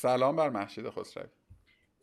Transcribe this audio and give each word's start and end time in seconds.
سلام 0.00 0.36
بر 0.36 0.50
محشید 0.50 0.90
خسروی. 0.90 1.26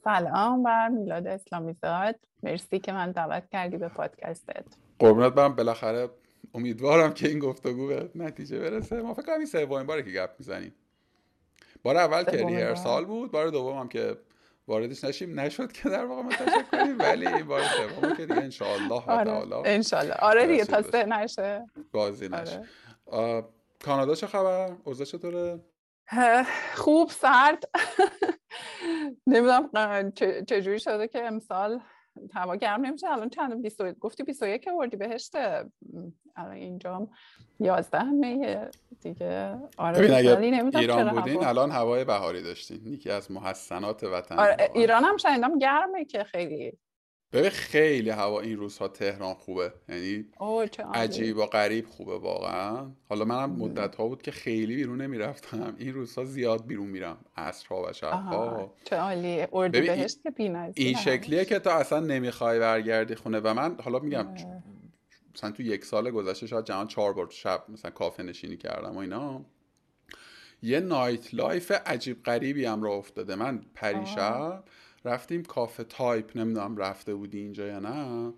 سلام 0.04 0.64
بر 0.64 0.88
میلاد 0.88 1.28
اسلامی 1.28 1.74
زاد. 1.82 2.16
مرسی 2.44 2.80
که 2.80 2.92
من 2.92 3.12
دعوت 3.12 3.50
کردی 3.52 3.78
به 3.78 3.88
پادکستت. 3.88 4.66
قربونت 5.00 5.34
برم. 5.34 5.56
بالاخره 5.56 6.10
امیدوارم 6.54 7.14
که 7.14 7.28
این 7.28 7.40
گفتگو 7.40 7.88
به 7.88 8.10
نتیجه 8.16 8.60
برسه. 8.60 9.02
ما 9.02 9.14
فکر 9.14 9.26
کنم 9.26 9.38
این 9.38 9.46
سومین 9.46 9.88
باره 9.88 10.04
که 10.04 10.12
گپ 10.12 10.30
می‌زنیم. 10.40 10.74
بار 11.84 11.98
اول 11.98 12.24
که 12.24 12.46
ریهرسال 12.46 13.06
بود 13.06 13.32
بار 13.32 13.50
دوم 13.50 13.78
هم 13.78 13.90
که 13.90 14.18
واردش 14.68 15.04
نشیم. 15.04 15.40
نشد 15.40 15.72
که 15.72 15.90
در 15.90 16.06
واقع 16.06 16.22
متشکر 16.22 16.64
کنیم 16.72 17.00
ولی 17.00 17.28
این 17.28 17.48
بار 17.48 17.62
سوم 17.62 18.16
که 18.16 18.26
دیگه 18.26 18.42
انشاءالله 18.42 19.04
آره. 19.08 19.58
انشاءالله. 19.66 20.14
آره 20.14 20.48
دیگه 20.48 20.66
تا 20.66 20.82
سه 20.82 21.06
نشه. 21.06 21.66
بازی 21.92 22.30
نشه. 22.30 22.64
آره. 23.06 23.46
کانادا 23.86 24.16
چه 24.16 24.28
خبر؟ 24.28 24.76
اوضاع 24.84 25.06
چطوره؟ 25.06 25.60
خوب 26.76 27.10
سرد. 27.10 27.64
نمی‌دونم 29.28 30.12
چجوری 30.48 30.80
شده 30.80 31.08
که 31.08 31.26
امسال 31.26 31.80
هوا 32.34 32.56
گرم 32.56 32.86
نمیشه؟ 32.86 33.08
الان 33.08 33.30
چند 33.30 33.62
20 33.62 33.82
گفتی 34.00 34.24
21 34.24 34.70
وردی 34.80 34.98
بهشته. 34.98 35.66
الان 36.36 36.52
اینجا 36.52 37.08
11 37.60 38.04
می 38.04 38.56
دیگه 39.02 39.58
آره 39.78 40.18
اگه 40.18 40.38
ایران 40.80 41.10
بودین 41.10 41.44
الان 41.44 41.72
هوای 41.72 42.06
بهاری 42.06 42.44
داشتین. 42.44 42.88
یکی 42.88 43.10
از 43.10 43.32
محسنات 43.32 44.04
وطن 44.04 44.40
آره 44.40 44.72
ایران 44.76 45.04
هم 45.04 45.18
شنیدم 45.18 45.60
گرمه 45.60 46.06
که 46.06 46.24
خیلی 46.24 46.78
ببین 47.34 47.50
خیلی 47.50 48.10
هوا 48.10 48.42
این 48.42 48.58
روزها 48.58 48.88
تهران 48.88 49.34
خوبه. 49.34 49.74
یعنی 49.90 50.26
عجیب 50.94 51.38
و 51.38 51.46
غریب 51.46 51.88
خوبه 51.88 52.20
واقعا. 52.20 52.92
حالا 53.10 53.26
منم 53.26 53.50
مدت 53.50 53.96
ها 53.96 54.08
بود 54.08 54.22
که 54.22 54.32
خیلی 54.32 54.76
بیرون 54.76 55.02
نمی‌رفتم. 55.02 55.76
این 55.78 55.94
روزها 55.94 56.26
زیاد 56.26 56.66
بیرون 56.66 56.88
میرم. 56.88 57.18
عصرها 57.38 57.84
و 57.90 57.94
شبها. 57.94 58.74
چه 58.84 58.96
عالی 58.96 59.48
اردی 59.54 59.82
بهشت 59.82 60.24
که 60.24 60.74
این 60.76 60.96
شکلیه 60.96 61.46
که 61.46 61.60
تو 61.60 61.70
اصلا 61.70 62.00
نمی‌خوای 62.00 62.60
برگردی 62.60 63.16
خونه. 63.16 63.40
و 63.40 63.54
من 63.54 63.78
حالا 63.84 64.00
میگم 64.00 64.28
مثلا 65.36 65.52
تو 65.52 65.64
یک 65.64 65.86
سال 65.86 66.12
گذشته 66.12 66.48
شاید 66.48 66.66
جهان 66.66 66.88
چهار 66.88 67.14
بار 67.14 67.30
شب 67.30 67.64
مثلا 67.70 67.92
کافه 67.92 68.24
نشینی 68.24 68.58
کردم 68.58 68.96
و 68.96 68.98
اینا. 68.98 69.46
یه 70.62 70.80
nightlife 70.80 71.72
عجیب 71.72 72.24
غریبی 72.24 72.66
هم 72.66 72.84
راه 72.84 72.92
افتاده. 72.92 73.36
من 73.36 73.62
پریشب 73.76 74.64
رفتیم 75.06 75.44
کافه 75.44 75.84
تایپ 75.84 76.38
نمی‌دونم 76.38 76.78
رفته 76.78 77.16
بودی 77.16 77.40
اینجا 77.40 77.68
یا 77.68 77.80
نه. 77.80 78.34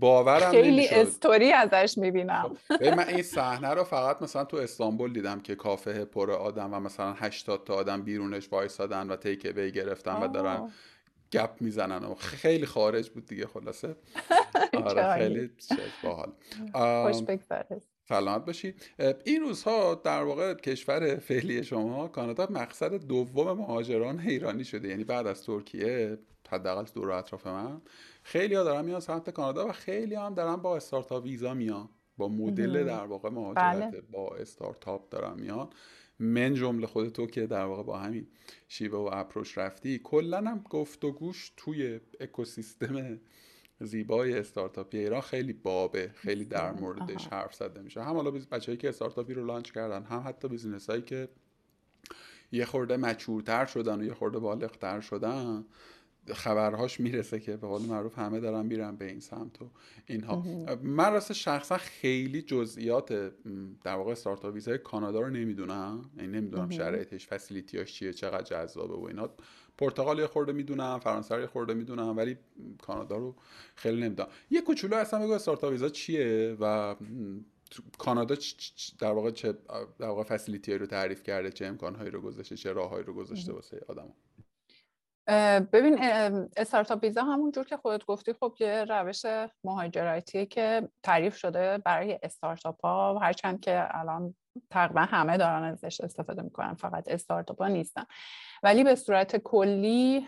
باورم 0.00 0.50
خیلی 0.50 0.88
استوری 0.88 1.52
ازش 1.52 1.98
می‌بینم. 1.98 2.56
خب، 2.68 2.84
من 2.84 3.08
این 3.08 3.22
صحنه 3.22 3.68
رو 3.68 3.84
فقط 3.84 4.22
مثلا 4.22 4.44
تو 4.44 4.56
استانبول 4.56 5.12
دیدم 5.12 5.40
که 5.40 5.54
کافه 5.54 6.04
پر 6.04 6.30
آدم 6.30 6.74
و 6.74 6.80
مثلا 6.80 7.12
80 7.12 7.64
تا 7.64 7.74
آدم 7.74 8.02
بیرونش 8.02 8.48
وایسادن 8.52 9.10
و 9.10 9.16
تیک 9.16 9.52
وی 9.56 9.72
گرفتن 9.72 10.22
و 10.22 10.28
دارن 10.28 10.72
گپ 11.32 11.50
می‌زنن 11.60 12.04
و 12.04 12.14
خیلی 12.14 12.66
خارج 12.66 13.10
بود 13.10 13.26
دیگه 13.26 13.46
خلاصه. 13.46 13.96
آره 14.84 15.18
خیلی 15.18 15.50
باحال. 16.02 16.32
خوش 17.12 17.22
سلامت 18.10 18.44
باشی. 18.44 18.74
این 19.24 19.40
روزها 19.40 19.94
در 19.94 20.22
واقع 20.22 20.54
کشور 20.54 21.16
فعلی 21.16 21.64
شما 21.64 22.08
کانادا 22.08 22.46
مقصد 22.50 22.94
دوم 22.94 23.52
مهاجران 23.52 24.20
ایرانی 24.20 24.64
شده. 24.64 24.88
یعنی 24.88 25.04
بعد 25.04 25.26
از 25.26 25.42
ترکیه 25.42 26.18
حداقل 26.48 26.84
دور 26.94 27.10
اطراف 27.10 27.46
من 27.46 27.80
خیلی 28.22 28.54
ها 28.54 28.64
دارن 28.64 28.84
میان 28.84 29.00
سمت 29.00 29.30
کانادا 29.30 29.68
و 29.68 29.72
خیلی 29.72 30.14
هم 30.14 30.34
دارن 30.34 30.56
با 30.56 30.76
startup 30.76 31.24
visa 31.24 31.54
میان. 31.54 31.88
با 32.16 32.28
مدل 32.28 32.84
در 32.84 33.04
واقع 33.04 33.28
مهاجرت 33.30 33.90
بله. 33.90 34.00
با 34.00 34.36
استارتاپ 34.36 35.08
دارن 35.08 35.40
میان. 35.40 35.70
من 36.18 36.54
جمله 36.54 36.86
خود 36.86 37.08
تو 37.08 37.26
که 37.26 37.46
در 37.46 37.64
واقع 37.64 37.82
با 37.82 37.98
همین 37.98 38.26
شیوه 38.68 38.98
و 38.98 39.10
approach 39.12 39.58
رفتی 39.58 39.98
کلا 39.98 40.38
هم 40.38 40.64
گفت 40.70 41.04
و 41.04 41.12
گوش 41.12 41.52
توی 41.56 42.00
اکوسیستم 42.20 43.20
زیبای 43.80 44.38
استارتاپی 44.38 44.98
ایران 44.98 45.20
خیلی 45.20 45.52
بابه 45.52 46.10
خیلی 46.14 46.44
در 46.44 46.72
موردش 46.72 47.26
حرف 47.26 47.54
زده 47.54 47.82
میشه. 47.82 48.02
هم 48.02 48.16
حالا 48.16 48.30
بچه‌هایی 48.30 48.78
که 48.78 48.88
استارتاپی 48.88 49.34
رو 49.34 49.46
launch 49.46 49.70
کردن 49.70 50.02
هم 50.02 50.22
حتی 50.26 50.48
business 50.48 50.90
هایی 50.90 51.02
که 51.02 51.28
یه 52.52 52.64
خورده 52.64 52.96
مچورتر 52.96 53.66
شدن 53.66 54.00
و 54.00 54.04
یه 54.04 54.14
خورده 54.14 54.38
بالغتر 54.38 55.00
شدن 55.00 55.64
خبرهاش 56.34 57.00
می‌رسه 57.00 57.40
که 57.40 57.56
به 57.56 57.66
قول 57.66 57.82
معروف 57.82 58.18
همه 58.18 58.40
دارن 58.40 58.66
میرن 58.66 58.96
به 58.96 59.04
این 59.04 59.20
سمت 59.20 59.62
و 59.62 59.70
اینها. 60.06 60.44
من 60.82 61.12
راست 61.12 61.32
شخصا 61.32 61.78
خیلی 61.78 62.42
جزئیات 62.42 63.12
در 63.84 63.94
واقع 63.94 64.12
استارتاپ 64.12 64.54
ویزای 64.54 64.78
کانادا 64.78 65.20
رو 65.20 65.30
نمی‌دونم. 65.30 66.10
یعنی 66.16 66.28
نمی‌دونم 66.28 66.70
شرایطش 66.70 67.26
فسیلیتیاش 67.26 67.92
چیه 67.92 68.12
چقدر 68.12 68.42
جذابه 68.42 68.94
و 68.94 69.04
اینا. 69.04 69.30
پرتغال 69.80 70.18
یه 70.18 70.26
خورده 70.26 70.52
می‌دونم 70.52 70.98
فرانسه 70.98 71.40
یه 71.40 71.46
خورده 71.46 71.74
می‌دونم 71.74 72.16
ولی 72.16 72.36
کانادا 72.82 73.16
رو 73.16 73.34
خیلی 73.74 74.02
نمی‌دونم. 74.02 74.28
یه 74.50 74.60
کوچولو 74.60 74.96
اصلا 74.96 75.20
بگو 75.20 75.32
استارتاپ 75.32 75.70
ویزا 75.70 75.88
چیه 75.88 76.56
و 76.60 76.96
کانادا 77.98 78.36
در 78.98 79.12
واقع 79.12 79.30
چه 79.30 79.54
در 79.98 80.06
واقع 80.06 80.22
فسیلیتی 80.22 80.74
رو 80.74 80.86
تعریف 80.86 81.22
کرده 81.22 81.50
چه 81.50 81.66
امکانهایی 81.66 82.10
رو 82.10 82.20
گذاشته 82.20 82.56
چه 82.56 82.72
راههایی 82.72 83.04
رو 83.04 83.14
گذاشته 83.14 83.52
واسه 83.52 83.84
آدم 83.88 84.12
ببین 85.72 85.98
استارتاپ 86.56 87.02
ویزا 87.02 87.22
همون 87.22 87.50
جور 87.50 87.64
که 87.64 87.76
خودت 87.76 88.04
گفتی 88.04 88.32
خب 88.32 88.54
یه 88.60 88.84
روش 88.88 89.22
مهاجرتیه 89.64 90.46
که 90.46 90.88
تعریف 91.02 91.36
شده 91.36 91.78
برای 91.78 92.18
استارتاپ 92.22 92.80
ها 92.84 93.18
هرچند 93.18 93.60
که 93.60 93.88
الان 93.90 94.34
تقریبا 94.70 95.00
همه 95.00 95.36
دارن 95.36 95.62
ازش 95.64 96.00
استفاده 96.00 96.42
می‌کنن 96.42 96.74
فقط 96.74 97.08
استارتاپ 97.08 97.62
ها 97.62 97.68
نیستن. 97.68 98.04
ولی 98.62 98.84
به 98.84 98.94
صورت 98.94 99.36
کلی 99.36 100.26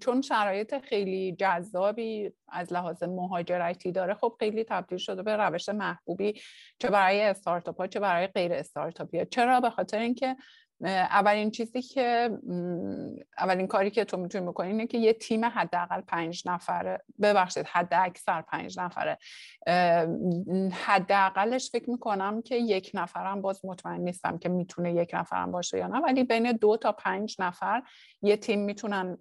چون 0.00 0.22
شرایط 0.22 0.78
خیلی 0.78 1.36
جذابی 1.38 2.32
از 2.48 2.72
لحاظ 2.72 3.02
مهاجرتی 3.02 3.92
داره 3.92 4.14
خب 4.14 4.36
خیلی 4.38 4.64
تبدیل 4.64 4.98
شده 4.98 5.22
به 5.22 5.36
روش 5.36 5.68
محبوبی 5.68 6.40
چه 6.78 6.90
برای 6.90 7.22
استارتاپ 7.22 7.80
ها 7.80 7.86
چه 7.86 8.00
برای 8.00 8.26
غیر 8.26 8.52
استارتاپی 8.52 9.18
ها. 9.18 9.24
چرا؟ 9.24 9.60
به 9.60 9.70
خاطر 9.70 9.98
اینکه 9.98 10.36
اولین 10.86 11.50
چیزی 11.50 11.82
که 11.82 12.30
اولین 13.38 13.66
کاری 13.66 13.90
که 13.90 14.04
تو 14.04 14.16
می‌تونی 14.16 14.46
بکنی 14.46 14.68
اینه 14.68 14.86
که 14.86 14.98
یه 14.98 15.12
تیم 15.12 15.44
حداقل 15.44 16.00
پنج 16.00 16.42
نفره 16.46 17.04
ببخشید 17.22 17.66
حد 17.66 17.88
اکثر 17.92 18.42
پنج 18.42 18.78
نفره 18.78 19.18
حداقلش 20.72 21.70
فکر 21.70 21.90
می‌کنم 21.90 22.42
که 22.42 22.56
یک 22.56 22.90
نفرم 22.94 23.42
باز 23.42 23.64
مطمئن 23.64 24.00
نیستم 24.00 24.38
که 24.38 24.48
می‌تونه 24.48 24.94
یک 24.94 25.10
نفرم 25.14 25.52
باشه 25.52 25.78
یا 25.78 25.86
نه 25.86 25.98
ولی 25.98 26.24
بین 26.24 26.52
دو 26.52 26.76
تا 26.76 26.92
پنج 26.92 27.36
نفر 27.38 27.82
یه 28.22 28.36
تیم 28.36 28.64
می‌تونن 28.64 29.18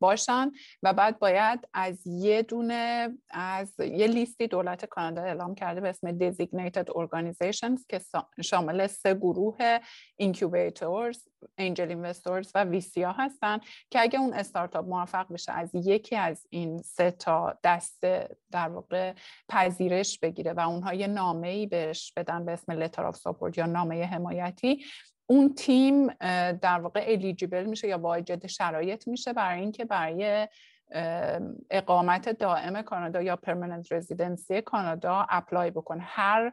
باشن 0.00 0.50
و 0.82 0.92
بعد 0.92 1.18
باید 1.18 1.68
از 1.74 2.06
یه 2.06 2.42
دونه 2.42 3.08
از 3.30 3.80
یه 3.80 4.06
لیستی 4.06 4.46
دولت 4.46 4.84
کانادا 4.84 5.22
اعلام 5.22 5.54
کرده 5.54 5.80
به 5.80 5.88
اسم 5.88 6.18
Designated 6.18 6.86
Organizations 6.88 7.86
که 7.88 8.00
شامل 8.42 8.86
سه 8.86 9.14
گروه 9.14 9.78
incubators، 10.98 11.28
angel 11.58 11.88
investors 11.88 12.50
و 12.54 12.64
VC 12.64 13.02
ها 13.02 13.12
هستن 13.12 13.58
که 13.90 14.00
اگه 14.00 14.20
اون 14.20 14.32
استارتاپ 14.32 14.86
موفق 14.86 15.32
بشه 15.32 15.52
از 15.52 15.70
یکی 15.74 16.16
از 16.16 16.46
این 16.50 16.82
سه 16.82 17.10
تا 17.10 17.58
دسته 17.64 18.36
در 18.50 18.68
واقع 18.68 19.14
پذیرش 19.48 20.18
بگیره 20.18 20.52
و 20.52 20.60
اونها 20.60 20.94
یه 20.94 21.06
نامه 21.06 21.48
ای 21.48 21.66
بهش 21.66 22.12
بدن 22.16 22.44
به 22.44 22.52
اسم 22.52 22.72
letter 22.72 23.06
of 23.06 23.16
support 23.16 23.58
یا 23.58 23.66
نامه 23.66 24.04
حمایتی 24.04 24.84
اون 25.26 25.54
تیم 25.54 26.06
در 26.60 26.80
واقع 26.80 27.04
eligible 27.06 27.64
میشه 27.64 27.88
یا 27.88 27.98
واجد 27.98 28.46
شرایط 28.46 29.08
میشه 29.08 29.32
برای 29.32 29.60
اینکه 29.60 29.84
برای 29.84 30.48
اقامت 31.70 32.28
دائم 32.28 32.82
کانادا 32.82 33.22
یا 33.22 33.36
permanent 33.36 33.92
residency 33.92 34.60
کانادا 34.60 35.26
apply 35.30 35.70
بکنه. 35.70 36.02
هر 36.02 36.52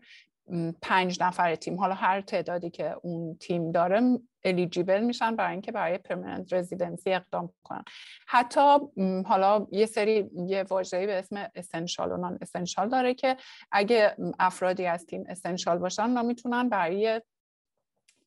پنج 0.81 1.23
نفر 1.23 1.55
تیم. 1.55 1.79
حالا 1.79 1.93
هر 1.93 2.21
تعدادی 2.21 2.69
که 2.69 2.95
اون 3.03 3.37
تیم 3.37 3.71
داره 3.71 4.19
eligible 4.43 4.99
میشن 4.99 5.35
برای 5.35 5.51
اینکه 5.51 5.71
برای 5.71 5.97
permanent 5.97 6.53
residency 6.53 7.13
اقدام 7.13 7.53
کنن. 7.63 7.83
حتی 8.27 8.77
حالا 9.25 9.67
یه 9.71 9.85
سری 9.85 10.29
یه 10.47 10.63
واژه‌ای 10.63 11.05
به 11.05 11.19
اسم 11.19 11.49
essential 11.55 12.11
و 12.11 12.17
non-essential 12.17 12.89
داره 12.89 13.13
که 13.13 13.37
اگه 13.71 14.15
افرادی 14.39 14.85
از 14.85 15.05
تیم 15.05 15.23
essential 15.29 15.77
باشن 15.77 16.17
اونا 16.45 16.63
برای 16.63 17.21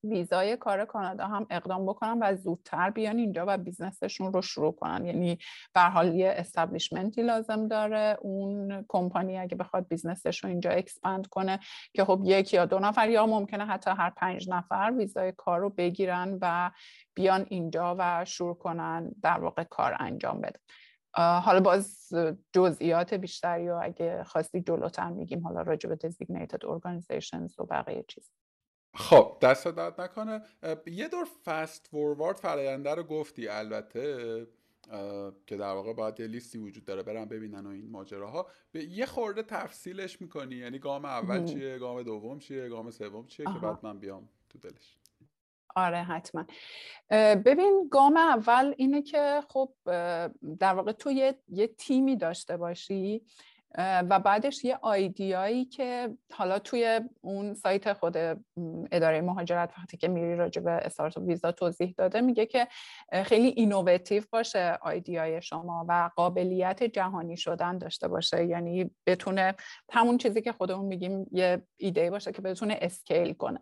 ویزای 0.05 0.57
کار 0.57 0.85
کانادا 0.85 1.27
هم 1.27 1.47
اقدام 1.51 1.87
بکنن 1.87 2.19
و 2.23 2.37
زودتر 2.37 2.91
بیان 2.91 3.19
اینجا 3.19 3.45
و 3.49 3.59
business 3.59 4.08
شون 4.08 4.33
رو 4.33 4.43
شروع 4.43 4.73
کنن. 4.73 5.07
یعنی 5.07 5.39
به 5.75 5.81
حال 5.81 6.15
یه 6.15 6.35
establishment 6.37 7.17
ی 7.17 7.23
لازم 7.23 7.69
داره. 7.69 8.19
اون 8.21 8.85
کمپانی 8.89 9.39
اگه 9.39 9.57
بخواد 9.57 9.89
business 9.89 10.34
ش 10.34 10.45
رو 10.45 10.51
اینجا 10.51 10.71
expand 10.71 11.27
کنه 11.27 11.61
که 11.95 12.05
خب 12.05 12.21
یک 12.25 12.55
یا 12.55 12.67
دو 12.67 12.79
نفر 12.79 13.11
یا 13.11 13.27
ممکنه 13.27 13.67
حتی 13.67 13.91
هر 13.91 14.11
پنج 14.11 14.51
نفر 14.51 14.93
ویزای 14.99 15.33
کار 15.33 15.61
رو 15.61 15.71
بگیرن 15.71 16.39
و 16.41 16.71
بیان 17.15 17.47
اینجا 17.49 17.97
و 17.99 18.25
شروع 18.25 18.55
کنن 18.55 19.11
در 19.23 19.41
واقع 19.41 19.65
کار 19.65 19.97
انجام 19.99 20.41
بدن 20.41 20.61
حالا 21.19 21.61
باز 21.61 22.09
جزئیات 22.53 23.15
بیشتری 23.15 23.69
و 23.69 23.81
اگه 23.83 24.25
خواستی 24.25 24.61
جلوتر 24.61 25.11
میگیم 25.11 25.43
حالا 25.43 25.63
راجع 25.63 25.89
به 25.89 25.97
designated 25.97 26.59
organizations 26.59 27.59
و 27.59 27.65
بقیه 27.65 28.05
چیز. 28.09 28.31
خب 28.95 29.37
دست 29.43 29.69
داد 29.69 30.01
نکنه. 30.01 30.43
یه 30.87 31.09
دور 31.09 31.27
فست 31.45 31.87
فوروارد 31.87 32.37
فراینده 32.37 32.95
رو 32.95 33.03
گفتی. 33.03 33.49
البته 33.49 34.47
که 35.47 35.57
در 35.57 35.73
واقع 35.73 35.93
باید 35.93 36.21
یه 36.21 36.27
لیستی 36.27 36.59
وجود 36.59 36.85
داره. 36.85 37.03
برم 37.03 37.25
ببینن 37.25 37.67
و 37.67 37.71
این 37.71 37.91
ماجراها. 37.91 38.47
به 38.73 38.85
یه 38.85 39.07
خورده 39.07 39.43
تفصیلش 39.43 40.21
می‌کنی. 40.21 40.55
یعنی 40.55 40.79
گام 40.79 41.05
اول 41.05 41.45
چیه؟ 41.45 41.79
گام 41.79 42.03
دوم 42.03 42.39
چیه؟ 42.39 42.69
گام 42.69 42.91
سوم 42.91 43.27
چیه 43.27 43.47
که 43.47 43.59
بعد 43.63 43.79
من 43.83 43.99
بیام 43.99 44.29
تو 44.49 44.59
دلش؟ 44.59 44.97
آره 45.77 46.03
حتما. 46.03 46.45
ببین 47.45 47.89
گام 47.91 48.17
اول 48.17 48.75
اینه 48.77 49.03
که 49.03 49.41
خب 49.49 49.73
در 50.59 50.75
واقع 50.75 50.93
تو 50.93 51.11
یه, 51.11 51.39
یه 51.49 51.67
تیمی 51.67 52.17
داشته 52.17 52.57
باشی. 52.57 53.23
و 53.79 54.21
بعدش 54.21 54.65
یه 54.65 54.79
idea 54.83 55.38
یی 55.38 55.65
که 55.65 56.17
حالا 56.33 56.59
توی 56.59 57.01
اون 57.21 57.55
سایت 57.55 57.93
خود 57.93 58.17
اداره 58.93 59.21
مهاجرت 59.21 59.73
وقتی 59.79 59.97
که 59.97 60.09
میری 60.09 60.37
راجع 60.37 60.63
به 60.63 60.71
start 60.71 61.17
visa 61.17 61.53
توضیح 61.53 61.95
داده 61.99 62.21
میگه 62.21 62.47
که 62.47 62.69
خیلی 63.25 63.49
innovative 63.49 64.23
باشه 64.33 64.79
idea 64.83 65.31
ی 65.31 65.43
شما 65.43 65.87
و 65.89 66.11
قابلیت 66.17 66.83
جهانی 66.83 67.37
شدن 67.37 67.79
داشته 67.79 68.09
باشه. 68.09 68.47
یعنی 68.47 68.91
بتونه 69.07 69.55
همون 69.91 70.19
چیزی 70.19 70.43
که 70.43 70.53
خودمون 70.53 70.85
میگیم 70.85 71.27
یه 71.33 71.63
ایده 71.77 72.11
باشه 72.11 72.33
که 72.33 72.43
بتونه 72.43 72.79
scale 72.83 73.33
کنه. 73.33 73.61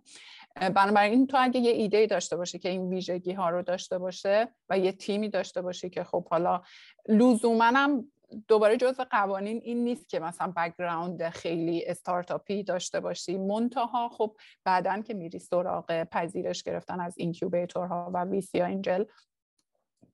بنابراین 0.57 1.27
تو 1.27 1.37
اگه 1.41 1.61
یه 1.61 1.73
ایده 1.73 2.07
داشته 2.07 2.37
باشه 2.37 2.59
که 2.59 2.69
این 2.69 2.89
ویژگی 2.89 3.33
ها 3.33 3.51
رو 3.51 3.63
داشته 3.63 3.99
باشه 3.99 4.49
و 4.69 4.79
یه 4.79 4.93
تیمی 4.93 5.29
داشته 5.29 5.63
باشه 5.63 5.89
که 5.89 6.05
خب 6.05 6.29
حالا 6.29 6.63
لزوما 7.09 7.65
هم 7.65 8.13
دوباره 8.49 8.77
جزء 8.77 9.05
قوانین 9.05 9.61
این 9.65 9.85
نیست 9.85 10.09
که 10.09 10.21
مثلا 10.21 10.53
background 10.57 11.29
خیلی 11.29 11.85
استارتاپی 11.87 12.63
داشته 12.63 13.01
باشی. 13.01 13.39
منتها 13.39 14.09
خب 14.09 14.37
بعدا 14.65 15.03
که 15.03 15.15
میری 15.15 15.39
سراغ 15.39 16.05
پذیرش 16.05 16.63
گرفتن 16.63 17.01
از 17.01 17.15
incubator 17.19 18.02
ها 18.02 18.11
و 18.15 18.25
VC 18.25 18.61
angel 18.61 19.05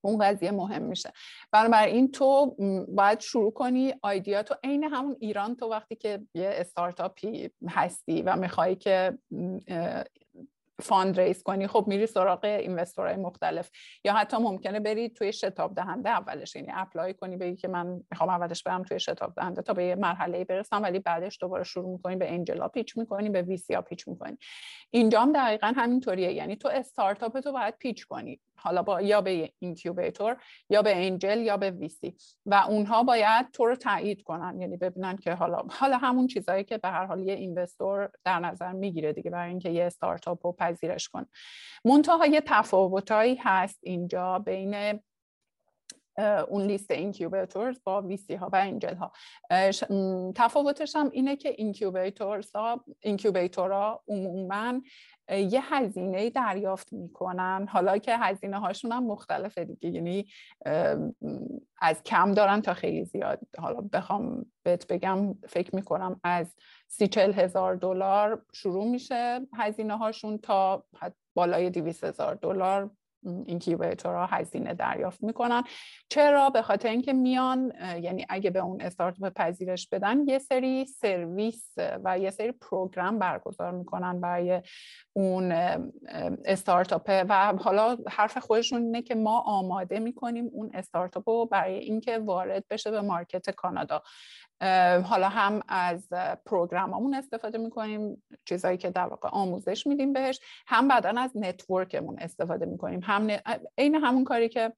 اون 0.04 0.18
قضیه 0.18 0.50
مهم 0.50 0.82
میشه. 0.82 1.12
بنابراین 1.52 2.10
تو 2.10 2.56
باید 2.88 3.20
شروع 3.20 3.52
کنی 3.52 3.94
idea 4.02 4.42
تو 4.42 4.54
عین 4.64 4.84
همون 4.84 5.16
ایران. 5.20 5.56
تو 5.56 5.66
وقتی 5.66 5.96
که 5.96 6.22
یه 6.34 6.50
استارتاپی 6.54 7.50
هستی 7.68 8.22
و 8.22 8.36
می‌خوای 8.36 8.76
که 8.76 9.18
fundraise 10.82 11.42
کنی 11.42 11.66
خب 11.66 11.84
میری 11.88 12.06
سراغ 12.06 12.44
investor 12.44 13.02
های 13.02 13.16
مختلف. 13.16 13.70
یا 14.04 14.12
حتی 14.12 14.36
ممکنه 14.36 14.80
بری 14.80 15.08
توی 15.08 15.32
شتاب 15.32 15.74
دهنده 15.74 16.10
اولش 16.10 16.56
یعنی 16.56 16.68
apply 16.74 17.14
کنی 17.14 17.36
بگی 17.36 17.56
که 17.56 17.68
من 17.68 18.02
می‌خوام 18.10 18.28
اولش 18.30 18.62
برم 18.62 18.82
توی 18.82 19.00
شتاب 19.00 19.34
دهنده 19.34 19.62
تا 19.62 19.74
به 19.74 19.84
یه 19.84 19.94
مرحله 19.94 20.44
برسم 20.44 20.82
ولی 20.82 20.98
بعدش 20.98 21.38
دوباره 21.40 21.64
شروع 21.64 21.92
می‌کنی 21.92 22.16
به 22.16 22.32
angel 22.32 22.62
ا 22.62 22.68
pitch 22.68 22.98
می‌کنی 22.98 23.30
به 23.30 23.42
VC 23.42 23.76
pitch 23.76 24.08
می‌کنی. 24.08 24.38
اینجا 24.90 25.20
هم 25.20 25.32
دقیقا 25.32 25.72
همینطوریه 25.76 26.32
یعنی 26.32 26.56
تو 26.56 26.68
استارتاپ 26.68 27.40
تو 27.40 27.52
باید 27.52 27.74
pitch 27.78 28.06
کنی. 28.06 28.40
حالا 28.62 28.82
با 28.82 29.02
یا 29.02 29.20
به 29.20 29.52
incubator 29.58 30.36
یا 30.70 30.82
به 30.82 31.06
angel 31.06 31.38
یا 31.38 31.56
به 31.56 31.70
VC 31.70 32.16
و 32.46 32.54
اونها 32.54 33.02
باید 33.02 33.50
تو 33.50 33.66
رو 33.66 33.76
تایید 33.76 34.22
کنن 34.22 34.60
یعنی 34.60 34.76
ببینن 34.76 35.16
که 35.16 35.34
حالا 35.34 35.62
حالا 35.70 35.96
همون 35.96 36.26
چیزهایی 36.26 36.64
که 36.64 36.78
به 36.78 36.88
هر 36.88 37.06
حال 37.06 37.22
یه 37.22 37.34
investor 37.34 38.10
در 38.24 38.40
نظر 38.40 38.72
می‌گیره 38.72 39.12
دیگه 39.12 39.30
برای 39.30 39.50
اینکه 39.50 39.70
یه 39.70 39.84
استارتاپ 39.84 40.46
رو 40.46 40.52
پذیرش 40.52 41.08
کنه. 41.08 41.26
منتها 41.84 42.40
تفاوتایی 42.46 43.34
هست 43.34 43.78
اینجا 43.82 44.38
بین 44.38 45.00
اون 46.48 46.62
لیست 46.62 46.90
incubators 46.90 47.80
با 47.84 48.02
VC 48.02 48.34
ها 48.34 48.50
و 48.52 48.56
angel 48.56 48.94
ها 48.94 49.12
تفاوتش 50.34 50.96
هم 50.96 51.10
اینه 51.12 51.36
که 51.36 51.48
incubators 51.48 52.52
ها 52.56 52.84
incubator 53.00 53.92
ها 53.92 54.02
عموما 54.08 54.80
یه 55.30 55.74
هزینه 55.74 56.30
دریافت 56.30 56.92
می‌کنن. 56.92 57.66
حالا 57.70 57.98
که 57.98 58.16
هزینه 58.16 58.58
هاشون 58.58 58.92
هم 58.92 59.06
مختلفه 59.06 59.64
دیگه. 59.64 59.90
یعنی 59.90 60.26
از 61.80 62.02
کم 62.02 62.32
دارن 62.32 62.60
تا 62.60 62.74
خیلی 62.74 63.04
زیاد. 63.04 63.40
حالا 63.58 63.80
بخوام 63.80 64.46
بهت 64.62 64.86
بگم 64.92 65.34
فکر 65.34 65.76
می‌کنم 65.76 66.20
از 66.24 66.54
سی 66.88 67.08
چل 67.08 67.32
هزار 67.32 67.76
دلار 67.76 68.44
شروع 68.52 68.90
میشه 68.90 69.40
هزینه 69.54 69.96
هاشون 69.98 70.38
تا 70.38 70.84
بالای 71.34 71.70
دویست 71.70 72.04
هزار 72.04 72.34
دلار. 72.34 72.90
incubator 73.24 74.16
ها 74.16 74.26
هزینه 74.26 74.74
دریافت 74.74 75.22
می‌کنن. 75.22 75.62
چرا؟ 76.08 76.50
به 76.50 76.62
خاطر 76.62 76.88
اینکه 76.88 77.12
میان 77.12 77.72
یعنی 78.00 78.26
اگه 78.28 78.50
به 78.50 78.58
اون 78.58 78.80
استارتاپ 78.80 79.32
پذیرش 79.32 79.88
بدن 79.88 80.28
یه 80.28 80.38
سری 80.38 80.86
سرویس 80.86 81.74
و 82.04 82.18
یه 82.18 82.30
سری 82.30 82.52
program 82.52 83.18
برگزار 83.18 83.70
می‌کنن 83.70 84.20
برای 84.20 84.62
اون 85.12 85.52
استارتاپ. 86.44 87.02
و 87.08 87.52
حالا 87.60 87.96
حرف 88.08 88.38
خودشون 88.38 88.82
اینه 88.82 89.02
که 89.02 89.14
ما 89.14 89.40
آماده 89.40 89.98
می‌کنیم 89.98 90.50
اون 90.52 90.70
استارتاپ 90.74 91.28
رو 91.28 91.46
برای 91.46 91.78
اینکه 91.78 92.18
وارد 92.18 92.64
بشه 92.70 92.90
به 92.90 93.00
market 93.00 93.50
کانادا. 93.50 94.02
حالا 95.04 95.28
هم 95.28 95.60
از 95.68 96.08
program 96.46 96.94
مون 96.94 97.14
استفاده 97.14 97.58
می‌کنیم 97.58 98.22
چیزهایی 98.44 98.78
که 98.78 98.90
در 98.90 99.06
واقع 99.06 99.28
آموزش 99.28 99.86
میدیم 99.86 100.12
بهش 100.12 100.40
هم 100.66 100.88
بعدا 100.88 101.12
از 101.16 101.30
network 101.34 101.93
مون 101.93 102.18
استفاده 102.18 102.66
می‌کنیم. 102.66 103.00
هم 103.02 103.30
عین 103.78 103.94
همون 103.94 104.24
کاری 104.24 104.48
که 104.48 104.72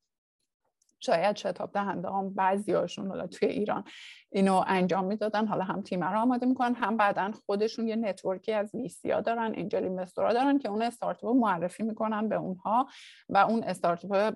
شاید 1.01 1.37
شتاب 1.37 1.73
دهنده 1.73 2.09
هم 2.09 2.35
بعضی 2.35 2.73
هاشون 2.73 3.09
حالا 3.09 3.27
توی 3.27 3.49
ایران 3.49 3.85
اینو 4.33 4.65
انجام 4.67 5.05
می‌دادن 5.05 5.47
حالا 5.47 5.65
هم 5.65 5.83
تیم 5.83 6.05
رو 6.05 6.21
آماده 6.21 6.47
می‌کنن 6.47 6.75
هم 6.75 6.97
بعدا 6.97 7.33
خودشون 7.47 7.89
یه 7.89 7.97
network 7.97 8.46
ی 8.46 8.53
از 8.53 8.75
VC 8.75 9.11
ها 9.11 9.21
دارن 9.21 9.53
angel 9.57 9.85
investor 9.85 10.27
ا 10.27 10.33
دارن 10.33 10.59
که 10.59 10.69
اون 10.69 10.83
استارتاپ 10.83 11.37
معرفی 11.37 11.83
می‌کنن 11.83 12.29
به 12.29 12.35
اونها 12.35 12.89
و 13.29 13.39
اون 13.39 13.63
استارتاپ 13.65 14.35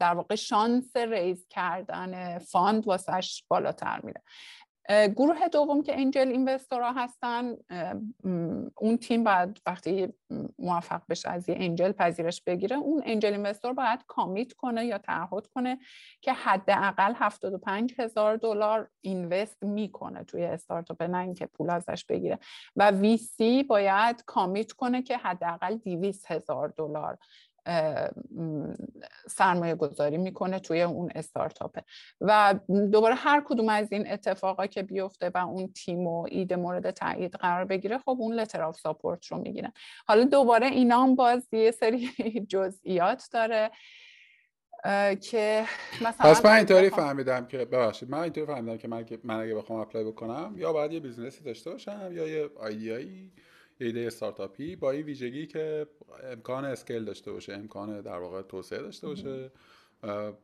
در 0.00 0.14
واقع 0.14 0.34
شانس 0.34 0.96
raise 0.96 1.46
کردن 1.48 2.38
fund 2.38 2.86
واسش 2.86 3.44
بالاتر 3.48 4.00
میره. 4.02 4.22
گروه 4.88 5.48
دوم 5.48 5.82
که 5.82 6.00
انجل 6.00 6.28
اینوستورا 6.28 6.92
هستن 6.92 7.56
اون 8.76 8.96
تیم 8.96 9.24
بعد 9.24 9.58
وقتی 9.66 10.08
موفق 10.58 11.02
بشه 11.08 11.30
از 11.30 11.48
یه 11.48 11.56
انجل 11.58 11.92
پذیرش 11.92 12.42
بگیره 12.42 12.76
اون 12.76 13.02
انجل 13.06 13.32
اینوستور 13.32 13.72
باید 13.72 14.04
کامیت 14.06 14.52
کنه 14.52 14.86
یا 14.86 14.98
تعهد 14.98 15.46
کنه 15.46 15.78
که 16.20 16.32
حداقل 16.32 17.12
75 17.16 17.94
هزار 17.98 18.36
دلار 18.36 18.90
اینوست 19.00 19.62
می‌کنه 19.62 20.24
توی 20.24 20.44
استارتاپ 20.44 21.02
نه 21.02 21.18
اینکه 21.18 21.46
پول 21.46 21.70
ازش 21.70 22.04
بگیره. 22.04 22.38
و 22.76 22.90
وی 22.90 23.16
سی 23.16 23.62
باید 23.62 24.24
کامیت 24.26 24.72
کنه 24.72 25.02
که 25.02 25.16
حداقل 25.16 25.76
200 25.76 26.30
هزار 26.30 26.68
دلار 26.68 27.18
سرمایه 29.28 29.74
گذاری 29.74 30.18
می‌کنه 30.18 30.58
توی 30.58 30.82
اون 30.82 31.10
استارتاپه. 31.14 31.84
و 32.20 32.54
دوباره 32.92 33.14
هر 33.14 33.42
کدوم 33.46 33.68
از 33.68 33.92
این 33.92 34.12
اتفاقا 34.12 34.66
که 34.66 34.82
بیفته 34.82 35.30
و 35.34 35.38
اون 35.38 35.72
تیم 35.72 36.06
و 36.06 36.26
ایده 36.30 36.56
مورد 36.56 36.90
تایید 36.90 37.34
قرار 37.34 37.64
بگیره 37.64 37.98
خب 37.98 38.16
اون 38.18 38.34
letter 38.34 38.62
of 38.62 38.76
support 38.76 39.26
رو 39.26 39.38
می‌گیرن. 39.38 39.72
حالا 40.06 40.24
دوباره 40.24 40.66
اینا 40.66 41.02
هم 41.02 41.14
باز 41.14 41.48
یه 41.52 41.70
سری 41.70 42.10
جزئیات 42.52 43.28
داره 43.32 43.70
که 45.20 45.64
مثلا 46.00 46.30
پس 46.30 46.44
من 46.44 46.52
اینطوری 46.52 46.90
فهمیدم 46.90 47.46
که 47.46 47.58
ببخشید 47.58 48.10
من 48.10 48.18
اینطوری 48.18 48.46
فهمیدم 48.46 48.76
که 48.76 48.88
من, 48.88 49.04
من 49.24 49.40
اگه 49.40 49.54
بخوام 49.54 49.80
apply 49.80 50.04
بکنم 50.04 50.54
یا 50.56 50.72
باید 50.72 50.92
یه 50.92 51.00
business 51.00 51.39
ی 51.39 51.44
داشته 51.44 51.70
باشم 51.70 52.10
یا 52.12 52.28
یه 52.28 52.50
idea 52.56 53.07
یی 53.07 53.32
ایده 53.80 54.00
استارتاپی 54.00 54.76
با 54.76 54.90
این 54.90 55.02
ویژگی 55.02 55.46
که 55.46 55.86
امکان 56.24 56.64
scale 56.64 57.04
داشته 57.04 57.32
باشه 57.32 57.52
امکان 57.52 58.00
در 58.00 58.18
واقع 58.18 58.42
توسعه 58.42 58.82
داشته 58.82 59.06
باشه. 59.06 59.50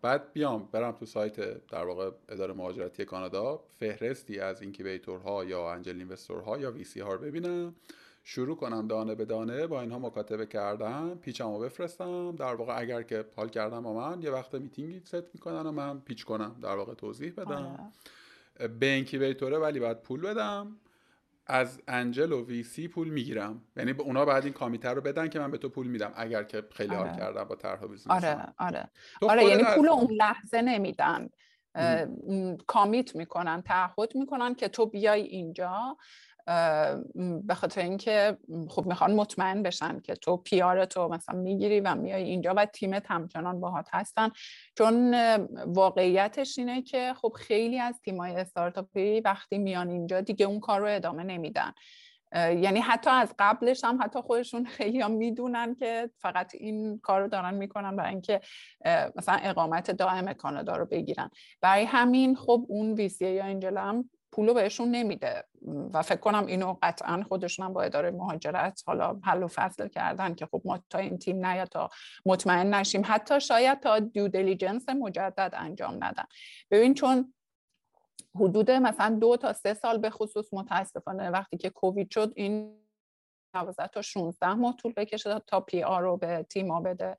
بعد 0.02 0.32
بیام 0.32 0.68
برم 0.72 0.92
تو 0.92 1.06
سایت 1.06 1.66
در 1.66 1.84
واقع 1.84 2.10
اداره 2.28 2.54
مهاجرت 2.54 3.04
کانادا. 3.04 3.64
فهرستی 3.78 4.38
از 4.40 4.62
incubator 4.62 5.36
ها 5.36 5.44
یا 5.44 5.72
angel 5.72 5.98
investor 5.98 6.52
ها 6.52 6.58
یا 6.58 6.72
VC 6.72 7.00
ها 7.00 7.12
رو 7.12 7.18
ببینم. 7.18 7.74
شروع 8.24 8.56
کنم 8.56 8.86
دانه 8.86 9.14
به 9.14 9.24
دانه 9.24 9.66
با 9.66 9.80
اینها 9.80 9.98
مکاتبه 9.98 10.46
کردم 10.46 11.18
pitch 11.22 11.48
مو 11.48 11.58
بفرستم. 11.58 12.36
در 12.36 12.54
واقع 12.54 12.80
اگر 12.80 13.02
که 13.02 13.24
حال 13.36 13.48
کردم 13.48 13.82
با 13.82 13.92
من 13.92 14.22
یه 14.22 14.30
وقت 14.30 14.54
meeting 14.54 15.00
ی 15.04 15.12
set 15.12 15.34
می‌کنن 15.34 15.66
و 15.66 15.72
من 15.72 16.00
pitch 16.00 16.24
کنم 16.24 16.56
در 16.62 16.76
واقع 16.76 16.94
توضیح 16.94 17.32
بدم. 17.32 17.78
آره. 18.58 18.68
به 18.68 18.86
incubator 18.86 19.51
ه 19.51 19.58
ولی 19.58 19.80
باید 19.80 20.02
پول 20.02 20.20
بدم. 20.20 20.76
از 21.46 21.80
angel 21.88 22.32
و 22.32 22.46
VC 22.46 22.88
پول 22.88 23.08
می‌گیرم. 23.08 23.62
یعنی 23.76 23.92
به 23.92 24.02
اونا 24.02 24.24
بعد 24.24 24.44
این 24.44 24.52
commitment 24.52 24.88
رو 24.88 25.00
بدن 25.00 25.28
که 25.28 25.38
من 25.38 25.50
به 25.50 25.58
تو 25.58 25.68
پول 25.68 25.86
میدم 25.86 26.12
اگر 26.16 26.44
که 26.44 26.62
خیلی 26.72 26.94
حال 26.94 27.08
آره. 27.08 27.16
کردم 27.16 27.44
با 27.44 27.54
طرح 27.54 27.86
business 27.86 28.10
آره 28.24 28.54
آره. 28.58 28.90
آره 29.22 29.44
یعنی 29.44 29.64
پول 29.76 29.88
اون 29.88 30.12
لحظه 30.12 30.62
نمیدن. 30.62 31.28
کامیت 32.66 33.16
می‌کنن 33.16 33.62
تعهد 33.62 34.14
می‌کنن 34.14 34.54
که 34.54 34.68
تو 34.68 34.86
بیای 34.86 35.22
اینجا. 35.22 35.96
به 37.44 37.54
خاطر 37.54 37.80
اینکه 37.80 38.38
خب 38.68 38.86
می‌خوان 38.86 39.14
مطمئن 39.14 39.62
بشن 39.62 40.00
که 40.00 40.14
تو 40.14 40.36
پیار 40.36 40.84
تو 40.84 41.08
مثلا 41.08 41.38
می‌گیری 41.38 41.80
و 41.80 41.94
میای 41.94 42.22
اینجا 42.22 42.54
و 42.56 42.66
تیمت 42.66 43.10
همچنان 43.10 43.60
باهات 43.60 43.88
هستن. 43.92 44.30
چون 44.78 45.14
واقعیتش 45.66 46.58
اینه 46.58 46.82
که 46.82 47.14
خب 47.14 47.32
خیلی 47.36 47.78
از 47.78 48.00
تیمای 48.00 48.36
استارتاپی 48.36 49.20
وقتی 49.20 49.58
میان 49.58 49.90
اینجا 49.90 50.20
دیگه 50.20 50.46
اون 50.46 50.60
کار 50.60 50.80
رو 50.80 50.86
ادامه 50.86 51.22
نمیدن. 51.22 51.72
یعنی 52.34 52.80
حتی 52.80 53.10
از 53.10 53.34
قبلش 53.38 53.84
هم 53.84 53.98
حتی 54.02 54.20
خودشون 54.20 54.64
خیلی 54.64 55.00
هم 55.00 55.10
می‌دونن 55.10 55.74
که 55.74 56.10
فقط 56.18 56.54
این 56.54 56.98
کار 56.98 57.20
رو 57.20 57.28
دارن 57.28 57.54
می‌کنن 57.54 57.96
برای 57.96 58.10
اینکه 58.10 58.40
مثلا 59.16 59.38
اقامت 59.42 59.90
دائم 59.90 60.32
کانادا 60.32 60.76
رو 60.76 60.86
بگیرن. 60.86 61.30
برای 61.60 61.84
همین 61.84 62.36
خب 62.36 62.66
اون 62.68 62.92
VC 62.92 63.18
ه 63.18 63.30
یا 63.30 63.46
angel 63.46 63.76
هم 63.76 64.10
پولو 64.32 64.54
بهشون 64.54 64.88
نمیده. 64.88 65.44
و 65.92 66.02
فکر 66.02 66.16
کنم 66.16 66.46
اینو 66.46 66.76
قطعا 66.82 67.22
خودشون 67.28 67.72
با 67.72 67.82
اداره 67.82 68.10
مهاجرت 68.10 68.82
حالا 68.86 69.20
حل 69.24 69.42
و 69.42 69.48
فصل 69.48 69.88
کردن 69.88 70.34
که 70.34 70.46
خب 70.46 70.62
ما 70.64 70.78
تا 70.90 70.98
این 70.98 71.18
تیم 71.18 71.46
نیاد 71.46 71.68
تا 71.68 71.90
مطمئن 72.26 72.74
نشیم. 72.74 73.02
حتی 73.04 73.40
شاید 73.40 73.80
تا 73.80 73.98
due 73.98 74.28
diligence 74.28 74.88
مجدد 74.88 75.50
انجام 75.56 76.04
ندن. 76.04 76.24
ببین 76.70 76.94
چون 76.94 77.34
حدود 78.34 78.70
مثلا 78.70 79.18
دو 79.20 79.36
تا 79.36 79.52
سه 79.52 79.74
سال 79.74 79.98
به 79.98 80.10
خصوص 80.10 80.46
متاسفانه 80.52 81.30
وقتی 81.30 81.56
که 81.56 81.70
کووید 81.70 82.10
شد 82.10 82.32
این 82.36 82.82
12 83.54 83.86
تا 83.86 84.02
16 84.02 84.54
ماه 84.54 84.76
طول 84.76 84.92
بکشه 84.92 85.40
تا 85.46 85.60
PR 85.60 86.02
رو 86.02 86.16
به 86.16 86.46
تیما 86.50 86.80
بده. 86.80 87.16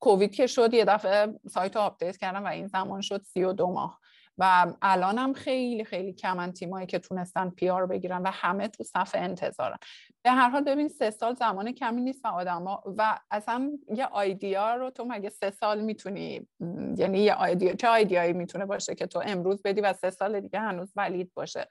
کووید 0.00 0.34
که 0.34 0.46
شد 0.46 0.74
یه 0.74 0.84
دفعه 0.84 1.40
سایت 1.50 1.76
رو 1.76 1.82
update 1.82 2.16
کردن 2.16 2.44
و 2.44 2.48
این 2.48 2.66
زمان 2.66 3.00
شد 3.00 3.22
32 3.22 3.66
ماه. 3.66 4.00
و 4.38 4.66
الان 4.82 5.18
هم 5.18 5.32
خیلی 5.32 5.84
خیلی 5.84 6.12
کمن 6.12 6.52
تیمایی 6.52 6.86
که 6.86 6.98
تونستن 6.98 7.50
PR 7.50 7.86
بگیرن 7.86 8.22
و 8.22 8.30
همه 8.32 8.68
تو 8.68 8.84
صف 8.84 9.10
انتظارن. 9.14 9.76
به 10.24 10.30
هر 10.30 10.48
حال 10.48 10.64
ببین 10.64 10.88
سه 10.88 11.10
سال 11.10 11.34
زمان 11.34 11.72
کمی 11.72 12.00
نیست 12.00 12.24
و 12.24 12.28
آدما 12.28 12.82
و 12.98 13.18
اصلا 13.30 13.70
یه 13.94 14.06
idea 14.06 14.74
رو 14.74 14.90
تو 14.90 15.04
مگه 15.04 15.28
سه 15.30 15.50
سال 15.50 15.80
می‌تونی 15.80 16.48
یعنی 16.96 17.18
یه 17.18 17.34
idea 17.34 17.72
چه 17.74 17.88
idea 17.88 18.17
یی 18.17 18.32
می‌تونه 18.32 18.66
باشه 18.66 18.94
که 18.94 19.06
تو 19.06 19.22
امروز 19.26 19.62
بدی 19.62 19.80
و 19.80 19.92
سه 19.92 20.10
سال 20.10 20.40
دیگه 20.40 20.60
هنوز 20.60 20.92
valid 20.96 21.30
باشه؟ 21.34 21.68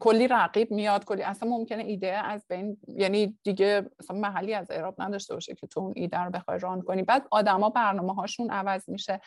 کلی 0.00 0.28
رقیب 0.28 0.70
میاد 0.70 1.04
کلی 1.04 1.22
اصلا 1.22 1.48
ممکنه 1.48 1.82
ایده 1.82 2.12
از 2.12 2.46
بین 2.48 2.76
یعنی 2.88 3.38
دیگه 3.44 3.90
اصلا 4.00 4.16
محلی 4.16 4.54
از 4.54 4.70
اعراب 4.70 5.02
نداشته 5.02 5.34
باشه 5.34 5.54
که 5.54 5.66
تو 5.66 5.80
اون 5.80 5.92
ایده 5.96 6.18
رو 6.18 6.30
بخوای 6.30 6.58
run 6.58 6.82
کنی. 6.82 7.02
بعد 7.02 7.26
آدما 7.30 7.70
برنامه 7.70 8.14
هاشون 8.14 8.50
عوض 8.50 8.88
میشه. 8.88 9.20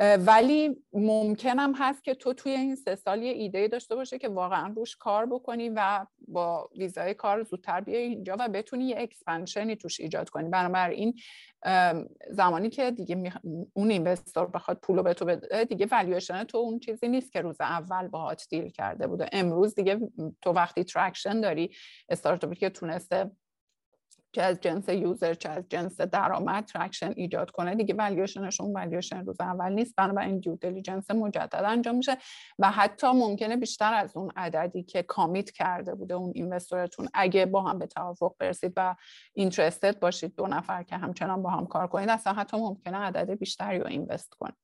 ولی 0.00 0.76
ممکنم 0.92 1.72
هست 1.76 2.04
که 2.04 2.14
تو 2.14 2.32
توی 2.32 2.52
این 2.52 2.76
سه 2.76 2.94
سال 2.94 3.22
یه 3.22 3.32
ایده 3.32 3.68
داشته 3.68 3.94
باشه 3.94 4.18
که 4.18 4.28
واقعا 4.28 4.72
روش 4.76 4.96
کار 4.96 5.26
بکنی 5.26 5.68
و 5.68 6.06
با 6.28 6.70
ویزای 6.78 7.14
کار 7.14 7.42
زودتر 7.42 7.80
بیای 7.80 8.02
اینجا 8.02 8.36
و 8.40 8.48
بتونی 8.48 8.84
یه 8.84 8.96
expansion 8.98 9.68
ی 9.68 9.76
توش 9.76 10.00
ایجاد 10.00 10.30
کنی. 10.30 10.48
بنابراین 10.48 11.14
زمانی 12.30 12.70
که 12.70 12.90
دیگه 12.90 13.32
اون 13.72 13.90
investor 13.90 14.46
بخواد 14.46 14.78
پولو 14.82 15.02
به 15.02 15.14
تو 15.14 15.24
بده 15.24 15.64
دیگه 15.64 15.86
والویشن 15.86 16.44
تو 16.44 16.58
اون 16.58 16.78
چیزی 16.78 17.08
نیست 17.08 17.32
که 17.32 17.40
روز 17.40 17.60
اول 17.60 18.08
باهات 18.08 18.46
deal 18.50 18.68
کرده 18.68 19.06
بوده. 19.06 19.28
امروز 19.32 19.74
دیگه 19.74 20.00
تو 20.42 20.50
وقتی 20.50 20.84
traction 20.84 21.40
داری 21.40 21.70
استارتاپی 22.08 22.56
که 22.56 22.70
تونسته 22.70 23.30
چه 24.32 24.42
از 24.42 24.60
جنس 24.60 24.88
user 24.88 25.34
چه 25.34 25.48
از 25.48 25.64
جنس 25.68 26.00
درآمد 26.00 26.64
traction 26.64 27.12
ایجاد 27.16 27.50
کنه. 27.50 27.74
دیگه 27.74 27.94
valuation 27.94 28.48
شون 28.48 28.72
valuation 28.72 29.26
روز 29.26 29.40
اول 29.40 29.72
نیست. 29.72 29.96
بنابراین 29.96 30.38
due 30.38 30.56
diligence 30.56 31.10
مجدد 31.10 31.62
انجام 31.64 31.96
میشه 31.96 32.16
و 32.58 32.70
حتی 32.70 33.06
ممکنه 33.06 33.56
بیشتر 33.56 33.94
از 33.94 34.16
اون 34.16 34.30
عددی 34.36 34.82
که 34.82 35.02
کامیت 35.02 35.50
کرده 35.50 35.94
بوده 35.94 36.14
اون 36.14 36.32
اینوستورتون 36.34 37.08
اگه 37.14 37.46
با 37.46 37.62
هم 37.62 37.78
به 37.78 37.86
توافق 37.86 38.34
برسید 38.38 38.72
و 38.76 38.96
اینترستد 39.32 39.98
باشید 40.00 40.36
دو 40.36 40.46
نفر 40.46 40.82
که 40.82 40.96
همچنان 40.96 41.42
با 41.42 41.50
هم 41.50 41.66
کار 41.66 41.86
کنید 41.86 42.08
اصلا 42.08 42.32
حتی 42.32 42.56
ممکنه 42.56 42.96
عدد 42.96 43.30
بیشتری 43.30 43.78
رو 43.78 43.86
اینوست 43.86 44.34
کنید. 44.34 44.54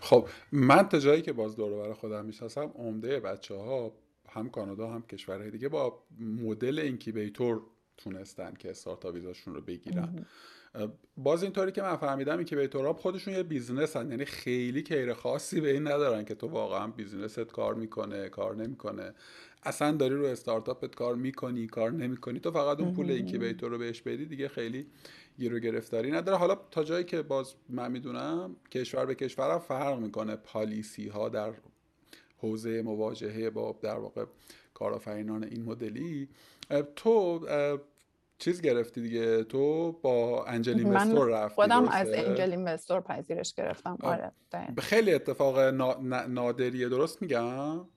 خب 0.00 0.28
من 0.52 0.88
تا 0.88 0.98
جایی 0.98 1.22
که 1.22 1.32
باز 1.32 1.56
دور 1.56 1.94
خودم 1.94 2.24
می‌شناسم 2.24 2.72
عمده 2.74 3.20
بچه 3.20 3.54
ها 3.54 3.92
هم 4.34 4.50
کانادا 4.50 4.90
هم 4.90 5.02
کشورهای 5.02 5.50
دیگه 5.50 5.68
با 5.68 6.02
مدل 6.20 6.78
اینکیبیتور 6.78 7.62
تونستن 7.96 8.54
که 8.58 8.70
استارتاپ 8.70 9.14
ویزاشون 9.14 9.54
رو 9.54 9.60
بگیرن. 9.60 10.26
باز 11.16 11.42
اینطوری 11.42 11.72
که 11.72 11.82
من 11.82 11.96
فهمیدم 11.96 12.36
incubator 12.36 12.86
ها 12.86 12.92
خودشون 12.92 13.34
یه 13.34 13.42
business 13.42 13.96
ن. 13.96 14.10
یعنی 14.10 14.24
خیلی 14.24 14.82
care 14.82 15.14
خاصی 15.14 15.60
به 15.60 15.72
این 15.72 15.88
ندارن 15.88 16.24
که 16.24 16.34
تو 16.34 16.46
واقعا 16.46 16.86
business 16.86 17.34
ت 17.34 17.40
کار 17.40 17.74
می‌کنه 17.74 18.28
کار 18.28 18.56
نمی‌کنه. 18.56 19.14
اصلا 19.62 19.92
داری 19.92 20.14
رو 20.14 20.24
استارتاپت 20.24 20.94
کار 20.94 21.14
می‌کنی 21.14 21.66
کار 21.66 21.92
نمی‌کنی. 21.92 22.40
تو 22.40 22.50
فقط 22.50 22.80
اون 22.80 22.94
پول 22.94 23.10
incubator 23.10 23.70
رو 23.70 23.78
بهش 23.78 24.02
بدی 24.02 24.26
دیگه 24.26 24.48
خیلی 24.48 24.86
گیر 25.38 25.54
و 25.54 25.58
گرفتاری 25.58 26.10
نداره. 26.10 26.38
حالا 26.38 26.54
تا 26.70 26.84
جایی 26.84 27.04
که 27.04 27.22
باز 27.22 27.54
من 27.68 27.92
می‌دونم 27.92 28.56
کشور 28.70 29.06
به 29.06 29.14
کشور 29.14 29.58
فرق 29.58 29.98
می‌کنه. 29.98 30.36
policy 30.36 31.08
ها 31.08 31.28
در 31.28 31.52
حوزه 32.44 32.82
مواجهه 32.82 33.50
با 33.50 33.76
در 33.82 33.98
واقع 33.98 34.24
کارآفرینان 34.74 35.44
این 35.44 35.64
مدلی 35.64 36.28
تو 36.96 37.40
چیز 38.38 38.60
گرفتی 38.60 39.00
دیگه؟ 39.00 39.44
تو 39.44 39.92
با 39.92 40.44
انجل 40.44 40.78
اینوستور 40.78 41.28
رفتی 41.28 41.54
خودم 41.54 41.88
از 41.88 42.08
انجل 42.12 42.50
اینوستور 42.50 43.00
پذیرش 43.00 43.54
گرفتم. 43.54 43.98
آره 44.02 44.32
خیلی 44.78 45.14
اتفاق 45.14 45.58
نادریه 46.28 46.88
درست 46.88 47.22
میگم؟ 47.22 47.88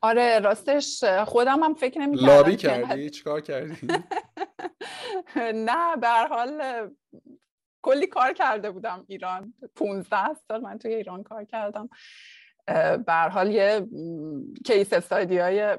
آره 0.00 0.38
راستش 0.38 1.04
خودم 1.04 1.62
هم 1.62 1.74
فکر 1.74 2.00
نمی 2.00 2.16
لابی 2.16 2.56
کردی؟ 2.56 3.10
چیکار 3.10 3.40
کردی؟ 3.40 3.76
نه 5.68 5.96
به 5.96 6.08
حال 6.08 6.62
کلی 7.82 8.06
کار 8.06 8.32
کرده 8.32 8.70
بودم 8.70 9.04
ایران. 9.08 9.54
15 9.76 10.34
سال 10.48 10.60
من 10.60 10.78
توی 10.78 10.94
ایران 10.94 11.22
کار 11.22 11.44
کردم. 11.44 11.88
بر 13.06 13.28
حال 13.28 13.50
یه 13.50 13.86
کیس 14.64 14.92
استادی 14.92 15.38
های 15.38 15.78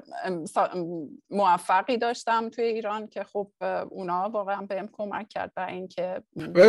موفقی 1.30 1.96
داشتم 1.96 2.48
توی 2.48 2.64
ایران 2.64 3.06
که 3.06 3.24
خب 3.24 3.50
اونا 3.88 4.30
واقعا 4.30 4.66
بهم 4.66 4.88
کمک 4.92 5.28
کرد 5.28 5.52
برای 5.54 5.74
اینکه 5.74 6.22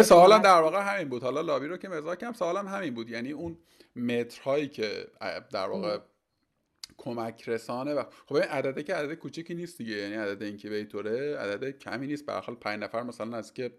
سوالم 0.03 0.41
در 0.41 0.61
واقع 0.61 0.93
همین 0.93 1.09
بود. 1.09 1.23
حالا 1.23 1.41
لابی 1.41 1.67
رو 1.67 1.77
که 1.77 1.89
مزاح 1.89 2.15
کردم 2.15 2.33
سوالم 2.33 2.67
همین 2.67 2.93
بود. 2.93 3.09
یعنی 3.09 3.31
اون 3.31 3.57
مترهایی 3.95 4.67
که 4.67 5.07
در 5.51 5.69
واقع 5.69 5.97
کمک 6.97 7.49
رسانه 7.49 7.93
و 7.93 8.03
خب 8.25 8.35
این 8.35 8.43
عدده 8.43 8.83
که 8.83 8.95
عدد 8.95 9.13
کوچیکی 9.13 9.53
نیست 9.53 9.77
دیگه. 9.77 9.93
یعنی 9.93 10.15
عدد 10.15 10.43
اینکیبیتوره 10.43 11.37
عدد 11.37 11.77
کمی 11.77 12.07
نیست. 12.07 12.25
به 12.25 12.33
حال 12.33 12.55
5 12.55 12.83
نفر 12.83 13.03
مثلا 13.03 13.37
از 13.37 13.53
که 13.53 13.71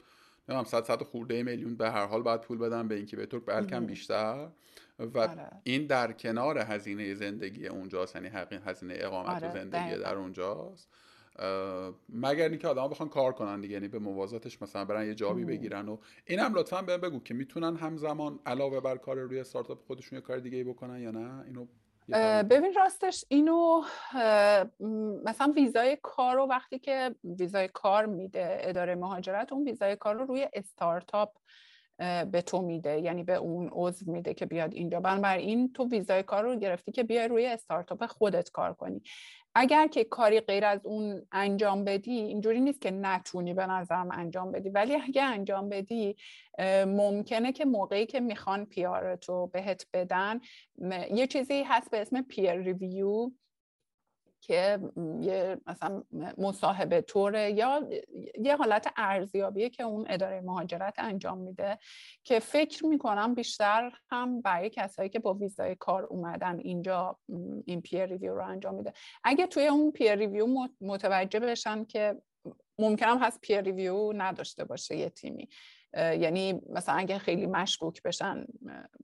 نمی‌دونم 0.48 0.64
100 0.64 0.84
100 0.84 1.02
خورده 1.02 1.42
میلیون 1.42 1.76
به 1.76 1.90
هر 1.90 2.06
حال 2.06 2.22
باید 2.22 2.40
پول 2.40 2.58
بدن 2.58 2.88
به 2.88 2.94
اینکیبیتور 2.94 3.40
بلکه 3.40 3.80
بیشتر. 3.80 4.48
و 4.98 5.18
آره. 5.18 5.50
این 5.64 5.86
در 5.86 6.12
کنار 6.12 6.58
هزینه 6.58 7.14
زندگی 7.14 7.66
اونجاست 7.66 8.16
یعنی 8.16 8.28
هزینه 8.66 8.94
اقامت 8.98 9.28
و 9.28 9.46
آره، 9.46 9.50
زندگی 9.50 9.98
در 9.98 10.14
اونجاست. 10.14 10.88
مگر 12.08 12.48
اینکه 12.48 12.68
آدما 12.68 12.88
بخوان 12.88 13.08
کار 13.08 13.32
کنن 13.32 13.60
دیگه 13.60 13.74
یعنی 13.74 13.88
به 13.88 13.98
موازاتش 13.98 14.62
مثلا 14.62 14.84
برن 14.84 15.06
یه 15.06 15.14
جابی 15.14 15.44
بگیرن 15.44 15.88
و 15.88 15.98
این 16.24 16.38
هم 16.38 16.54
لطفا 16.54 16.82
بهم 16.82 17.00
بگو 17.00 17.20
که 17.20 17.34
می‌تونن 17.34 17.76
همزمان 17.76 18.38
علاوه 18.46 18.80
بر 18.80 18.96
کار 18.96 19.18
روی 19.18 19.40
استارتاپ 19.40 19.86
خودشون 19.86 20.16
یه 20.16 20.22
کار 20.22 20.38
دیگه 20.38 20.58
ای 20.58 20.64
بکنن 20.64 21.00
یا 21.00 21.10
نه؟ 21.10 21.44
اینو 21.44 21.66
ببین 22.42 22.74
راستش 22.74 23.24
اینو 23.28 23.82
مثلا 25.24 25.52
ویزای 25.56 25.98
کار 26.02 26.36
رو 26.36 26.46
وقتی 26.46 26.78
که 26.78 27.14
ویزای 27.24 27.68
کار 27.68 28.06
میده 28.06 28.58
اداره 28.60 28.94
مهاجرت 28.94 29.52
اون 29.52 29.64
ویزای 29.64 29.96
کار 29.96 30.14
رو 30.14 30.24
روی 30.24 30.48
استارتاپ 30.52 31.36
به 32.32 32.42
تو 32.46 32.62
میده 32.62 33.00
یعنی 33.00 33.22
به 33.22 33.34
اون 33.34 33.70
عضو 33.72 34.12
میده 34.12 34.34
که 34.34 34.46
بیاد 34.46 34.74
اینجا. 34.74 35.00
بنابراین 35.00 35.72
تو 35.72 35.88
ویزای 35.88 36.22
کار 36.22 36.44
رو 36.44 36.56
گرفتی 36.56 36.92
که 36.92 37.02
بیای 37.02 37.28
روی 37.28 37.46
استارتاپ 37.46 38.06
خودت 38.06 38.50
کار 38.50 38.74
کنی. 38.74 39.02
اگر 39.54 39.86
که 39.86 40.04
کاری 40.04 40.40
غیر 40.40 40.64
از 40.64 40.86
اون 40.86 41.26
انجام 41.32 41.84
بدی 41.84 42.12
اینجوری 42.12 42.60
نیست 42.60 42.80
که 42.80 42.90
نتونی 42.90 43.54
به 43.54 43.66
نظرم 43.66 44.08
انجام 44.12 44.52
بدی. 44.52 44.68
ولی 44.68 44.94
اگه 44.94 45.22
انجام 45.22 45.68
بدی 45.68 46.16
ممکنه 46.86 47.52
که 47.52 47.64
موقعی 47.64 48.06
که 48.06 48.20
می‌خوان 48.20 48.64
پیارتو 48.66 49.46
بهت 49.46 49.86
بدن 49.92 50.40
یه 51.14 51.26
چیزی 51.26 51.62
هست 51.62 51.90
به 51.90 52.00
اسم 52.00 52.22
پیر 52.22 52.52
ریویو 52.52 53.30
که 54.46 54.78
یه 55.20 55.60
مثلا 55.66 56.02
مصاحبه 56.38 57.00
طوره 57.00 57.50
یا 57.50 57.88
یه 58.42 58.56
حالت 58.56 58.92
ارزیابیه 58.96 59.70
که 59.70 59.82
اون 59.82 60.06
اداره 60.08 60.40
مهاجرت 60.40 60.94
انجام 60.98 61.38
میده 61.38 61.78
که 62.24 62.38
فکر 62.38 62.86
می‌کنم 62.86 63.34
بیشتر 63.34 63.92
هم 64.10 64.40
برای 64.40 64.70
کسایی 64.70 65.08
که 65.08 65.18
با 65.18 65.34
ویزای 65.34 65.74
کار 65.74 66.02
اومدن 66.02 66.58
اینجا 66.58 67.18
این 67.64 67.80
peer 67.80 68.06
review 68.06 68.34
رو 68.34 68.46
انجام 68.46 68.74
میده. 68.74 68.92
اگه 69.24 69.46
توی 69.46 69.66
اون 69.66 69.90
peer 69.90 70.14
review 70.14 70.68
متوجه 70.80 71.40
بشن 71.40 71.84
که 71.84 72.22
ممکنم 72.78 73.18
هست 73.18 73.40
peer 73.40 73.60
review 73.60 74.12
نداشته 74.12 74.64
باشه 74.64 74.96
یه 74.96 75.08
تیمی. 75.08 75.48
یعنی 75.96 76.60
مثلا 76.70 76.94
اگه 76.94 77.18
خیلی 77.18 77.46
مشکوک 77.46 78.02
بشن 78.02 78.44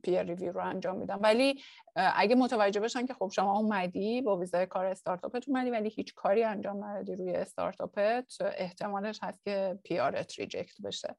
peer 0.02 0.22
review 0.22 0.52
رو 0.52 0.66
انجام 0.66 0.96
میدن 0.96 1.14
ولی 1.14 1.60
اگه 1.94 2.34
متوجه 2.34 2.80
بشن 2.80 3.06
که 3.06 3.14
خب 3.14 3.30
شما 3.34 3.58
اومدی 3.58 4.22
با 4.22 4.36
ویزای 4.36 4.66
کار 4.66 4.86
استارتاپت 4.86 5.48
اومدی 5.48 5.70
ولی 5.70 5.88
هیچ 5.88 6.14
کاری 6.14 6.42
انجام 6.42 6.84
ندادی 6.84 7.16
روی 7.16 7.32
استارتاپت 7.32 8.32
احتمالش 8.56 9.18
هست 9.22 9.44
که 9.44 9.78
PR 9.84 10.20
ت 10.20 10.38
reject 10.38 10.80
بشه. 10.84 11.16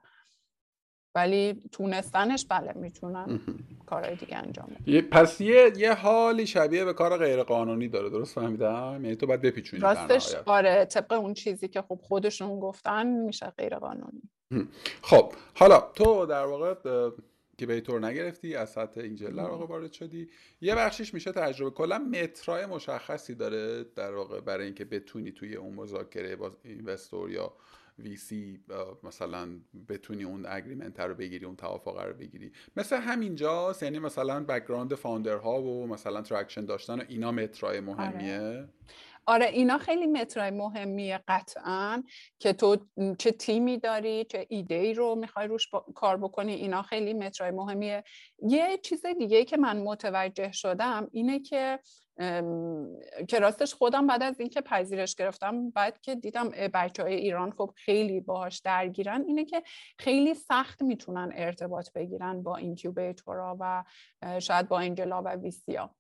ولی 1.16 1.70
تونستنش 1.72 2.46
بله 2.50 2.74
می‌تونن 2.76 3.40
کارهای 3.86 4.16
دیگه 4.16 4.38
انجام 4.38 4.68
بدن. 4.68 5.02
پس 5.02 5.42
یه 5.42 5.72
یه 5.78 5.94
حالی 5.94 6.48
شبیه 6.48 6.86
به 6.86 6.94
کار 6.94 7.18
غیر 7.18 7.44
قانونی 7.44 7.88
داره 7.88 8.10
درست 8.10 8.36
فهمیدم؟ 8.36 9.00
یعنی 9.04 9.16
تو 9.16 9.28
باید 9.28 9.42
بپیچونی 9.42 9.82
راستش 9.82 10.36
آره 10.46 10.86
طبق 10.86 11.12
اون 11.14 11.34
چیزی 11.34 11.68
که 11.68 11.82
خب 11.82 12.00
خودشون 12.04 12.60
گفتن 12.60 13.08
میشه 13.08 13.46
غیر 13.46 13.76
قانونی 13.76 14.22
خب 15.02 15.34
حالا 15.54 15.92
تو 15.96 16.26
در 16.26 16.46
واقع 16.46 16.74
که 17.58 17.66
به 17.66 17.82
طور 17.82 18.06
نگرفتی 18.06 18.56
از 18.56 18.70
سطح 18.70 19.02
اینجل 19.02 19.36
در 19.36 19.50
واقع 19.50 19.66
وارد 19.66 19.92
شدی. 19.92 20.30
یه 20.62 20.76
بخشیش 20.76 21.14
میشه 21.14 21.32
تجربه. 21.32 21.72
کلا 21.72 21.98
مترای 22.00 22.66
مشخصی 22.66 23.36
داره 23.36 23.84
در 23.84 24.16
واقع 24.16 24.40
برای 24.40 24.66
اینکه 24.66 24.86
بتونی 24.86 25.32
توی 25.32 25.56
اون 25.56 25.74
مذاکره 25.74 26.36
با 26.36 26.52
اینوستور 26.64 27.32
یا 27.32 27.54
VC 28.00 28.60
مثلا 29.04 29.50
بتونی 29.90 30.24
اون 30.24 30.46
agreement 30.46 31.00
رو 31.00 31.14
بگیری 31.14 31.46
اون 31.46 31.56
توافق 31.56 32.02
رو 32.02 32.14
بگیری. 32.14 32.52
مثل 32.78 32.96
همینجاست 32.96 33.84
یعنی 33.84 34.00
مثلا 34.00 34.44
background 34.44 34.96
founder 34.96 35.54
ها 35.54 35.62
و 35.62 35.88
مثلا 35.88 36.22
traction 36.22 36.66
داشتن 36.66 37.00
و 37.00 37.04
اینا 37.08 37.32
matter 37.32 37.73
ای 37.73 37.80
مهمیه. 37.80 38.40
آره. 38.40 38.70
آره 39.26 39.46
اینا 39.46 39.78
خیلی 39.78 40.08
matter 40.08 40.46
ای 40.46 40.52
مهمیه 40.52 41.24
قطعا 41.28 42.04
که 42.40 42.54
تو 42.54 42.78
چه 43.20 43.32
تیمی 43.32 43.78
داری 43.78 44.26
چه 44.26 44.46
ایده 44.50 44.76
ای 44.76 44.94
رو 44.94 45.16
می‌خوای 45.16 45.48
روش 45.48 45.68
کار 45.96 46.18
بکنی 46.18 46.54
اینا 46.54 46.82
خیلی 46.82 47.14
matter 47.14 47.47
ای 47.47 47.52
مهمیه. 47.52 48.04
یه 48.42 48.78
چیز 48.84 49.06
دیگه 49.06 49.46
که 49.46 49.58
من 49.58 49.78
متوجه 49.78 50.52
شدم 50.52 51.08
اینه 51.12 51.40
که 51.40 51.80
که 53.28 53.40
راستش 53.40 53.74
خودم 53.74 54.08
بعد 54.08 54.24
از 54.24 54.40
اینکه 54.40 54.62
پذیرش 54.62 55.16
گرفتم 55.16 55.70
بعد 55.70 56.02
که 56.02 56.16
دیدم 56.16 56.50
بچه 56.50 57.04
های 57.04 57.16
ایران 57.16 57.52
خب 57.52 57.74
خیلی 57.76 58.20
باهاش 58.20 58.60
درگیرن 58.60 59.24
اینه 59.28 59.46
که 59.46 59.64
خیلی 60.00 60.34
سخت 60.34 60.82
می‌تونن 60.82 61.32
ارتباط 61.36 61.92
بگیرن 61.94 62.44
با 62.44 62.56
اینکیوبیتورا 62.56 63.58
و 63.60 63.84
شاید 64.40 64.68
با 64.68 64.80
انجلا 64.80 65.22
و 65.22 65.30
ویسیا. 65.30 65.96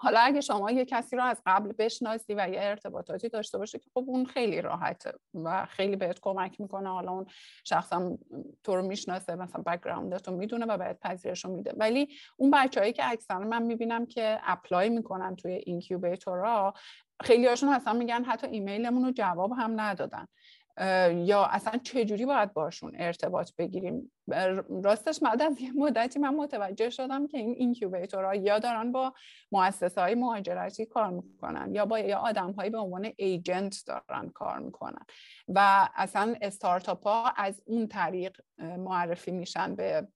حالا 0.00 0.20
اگه 0.20 0.40
شما 0.40 0.70
یه 0.70 0.84
کسی 0.84 1.16
رو 1.16 1.22
از 1.22 1.42
قبل 1.46 1.72
بشناسی 1.72 2.34
و 2.34 2.48
یه 2.48 2.60
ارتباطاتی 2.60 3.28
داشته 3.28 3.58
باشه 3.58 3.78
که 3.78 3.90
خب 3.94 4.04
اون 4.06 4.24
خیلی 4.26 4.60
راحته 4.60 5.12
و 5.34 5.66
خیلی 5.66 5.96
بهت 5.96 6.20
کمک 6.20 6.60
می‌کنه. 6.60 6.88
حالا 6.88 7.12
اون 7.12 7.26
شخصم 7.64 8.18
تو 8.64 8.76
رو 8.76 8.82
می‌شناسه 8.82 9.34
مثلا 9.34 9.62
بکگراندت 9.62 10.28
رو 10.28 10.36
می‌دونه 10.36 10.66
و 10.66 10.78
بهت 10.78 10.98
پذیرش 11.00 11.44
رو 11.44 11.50
میده. 11.50 11.72
ولی 11.76 12.08
اون 12.36 12.50
بچههایی 12.50 12.92
که 12.92 13.10
اکثرا 13.10 13.38
من 13.38 13.62
می‌بینم 13.62 14.06
که 14.06 14.40
apply 14.42 14.88
می‌کنن 14.88 15.36
توی 15.36 15.52
incubator 15.52 16.62
ا 16.62 16.74
خیلی 17.22 17.46
هاشون 17.46 17.68
اصلا 17.68 17.92
میگن 17.92 18.24
حتی 18.24 18.46
ایمیلمون 18.46 19.04
رو 19.04 19.10
جواب 19.10 19.52
هم 19.52 19.80
ندادن. 19.80 20.26
یا 21.14 21.44
اصلا 21.44 21.78
چجوری 21.78 22.26
باید 22.26 22.52
باشون 22.52 22.92
ارتباط 22.98 23.50
بگیریم؟ 23.58 24.12
راستش 24.84 25.20
بعد 25.20 25.42
از 25.42 25.60
یه 25.60 25.72
مدتی 25.72 26.18
من 26.18 26.34
متوجه 26.34 26.90
شدم 26.90 27.26
که 27.26 27.38
این 27.38 27.54
incubator 27.58 28.26
ها 28.26 28.34
یا 28.34 28.58
دارن 28.58 28.92
با 28.92 29.14
مؤسسه 29.52 30.00
های 30.00 30.14
مهاجرتی 30.14 30.86
کار 30.86 31.10
می‌کنن 31.10 31.74
یا 31.74 31.86
با 31.86 31.98
یا 31.98 32.18
آدم 32.18 32.52
هایی 32.52 32.70
به 32.70 32.78
عنوان 32.78 33.12
agent 33.16 33.76
دارن 33.86 34.28
کار 34.28 34.58
می‌کنن 34.58 35.06
و 35.48 35.88
اصلا 35.94 36.34
استارتاپ 36.42 37.06
ها 37.06 37.32
از 37.36 37.62
اون 37.66 37.88
طریق 37.88 38.40
معرفی 38.58 39.30
میشن 39.30 39.74
به 39.74 40.08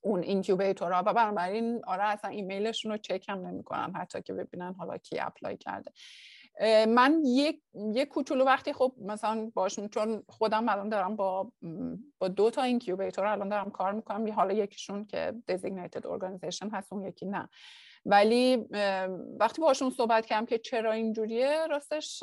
اون 0.00 0.22
incubator 0.22 0.94
ها 0.94 1.02
و 1.06 1.12
بنابراین 1.12 1.84
آره 1.84 2.04
اصلا 2.04 2.30
ایمیلشون 2.30 2.92
رو 2.92 2.98
چک 2.98 3.28
هم 3.28 3.46
نمی‌کنن 3.46 3.92
حتی 3.94 4.22
که 4.22 4.32
ببینن 4.32 4.74
حالا 4.78 4.96
کی 4.96 5.18
apply 5.18 5.56
کرده. 5.56 5.92
من 6.88 7.22
یک 7.24 7.62
یک 7.74 8.08
کوچولو 8.08 8.44
وقتی 8.44 8.72
خب 8.72 8.94
مثلا 8.98 9.50
باشون 9.54 9.88
چون 9.88 10.22
خودم 10.28 10.68
الان 10.68 10.88
دارم 10.88 11.16
با 11.16 11.52
با 12.18 12.28
دو 12.28 12.50
تا 12.50 12.62
incubator 12.62 13.26
الان 13.26 13.48
دارم 13.48 13.70
کار 13.70 13.92
می‌کنم 13.92 14.32
حالا 14.32 14.54
یکیشون 14.54 15.04
که 15.04 15.34
designated 15.52 16.00
organization 16.00 16.68
هست 16.72 16.92
اون 16.92 17.04
یکی 17.04 17.26
نه. 17.26 17.48
ولی 18.08 18.56
وقتی 19.40 19.62
باشون 19.62 19.90
صحبت 19.90 20.26
کردم 20.26 20.46
که 20.46 20.58
چرا 20.58 20.92
اینجوریه 20.92 21.66
راستش 21.66 22.22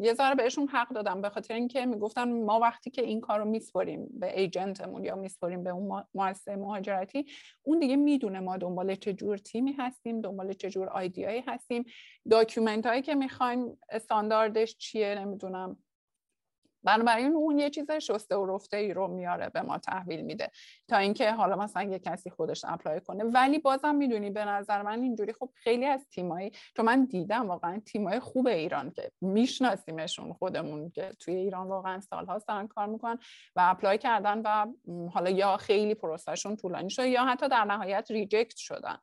یه 0.00 0.14
ذره 0.14 0.34
بهشون 0.34 0.68
حق 0.68 0.88
دادم 0.88 1.20
به 1.20 1.28
خاطر 1.30 1.54
اینکه 1.54 1.86
می‌گفتن 1.86 2.44
ما 2.44 2.58
وقتی 2.60 2.90
که 2.90 3.02
این 3.02 3.20
کار 3.20 3.38
رو 3.38 3.44
میسپریم 3.44 4.08
به 4.20 4.40
agent 4.40 4.80
مون 4.80 5.04
یا 5.04 5.16
میسپریم 5.16 5.64
به 5.64 5.70
اون 5.70 6.04
مؤسسه 6.14 6.56
مهاجرتی 6.56 7.26
اون 7.62 7.78
دیگه 7.78 7.96
می‌دونه 7.96 8.40
ما 8.40 8.56
دنبال 8.56 8.94
چه 8.94 9.12
جور 9.12 9.36
تیمی 9.36 9.72
هستیم 9.72 10.20
دنبال 10.20 10.52
چه 10.52 10.70
جور 10.70 10.88
idea 10.88 11.25
یی 11.25 11.44
هستیم. 11.46 11.84
document 12.30 12.86
هایی 12.86 13.02
که 13.02 13.14
می‌خوایم 13.14 13.78
استانداردش 13.90 14.76
چیه؟ 14.76 15.14
نمی‌دونم. 15.14 15.76
بنابراین 16.84 17.32
اون 17.32 17.58
یه 17.58 17.70
چیز 17.70 17.90
شسته 17.90 18.36
و 18.36 18.46
رفته 18.46 18.76
ای 18.76 18.94
رو 18.94 19.08
میاره 19.08 19.48
به 19.48 19.62
ما 19.62 19.78
تحویل 19.78 20.20
میده 20.20 20.50
تا 20.88 20.96
اینکه 20.96 21.32
حالا 21.32 21.56
مثلا 21.56 21.82
یه 21.82 21.98
کسی 21.98 22.30
خودش 22.30 22.64
apply 22.64 23.00
کنه. 23.00 23.24
ولی 23.24 23.58
بازم 23.58 23.94
می‌دونی 23.94 24.30
به 24.30 24.44
نظر 24.44 24.82
من 24.82 25.02
اینجوری 25.02 25.32
خب 25.32 25.50
خیلی 25.54 25.86
از 25.86 26.08
تیمایی 26.08 26.52
چون 26.76 26.86
من 26.86 27.04
دیدم 27.04 27.48
واقعا 27.48 27.80
تیمای 27.86 28.20
خوب 28.20 28.46
ایران 28.46 28.90
که 28.90 29.10
میشناسیمشون 29.20 30.32
خودمون 30.32 30.90
که 30.90 31.10
توی 31.20 31.34
ایران 31.34 31.66
واقعا 31.66 32.00
سالها 32.00 32.38
دارن 32.38 32.66
کار 32.68 32.86
می‌کنن 32.86 33.18
و 33.56 33.60
apply 33.70 33.98
کردن 33.98 34.42
و 34.44 34.66
حالا 35.10 35.30
یا 35.30 35.56
خیلی 35.56 35.94
پروسشون 35.94 36.56
طولانی 36.56 36.90
شده 36.90 37.08
یا 37.08 37.24
حتی 37.24 37.48
در 37.48 37.64
نهایت 37.64 38.06
reject 38.10 38.56
شدن. 38.56 38.98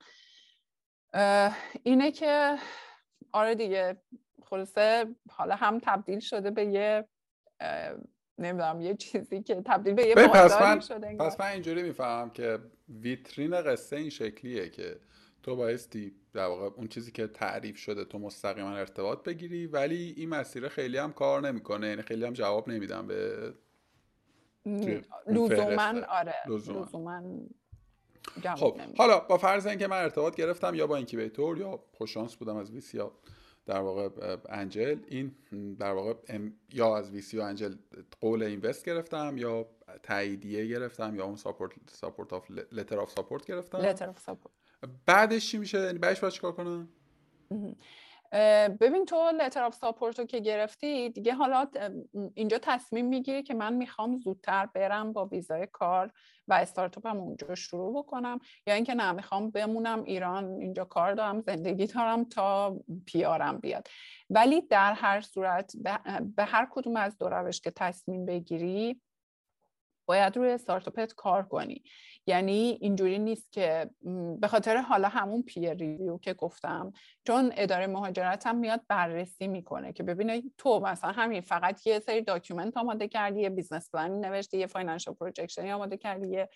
اینه 1.83 2.11
که 2.11 2.57
آره 3.33 3.55
دیگه 3.55 4.01
خلاصه 4.45 5.15
حالا 5.31 5.55
هم 5.55 5.79
تبدیل 5.79 6.19
شده 6.19 6.51
به 6.51 6.65
یه 6.65 7.07
نمی‌دونم 8.37 8.81
یه 8.81 8.95
چیزی 8.95 9.41
که 9.43 9.55
تبدیل 9.65 9.93
به 9.93 10.07
یه 10.07 10.15
پس 10.15 10.61
من, 10.61 10.79
شده 10.79 11.15
پس 11.15 11.39
من 11.39 11.47
اینجوری 11.47 11.83
می‌فهمم 11.83 12.29
که 12.29 12.59
ویترین 12.89 13.61
قصه 13.61 13.95
این 13.95 14.09
شکلیه 14.09 14.69
که 14.69 14.99
تو 15.43 15.55
بایستی 15.55 16.15
در 16.33 16.45
واقع 16.45 16.65
اون 16.75 16.87
چیزی 16.87 17.11
که 17.11 17.27
تعریف 17.27 17.77
شده 17.77 18.05
تو 18.05 18.19
مستقیما 18.19 18.75
ارتباط 18.75 19.23
بگیری 19.23 19.67
ولی 19.67 20.13
این 20.17 20.29
مسیر 20.29 20.67
خیلی 20.67 20.97
هم 20.97 21.13
کار 21.13 21.41
نمی‌کنه 21.41 21.87
یعنی 21.87 22.01
خیلی 22.01 22.25
هم 22.25 22.33
جواب 22.33 22.69
نمیده 22.69 23.07
به 23.07 23.53
لزوما 25.27 25.93
آره 26.09 26.35
لزوما. 26.47 27.21
خب 28.55 28.77
حالا 28.97 29.19
با 29.19 29.37
فرض 29.37 29.67
اینکه 29.67 29.87
من 29.87 29.97
ارتباط 29.97 30.35
گرفتم 30.35 30.75
یا 30.75 30.87
با 30.87 30.95
incubator 30.95 31.57
یا 31.57 31.79
خوششانس 31.91 32.35
بودم 32.35 32.55
از 32.55 32.71
VC 32.71 32.98
یا 32.98 33.11
در 33.65 33.79
واقع 33.79 34.37
angel. 34.49 34.99
این 35.07 35.35
در 35.79 35.93
واقع 35.93 36.13
یا 36.73 36.97
از 36.97 37.11
VC 37.11 37.37
و 37.37 37.41
angel 37.41 37.75
قول 38.21 38.43
invest 38.43 38.85
گرفتم 38.85 39.37
یا 39.37 39.67
تاییدیه 40.03 40.65
گرفتم 40.65 41.15
یا 41.15 41.25
اون 41.25 41.35
support 41.35 41.71
support 41.89 42.33
of 42.33 42.51
letter 42.71 42.99
of 42.99 43.11
support 43.11 43.45
گرفتم. 43.45 43.77
letter 43.77 44.09
of 44.09 44.19
support 44.19 44.55
بعدش 45.05 45.51
چی 45.51 45.57
میشه؟ 45.57 45.79
یعنی 45.79 45.99
بعدش 45.99 46.19
باید 46.19 46.33
چیکار 46.33 46.51
کنم؟ 46.51 46.89
ببین 48.79 49.05
تو 49.05 49.31
letter 49.39 49.71
support 49.71 50.19
رو 50.19 50.25
که 50.25 50.39
گرفتی 50.39 51.09
دیگه 51.09 51.33
حالا 51.33 51.67
اینجا 52.33 52.57
تصمیم 52.61 53.05
می‌گیری 53.05 53.43
که 53.43 53.53
من 53.53 53.73
می‌خوام 53.73 54.17
زودتر 54.17 54.65
برم 54.65 55.13
با 55.13 55.25
ویزای 55.25 55.67
کار 55.71 56.11
و 56.47 56.53
استارتاپم 56.53 57.17
اونجا 57.17 57.55
شروع 57.55 57.93
بکنم 58.03 58.39
یا 58.67 58.73
اینکه 58.73 58.93
نه 58.93 59.11
می‌خوام 59.11 59.51
بمونم 59.51 60.03
ایران 60.03 60.45
اینجا 60.45 60.85
کار 60.85 61.13
دارم 61.13 61.41
زندگی 61.41 61.87
دارم 61.87 62.23
تا 62.23 62.79
PR 63.05 63.40
م 63.40 63.57
بیاد. 63.57 63.87
ولی 64.29 64.61
در 64.61 64.93
هر 64.93 65.21
صورت 65.21 65.73
به 66.35 66.43
هر 66.43 66.67
کدوم 66.71 66.95
از 66.95 67.17
دو 67.17 67.29
روش 67.29 67.61
که 67.61 67.71
تصمیم 67.71 68.25
بگیری 68.25 69.01
باید 70.05 70.37
روی 70.37 70.51
استارتاپت 70.51 71.13
کار 71.13 71.43
کنی. 71.43 71.83
یعنی 72.27 72.77
اینجوری 72.81 73.19
نیست 73.19 73.51
که 73.51 73.89
به 74.39 74.47
خاطر 74.47 74.77
حالا 74.77 75.07
همون 75.07 75.41
peer 75.43 75.73
review 75.73 76.17
که 76.17 76.33
گفتم 76.33 76.93
چون 77.27 77.53
اداره 77.57 77.87
مهاجرت 77.87 78.47
هم 78.47 78.57
میاد 78.57 78.81
بررسی 78.87 79.47
می‌کنه 79.47 79.93
که 79.93 80.03
ببینه 80.03 80.43
تو 80.57 80.79
مثلا 80.79 81.11
همین 81.11 81.41
فقط 81.41 81.87
یه 81.87 81.99
سری 81.99 82.21
document 82.21 82.77
آماده 82.77 83.07
کردی 83.07 83.41
یه 83.41 83.49
business 83.49 83.89
plan 83.91 84.14
ی 84.14 84.19
نوشتی 84.19 84.57
یه 84.57 84.67
financial 84.67 85.13
projection 85.13 85.66
ی 85.66 85.71
آماده 85.71 85.97
کردی 85.97 86.27
یه 86.27 86.49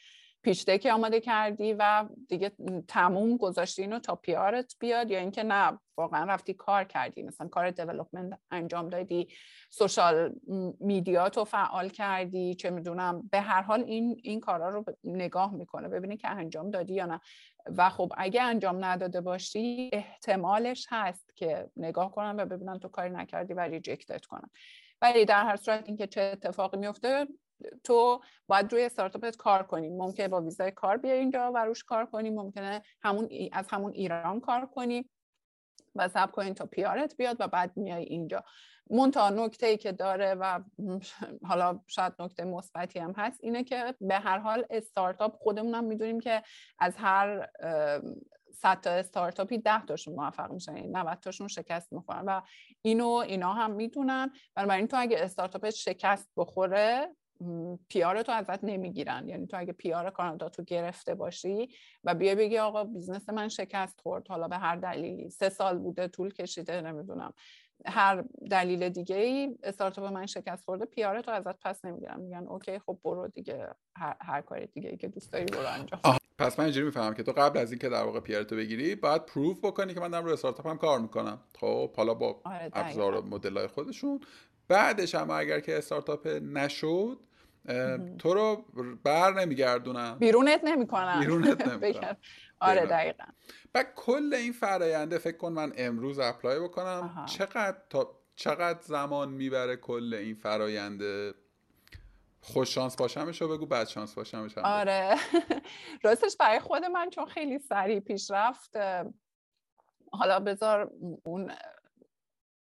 پیشتکی 0.46 0.90
آماده 0.90 1.20
کردی 1.20 1.74
و 1.74 2.06
دیگه 2.30 2.52
تموم 2.88 3.38
گذاشتی 3.38 3.82
اینو 3.82 4.00
تا 4.00 4.16
پیارت 4.16 4.76
بیاد 4.80 5.12
یا 5.12 5.20
اینکه 5.20 5.44
نه 5.44 5.80
واقعا 5.98 6.26
رفتی 6.34 6.54
کار 6.54 6.84
کردی 6.84 7.24
مثلا 7.24 7.48
کار 7.48 7.72
دیولپمنت 7.72 8.40
انجام 8.52 8.90
دادی 8.90 9.28
سوشال 9.70 10.34
میدیاتو 10.80 11.44
فعال 11.44 11.90
کردی 11.90 12.56
چه 12.56 12.70
می‌دونم 12.70 13.30
به 13.32 13.42
هر 13.42 13.62
حال 13.62 13.84
این 13.84 14.20
این 14.24 14.40
کارا 14.40 14.70
رو 14.70 14.86
نگاه 15.04 15.54
می‌کنه 15.54 15.88
ببینی 15.88 16.18
که 16.18 16.30
انجام 16.30 16.70
دادی 16.70 16.94
یا 16.94 17.06
نه. 17.06 17.22
و 17.78 17.90
خب 17.90 18.14
اگه 18.18 18.42
انجام 18.42 18.86
نداده 18.86 19.22
باشی 19.22 19.90
احتمالش 19.94 20.88
هست 20.90 21.36
که 21.36 21.70
نگاه 21.78 22.12
کنن 22.12 22.40
و 22.40 22.46
ببینن 22.46 22.80
تو 22.80 22.88
کاری 22.88 23.10
نکردی 23.10 23.54
و 23.54 23.60
ریجکتت 23.60 24.26
کنن. 24.26 24.50
ولی 25.02 25.26
در 25.26 25.44
هر 25.44 25.56
صورت 25.56 25.84
اینکه 25.88 26.08
چه 26.08 26.22
اتفاقی 26.22 26.78
میفته 26.78 27.28
تو 27.84 28.22
باید 28.48 28.74
روی 28.74 28.86
استارتاپت 28.86 29.38
کار 29.38 29.64
کنی. 29.64 29.90
ممکنه 29.90 30.28
با 30.28 30.42
ویزای 30.42 30.72
کار 30.72 30.98
بیای 30.98 31.20
اینجا 31.20 31.52
و 31.56 31.58
روش 31.58 31.84
کار 31.84 32.06
کنی. 32.06 32.30
ممکنه 32.30 32.82
همون 33.02 33.30
از 33.52 33.66
همون 33.70 33.92
ایران 33.92 34.40
کار 34.40 34.66
کنی 34.66 35.10
و 35.96 36.08
سب 36.08 36.32
کنین 36.32 36.54
تا 36.54 36.66
پیارت 36.66 37.18
بیاد 37.18 37.38
و 37.40 37.48
بعد 37.48 37.78
میای 37.78 38.04
اینجا. 38.04 38.44
مونتا 38.90 39.30
نکته 39.30 39.68
ای 39.68 39.78
که 39.78 39.92
داره 39.92 40.34
و 40.34 40.60
حالا 41.50 41.80
شاید 41.88 42.14
نکته 42.20 42.44
مثبتی 42.44 43.00
هم 43.00 43.14
هست 43.18 43.40
اینه 43.44 43.64
که 43.64 43.96
به 44.02 44.16
هر 44.16 44.38
حال 44.38 44.66
استارتاپ 44.70 45.36
خودمون 45.36 45.76
هم 45.76 45.84
می‌دونیم 45.84 46.20
که 46.20 46.44
از 46.80 46.96
هر 46.98 47.50
صد 48.54 48.82
تا 48.82 48.92
استارتاپی 48.92 49.58
ده 49.58 49.86
تاشون 49.86 50.16
موفق 50.16 50.52
میشن 50.52 50.78
یعنی 50.78 50.88
90 50.88 51.20
تاشون 51.20 51.48
شکست 51.48 51.94
می‌خورن 51.94 52.26
و 52.26 52.42
اینو 52.82 53.10
اینا 53.10 53.54
هم 53.54 53.72
می‌دونن. 53.72 54.32
بنابراین 54.56 54.88
تو 54.88 54.98
اگه 55.00 55.18
استارتاپ 55.20 55.70
شکست 55.70 56.30
بخوره 56.38 57.16
PR 57.90 58.22
تو 58.22 58.32
ازت 58.32 58.64
نمی‌گیرن. 58.64 59.28
یعنی 59.28 59.48
تو 59.48 59.60
اگه 59.60 59.74
PR 59.74 60.10
کانادا 60.10 60.50
تو 60.50 60.64
گرفته 60.64 61.16
باشی 61.16 61.70
و 62.04 62.16
بیا 62.16 62.36
بگی 62.36 62.58
آقا 62.58 62.84
business 62.84 63.30
من 63.30 63.48
شکست 63.48 64.02
خورد 64.02 64.28
حالا 64.28 64.48
به 64.48 64.58
هر 64.58 64.76
دلیلی 64.76 65.30
سه 65.30 65.50
سال 65.50 65.78
بوده 65.78 66.08
طول 66.08 66.34
کشیده 66.34 66.82
نمی‌دونم. 66.82 67.34
هر 67.86 68.24
دلیل 68.52 68.90
دیگه 68.90 69.16
ای 69.16 69.58
استارتاپ 69.64 70.06
من 70.14 70.26
شکست 70.26 70.66
خورده 70.66 70.86
PR 70.86 71.22
تو 71.22 71.32
ازت 71.32 71.60
پس 71.60 71.86
نمی‌گیرن. 71.86 72.22
میگن 72.22 72.48
okay 72.48 72.80
خب 72.80 73.00
برو 73.04 73.28
دیگه. 73.28 73.68
هر, 73.98 74.16
هر 74.22 74.42
کار 74.42 74.66
دیگه 74.66 74.90
ای 74.90 74.98
که 74.98 75.08
دوست 75.08 75.34
داری 75.34 75.46
برو 75.46 75.68
انجام. 75.68 76.00
پس 76.38 76.60
من 76.60 76.66
اینجوری 76.66 76.86
می‌فهمم 76.86 77.14
که 77.14 77.24
تو 77.24 77.32
قبل 77.32 77.60
از 77.60 77.72
اینکه 77.72 77.90
در 77.90 78.04
واقع 78.04 78.20
PR 78.20 78.38
تو 78.38 78.56
بگیری 78.56 78.96
باید 78.96 79.26
proof 79.26 79.66
بکنی 79.66 79.94
که 79.94 80.00
من 80.00 80.10
دارم 80.12 80.24
روی 80.24 80.34
استارتاپم 80.34 80.78
کار 80.78 81.00
می‌کنم. 81.00 81.40
خب 81.60 81.96
حالا 81.96 82.14
با 82.14 82.42
آره 82.46 82.70
ابزار 82.74 83.16
و 83.16 83.22
مدل 83.22 83.58
های 83.58 83.68
خودشون. 83.68 84.20
بعدش 84.68 85.16
هم 85.16 85.30
اگر 85.30 85.60
که 85.60 85.78
استارتاپ 85.78 86.28
نشد 86.28 87.20
تو 88.18 88.34
رو 88.34 88.66
بر 89.04 89.34
نمیگردونم 89.34 90.18
بیرونت 90.20 90.64
نمی‌کنم 90.64 91.20
بیرونت 91.20 91.68
نمی‌کنم 91.68 92.18
آره 92.60 92.86
دقیقا. 92.86 93.24
و 93.76 93.86
کل 93.96 94.34
این 94.34 94.54
فراینده 94.54 95.18
فکر 95.18 95.38
کن 95.38 95.52
من 95.52 95.74
امروز 95.78 96.20
اپلای 96.20 96.60
بکنم. 96.60 97.26
چقدر 97.26 97.78
تا 97.90 98.20
چقدر 98.36 98.80
زمان 98.82 99.30
می‌بره 99.30 99.76
کل 99.76 100.14
این 100.14 100.36
فراینده 100.36 101.34
خوش 102.42 102.76
شانس 102.76 102.96
باشمش 102.96 103.42
رو 103.42 103.48
بگو 103.48 103.66
بد 103.66 103.88
شانس 103.88 104.14
باشمش 104.14 104.58
آره. 104.58 105.16
راستش 106.04 106.38
برای 106.40 106.60
خود 106.60 106.86
من 106.86 107.10
چون 107.10 107.26
خیلی 107.26 107.60
سریع 107.60 108.00
پیش 108.00 108.32
رفت 108.32 108.78
حالا 110.12 110.40
بذار 110.40 110.92
اون 111.24 111.52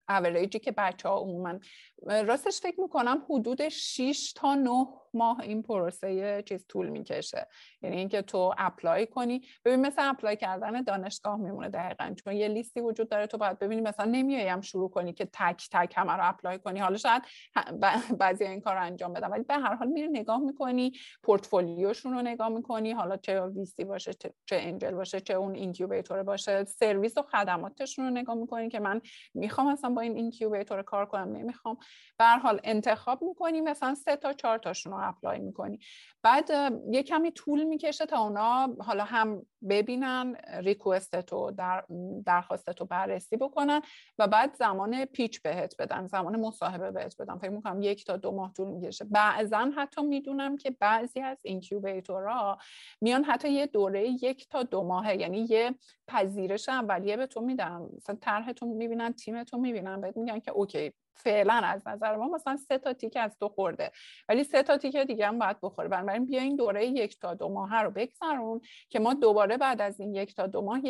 اوریجی 0.10 0.60
که 0.60 0.72
بچه 0.72 1.10
ها 1.10 1.20
عموما 1.20 1.60
راستش 2.06 2.62
فکر 2.62 2.82
می‌کنم 2.82 3.26
حدود 3.30 3.70
6 3.70 4.34
تا 4.36 4.56
9 4.56 4.88
ماه 5.13 5.39
این 5.39 5.63
پروسه 5.63 6.43
چیز 6.46 6.65
طول 6.67 6.89
می‌کشه. 6.89 7.48
یعنی 7.82 7.98
اینکه 7.98 8.22
تو 8.22 8.54
apply 8.58 9.08
کنی. 9.08 9.41
ببین 9.65 9.82
مثل 9.82 10.10
apply 10.10 10.36
کردن 10.36 10.82
دانشگاه 10.82 11.38
میمونه 11.38 11.70
دقیقا. 11.70 12.13
چون 12.24 12.34
یه 12.34 12.48
لیستی 12.48 12.82
وجود 12.82 13.10
داره 13.10 13.28
تو 13.28 13.38
باید 13.38 13.60
ببینی 13.60 13.82
مثلا 13.82 14.06
نمیایم 14.12 14.62
شروع 14.62 14.89
کنی 14.89 15.13
که 15.13 15.26
تک 15.34 15.67
تک 15.72 15.93
همه 15.98 16.13
رو 16.13 16.30
apply 16.30 16.60
کنی. 16.60 16.80
حالا 16.80 16.98
شاید 16.98 17.24
بعضی 18.20 18.43
این 18.43 18.62
کار 18.62 18.76
رو 18.76 18.84
انجام 18.84 19.13
بدن 19.13 19.32
ولی 19.32 19.43
به 19.43 19.54
هر 19.54 19.76
حال 19.76 19.88
میری 19.88 20.08
نگاه 20.08 20.39
می‌کنی 20.39 20.91
پورتفولیوشون 21.24 22.13
رو 22.13 22.22
نگاه 22.22 22.50
می‌کنی. 22.50 22.91
حالا 22.91 23.17
چه 23.17 23.41
VC 23.41 23.84
باشه 23.84 24.13
چه 24.13 24.32
angel 24.50 24.91
باشه 24.91 25.20
چه 25.20 25.34
اون 25.34 25.56
incubator 25.56 26.23
باشه. 26.24 26.63
سرویس 26.63 27.17
و 27.17 27.22
خدماتشون 27.22 28.06
رو 28.06 28.12
نگاه 28.12 28.36
می‌کنی 28.36 28.70
که 28.70 28.80
من 28.80 29.02
می‌خوام 29.34 29.72
مثلا 29.74 29.89
با 29.89 30.02
این 30.02 30.15
incubator 30.15 30.82
کار 30.84 31.06
کنم 31.06 31.38
نمی‌خوام. 31.38 31.78
به 32.17 32.26
هر 32.26 32.38
حال 32.39 32.60
انتخاب 32.63 33.24
می‌کنی 33.24 33.62
مثلا 33.62 33.96
سه 33.96 34.15
تا 34.15 34.34
چهار 34.34 34.58
تاشون 34.58 34.93
رو 34.93 35.00
apply 35.08 35.39
می‌کنی. 35.39 35.80
بعد 36.24 36.50
یه 36.91 37.04
کمی 37.04 37.32
طول 37.32 37.63
می‌کشه 37.63 38.06
تا 38.06 38.20
اونا 38.20 38.76
حالا 38.80 39.04
هم 39.04 39.46
ببینن 39.70 40.36
request 40.60 41.21
تو 41.22 41.52
در 41.52 41.84
درخواست 42.26 42.70
تو 42.70 42.86
بررسی 42.86 43.38
بکنن 43.38 43.82
و 44.20 44.28
بعد 44.28 44.56
زمان 44.56 45.06
pitch 45.06 45.41
بهت 45.41 45.76
بدن 45.80 46.08
زمان 46.08 46.39
مصاحبه 46.39 46.91
بهت 46.91 47.22
بدن. 47.22 47.38
فکر 47.38 47.50
می‌کنم 47.50 47.82
یک 47.82 48.06
تا 48.06 48.17
دو 48.17 48.32
ماه 48.32 48.54
طول 48.54 48.67
می‌کشه. 48.67 49.06
بعضا 49.06 49.72
حتی 49.78 50.02
می‌دونم 50.02 50.58
که 50.58 50.72
بعضی 50.80 51.20
از 51.20 51.38
incubator 51.41 52.46
ها 52.46 52.58
میان 53.02 53.24
حتی 53.24 53.50
یه 53.50 53.65
دوره 53.65 54.10
یک 54.10 54.50
تا 54.50 54.63
دو 54.63 54.84
ماهه. 54.84 55.15
یعنی 55.15 55.48
یه 55.50 55.76
پذیرش 56.08 56.70
اولیه 56.70 57.17
به 57.17 57.28
تو 57.28 57.41
میدن. 57.41 57.82
مثلا 57.98 58.17
طرحتون 58.22 58.70
می‌بینن 58.70 59.13
تیمتون 59.13 59.60
می‌بینن 59.60 60.02
بهت 60.02 60.17
میگن 60.17 60.39
که 60.39 60.52
اوکی 60.52 60.93
فعلا 61.17 61.53
از 61.53 61.88
نظر 61.88 62.15
ما 62.15 62.27
مثلا 62.27 62.58
سه 62.58 62.77
تا 62.77 62.93
تیک 62.93 63.17
از 63.17 63.38
تو 63.39 63.49
خورده. 63.49 63.91
ولی 64.30 64.43
سه 64.43 64.63
تا 64.63 64.77
تیک 64.77 64.97
دیگه 64.97 65.27
هم 65.27 65.39
باید 65.39 65.58
بخوره. 65.62 65.88
بنابراین 65.88 66.25
بیا 66.25 66.41
این 66.41 66.56
دوره 66.56 66.86
یک 66.86 67.19
تا 67.19 67.34
دو 67.34 67.49
ماه 67.49 67.82
رو 67.82 67.91
بگذرون 67.91 68.62
که 68.89 68.99
ما 68.99 69.13
دوباره 69.13 69.58
بعد 69.58 69.82
از 69.82 69.99
این 69.99 70.15
یک 70.15 70.36
تا 70.36 70.47
دو 70.47 70.62
ماه 70.62 70.82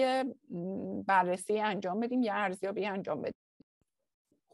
بررسی 1.08 1.60
انجام 1.60 2.00
بدیم 2.00 2.24
یه 2.24 2.34
ارزیابی 2.34 2.86
انجام 2.86 3.22
بدیم. 3.22 3.42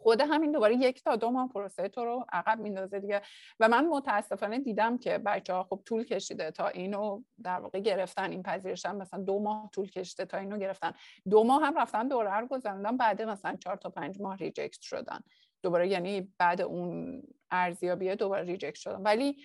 خود 0.03 0.21
همین 0.21 0.51
دوباره 0.51 0.75
یک 0.75 1.03
تا 1.03 1.15
دو 1.15 1.29
ماه 1.29 1.49
پروسه 1.49 1.88
تو 1.88 2.05
رو 2.05 2.25
عقب 2.33 2.59
میندازه 2.59 2.99
دیگه. 2.99 3.21
و 3.59 3.67
من 3.67 3.88
متاسفانه 3.88 4.59
دیدم 4.59 4.97
که 4.97 5.17
بچه 5.17 5.53
ها 5.53 5.63
خب 5.63 5.81
طول 5.86 6.03
کشیده 6.03 6.51
تا 6.51 6.67
اینو 6.67 7.23
در 7.43 7.59
واقع 7.59 7.79
گرفتن 7.79 8.31
این 8.31 8.43
پذیرشن 8.43 8.95
مثلا 8.95 9.23
دو 9.23 9.39
ماه 9.39 9.69
طول 9.73 9.89
کشیده 9.89 10.25
تا 10.25 10.38
اینو 10.38 10.57
گرفتن. 10.57 10.93
دو 11.29 11.43
ماه 11.43 11.63
هم 11.63 11.77
رفتن 11.77 12.07
دوره 12.07 12.39
رو 12.39 12.47
گذروندن 12.47 12.97
بعد 12.97 13.21
مثلا 13.21 13.55
چهار 13.55 13.75
تا 13.75 13.89
پنج 13.89 14.21
ماه 14.21 14.36
reject 14.36 14.82
شدن. 14.81 15.19
دوباره 15.63 15.88
یعنی 15.88 16.34
بعد 16.38 16.62
اون 16.62 17.21
ارزیابیه 17.52 18.15
دوباره 18.15 18.43
reject 18.43 18.75
شدن. 18.75 19.03
ولی 19.04 19.38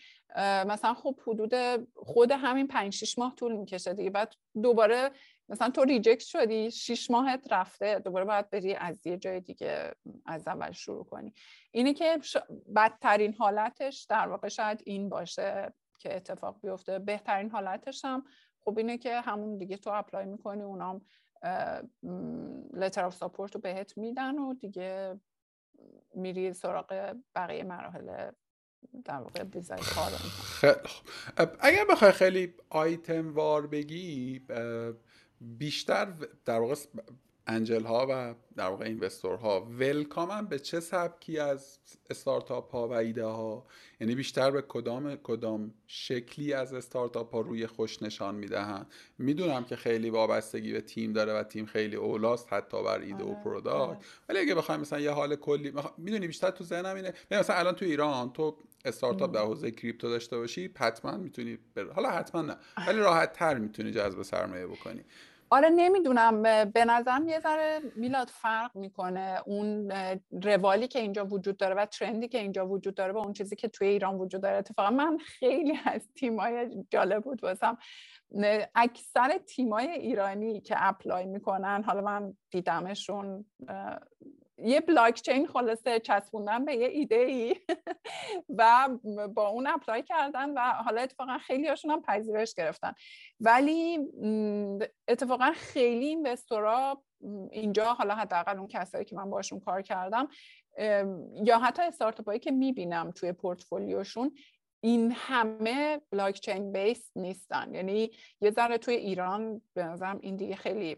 مثلا 0.67 0.95
خب 0.95 1.21
حدود 1.27 1.53
خود 1.95 2.31
همین 2.31 2.67
5 2.67 2.95
6 2.95 3.19
ماه 3.19 3.35
طول 3.35 3.57
می‌کشه 3.57 3.95
دیگه. 3.95 4.11
بعد 4.11 4.35
دوباره 4.63 5.11
مثلا 5.49 5.71
تو 5.71 5.85
reject 5.85 6.25
شدی 6.25 6.71
6 6.71 7.11
ماهت 7.11 7.53
رفته 7.53 7.99
دوباره 7.99 8.25
باید 8.25 8.51
بری 8.51 8.75
از 8.75 9.07
یه 9.07 9.17
جای 9.17 9.41
دیگه 9.41 9.93
از 10.27 10.49
اول 10.49 10.73
شروع 10.73 11.05
کنی. 11.05 11.33
اینه 11.71 11.95
که 11.95 12.19
بدترین 12.77 13.35
حالتش 13.35 14.07
در 14.09 14.29
واقع 14.29 14.49
شاید 14.49 14.83
این 14.87 15.09
باشه 15.09 15.73
که 15.99 16.17
اتفاق 16.17 16.61
بیفته. 16.63 16.99
بهترین 16.99 17.51
حالتش 17.51 18.05
هم 18.05 18.25
خب 18.61 18.79
اینه 18.79 18.99
که 18.99 19.21
همون 19.21 19.59
دیگه 19.59 19.77
تو 19.77 19.91
apply 19.91 20.27
می‌کنی 20.27 20.63
اونام 20.63 21.01
letter 22.73 23.05
of 23.05 23.15
support 23.15 23.55
رو 23.55 23.61
بهت 23.61 23.99
میدن 23.99 24.39
و 24.39 24.55
دیگه 24.55 25.21
میری 26.15 26.53
سراغ 26.53 27.15
بقیه 27.35 27.65
مراحل 27.65 28.31
در 29.05 29.15
واقع 29.15 29.43
ویزای 29.43 29.79
کار 29.79 30.11
خیلی 30.61 30.79
اگر 31.61 31.85
بخوای 31.91 32.13
خیلی 32.13 32.55
آیتم 32.71 33.35
وار 33.35 33.67
بگی 33.67 34.47
بیشتر 35.41 36.05
در 36.45 36.61
واقع 36.61 36.75
angel 37.49 37.85
ها 37.85 38.07
و 38.11 38.35
در 38.57 38.69
واقع 38.69 38.85
investor 38.85 39.37
ها 39.37 39.61
welcome 39.61 40.36
ن 40.36 40.47
به 40.47 40.59
چه 40.59 40.81
سبکی 40.81 41.39
از 41.39 41.79
استارتاپ 42.11 42.73
ها 42.73 42.89
و 42.89 42.93
ایده 42.93 43.25
ها 43.25 43.67
یعنی 44.01 44.15
بیشتر 44.15 44.51
به 44.51 44.63
کدام 44.63 45.17
کدام 45.17 45.75
شکلی 45.87 46.53
از 46.53 46.75
استارتاپ 46.75 47.35
ها 47.35 47.41
روی 47.41 47.67
خوش 47.67 48.03
نشان 48.03 48.35
می‌دهند 48.35 48.87
می‌دونم 49.19 49.65
که 49.65 49.77
خیلی 49.77 50.11
وابستگی 50.11 50.73
به 50.73 50.81
تیم 50.81 51.13
داره 51.13 51.33
و 51.33 51.43
تیم 51.43 51.67
خیلی 51.67 51.97
اولاست 51.97 52.53
حتی 52.53 52.83
بر 52.83 53.01
ایده 53.01 53.25
و 53.25 53.29
آره، 53.29 53.43
product. 53.45 53.77
آره. 53.77 53.99
ولی 54.29 54.39
اگه 54.39 54.55
بخوایم 54.55 54.81
مثلا 54.81 55.01
یه 55.01 55.11
حال 55.11 55.37
کلی 55.37 55.73
می‌دونی 55.99 56.27
بیشتر 56.27 56.51
تو 56.51 56.65
ذهنم 56.65 56.97
اینه 56.97 57.13
مثلا 57.31 57.57
الان 57.57 57.75
تو 57.75 57.85
ایران 57.85 58.33
تو 58.33 58.57
استارتاپ 58.85 59.35
در 59.35 59.41
حوزه 59.41 59.71
کریپتو 59.71 60.09
داشته 60.09 60.37
باشی 60.37 60.71
حتما 60.79 61.17
می‌تونی 61.17 61.59
حالا 61.95 62.11
حتما 62.11 62.43
نه 62.43 62.57
ولی 62.87 62.99
راحت 62.99 63.33
تر 63.33 63.59
می‌تونی 63.59 63.91
جذب 63.91 64.23
سرمایه 64.23 64.67
بکنی. 64.67 65.05
آره 65.51 65.69
نمی‌دونم 65.69 66.43
به 66.65 66.85
نظرم 66.85 67.29
یه 67.29 67.41
ذره 67.41 67.81
میلاد 67.97 68.29
فرق 68.29 68.77
می‌کنه 68.77 69.43
اون 69.47 69.93
روالی 70.43 70.89
که 70.89 70.99
اینجا 70.99 71.27
وجود 71.27 71.57
داره 71.57 71.75
و 71.75 71.87
trendی 71.87 72.29
که 72.29 72.39
اینجا 72.39 72.67
وجود 72.69 72.95
داره 72.95 73.13
با 73.13 73.21
اون 73.21 73.33
چیزی 73.33 73.57
که 73.57 73.69
توی 73.69 73.89
ایران 73.89 74.15
وجود 74.15 74.43
داره. 74.43 74.57
اتفاقا 74.57 74.91
من 74.91 75.19
خیلی 75.19 75.79
از 75.85 76.09
تیمای 76.15 76.85
جالب 76.91 77.23
بود 77.23 77.45
واسم. 77.45 77.79
اکثر 78.75 79.39
تیمای 79.39 79.89
ایرانی 79.89 80.61
که 80.61 80.75
apply 80.79 81.27
می‌کنن 81.27 81.83
حالا 81.87 82.01
من 82.01 82.37
دیدمشون 82.51 83.45
یه 84.59 84.81
بلاک 84.81 85.23
چین 85.23 85.47
خلاصه 85.47 86.01
چسبوندن 86.01 86.65
به 86.65 86.77
یه 86.77 86.87
ایده 86.89 87.17
ای 87.17 87.57
و 88.59 88.89
با 89.35 89.49
اون 89.49 89.67
apply 89.67 90.03
کردن 90.03 90.51
و 90.51 90.61
حالا 90.61 91.01
اتفاقا 91.01 91.39
خیلی 91.39 91.69
هاشون 91.69 91.91
هم 91.91 92.03
پذیرش 92.03 92.55
گرفتن. 92.55 92.93
ولی 93.41 93.99
اتفاقا 95.09 95.53
خیلی 95.55 96.07
investorا 96.07 97.03
اینجا 97.51 97.95
حالا 97.95 98.15
حداقل 98.15 98.59
اون 98.59 98.69
کسایی 98.69 99.05
که 99.05 99.17
من 99.17 99.31
باشون 99.31 99.61
کار 99.61 99.83
کردم 99.83 100.29
یا 101.45 101.59
حتی 101.59 101.83
استارتاپ 101.83 102.27
هایی 102.27 102.41
که 102.41 102.51
می‌بینم 102.51 103.11
توی 103.11 103.33
portfolioشون 103.33 104.35
این 104.81 105.13
همه 105.17 106.01
blockchain 106.11 106.73
base 106.73 107.11
نیستن. 107.17 107.75
یعنی 107.75 108.11
یه 108.41 108.51
ذره 108.51 108.79
توی 108.79 108.95
ایران 108.95 109.63
به 109.75 109.85
نظرم 109.85 110.19
این 110.23 110.37
دیگه 110.37 110.57
خیلی 110.57 110.97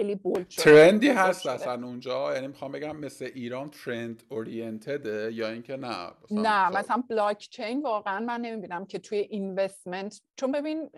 خیلی 0.00 0.14
bold 0.14 0.48
trendی 0.48 1.08
هست 1.08 1.46
اصلا 1.46 1.86
اونجا. 1.86 2.34
یعنی 2.34 2.46
می‌خوام 2.46 2.72
بگم 2.72 2.96
مثل 2.96 3.30
ایران 3.34 3.70
trend 3.70 4.22
orientedه 4.28 5.32
یا 5.32 5.48
اینکه 5.48 5.76
نه 5.76 6.10
نه 6.30 6.68
مثلا 6.68 7.04
بلاک 7.10 7.38
چین 7.38 7.82
واقعا 7.82 8.20
من 8.20 8.40
نمی‌بینم 8.40 8.86
که 8.86 8.98
توی 8.98 9.18
investment 9.18 10.20
چون 10.36 10.52
ببین 10.52 10.90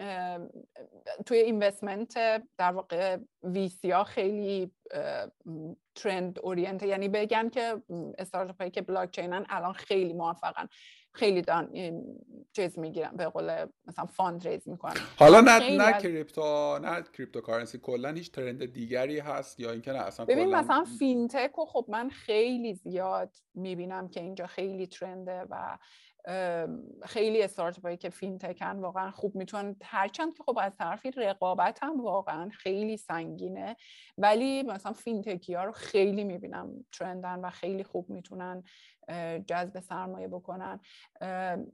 توی 1.27 1.39
investment 1.39 2.15
در 2.59 2.73
واقع 2.73 3.17
VC 3.43 3.91
ها 3.91 4.05
خیلی 4.05 4.71
trend 5.95 6.39
orientedه 6.43 6.87
یعنی 6.87 7.09
بگن 7.09 7.49
که 7.49 7.83
استارتاپ 8.19 8.59
هایی 8.59 8.71
که 8.71 8.83
blockchainن 8.83 9.47
الان 9.49 9.73
خیلی 9.73 10.13
موفقن. 10.13 10.69
خیلی 11.13 11.43
دان 11.43 11.71
چیز 12.53 12.79
می‌گیرن 12.79 13.17
به 13.17 13.27
قول 13.27 13.67
مثلا 13.87 14.07
fundraise 14.07 14.69
می‌کنن 14.69 15.01
حالا 15.19 15.41
نه 15.41 15.77
نه 15.77 15.93
crypto 15.93 16.79
نه 16.79 17.03
cryptocurrency 17.03 17.79
کلا 17.79 18.13
هیچ 18.13 18.33
trend 18.33 18.65
دیگری 18.65 19.19
هست 19.19 19.61
یا 19.61 19.71
اینکه 19.71 19.93
نه 19.93 19.99
اصلا 19.99 20.27
ببین 20.27 20.55
مثلا 20.55 20.85
fintech 20.99 21.59
و 21.59 21.65
خب 21.65 21.85
من 21.89 22.09
خیلی 22.09 22.75
زیاد 22.75 23.37
می‌بینم 23.55 24.09
که 24.09 24.21
اینجا 24.21 24.47
خیلی 24.47 24.87
trendه 24.87 25.47
و 25.51 25.79
خیلی 27.05 27.43
استارتاپ 27.43 27.95
که 27.99 28.11
fintechن 28.11 28.79
واقعا 28.79 29.11
خوب 29.11 29.37
می‌تونن. 29.37 29.77
هرچند 29.83 30.37
که 30.37 30.43
خب 30.43 30.59
از 30.61 30.77
طرفی 30.77 31.11
رقابت 31.11 31.79
هم 31.83 32.01
واقعا 32.01 32.49
خیلی 32.49 32.97
سنگینه 32.97 33.77
ولی 34.19 34.63
مثلا 34.63 34.93
fintechی 34.93 35.55
ها 35.55 35.65
رو 35.65 35.73
خیلی 35.73 36.25
می‌بینم 36.25 36.85
trendن 36.93 37.39
و 37.39 37.51
خیلی 37.51 37.85
خوب 37.85 38.11
می‌تونن 38.11 38.65
جذب 39.47 39.81
سرمایه 39.81 40.29
بکنن. 40.29 40.81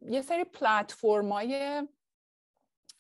یه 0.03 0.23
سری 0.23 0.45
platformای 0.45 1.83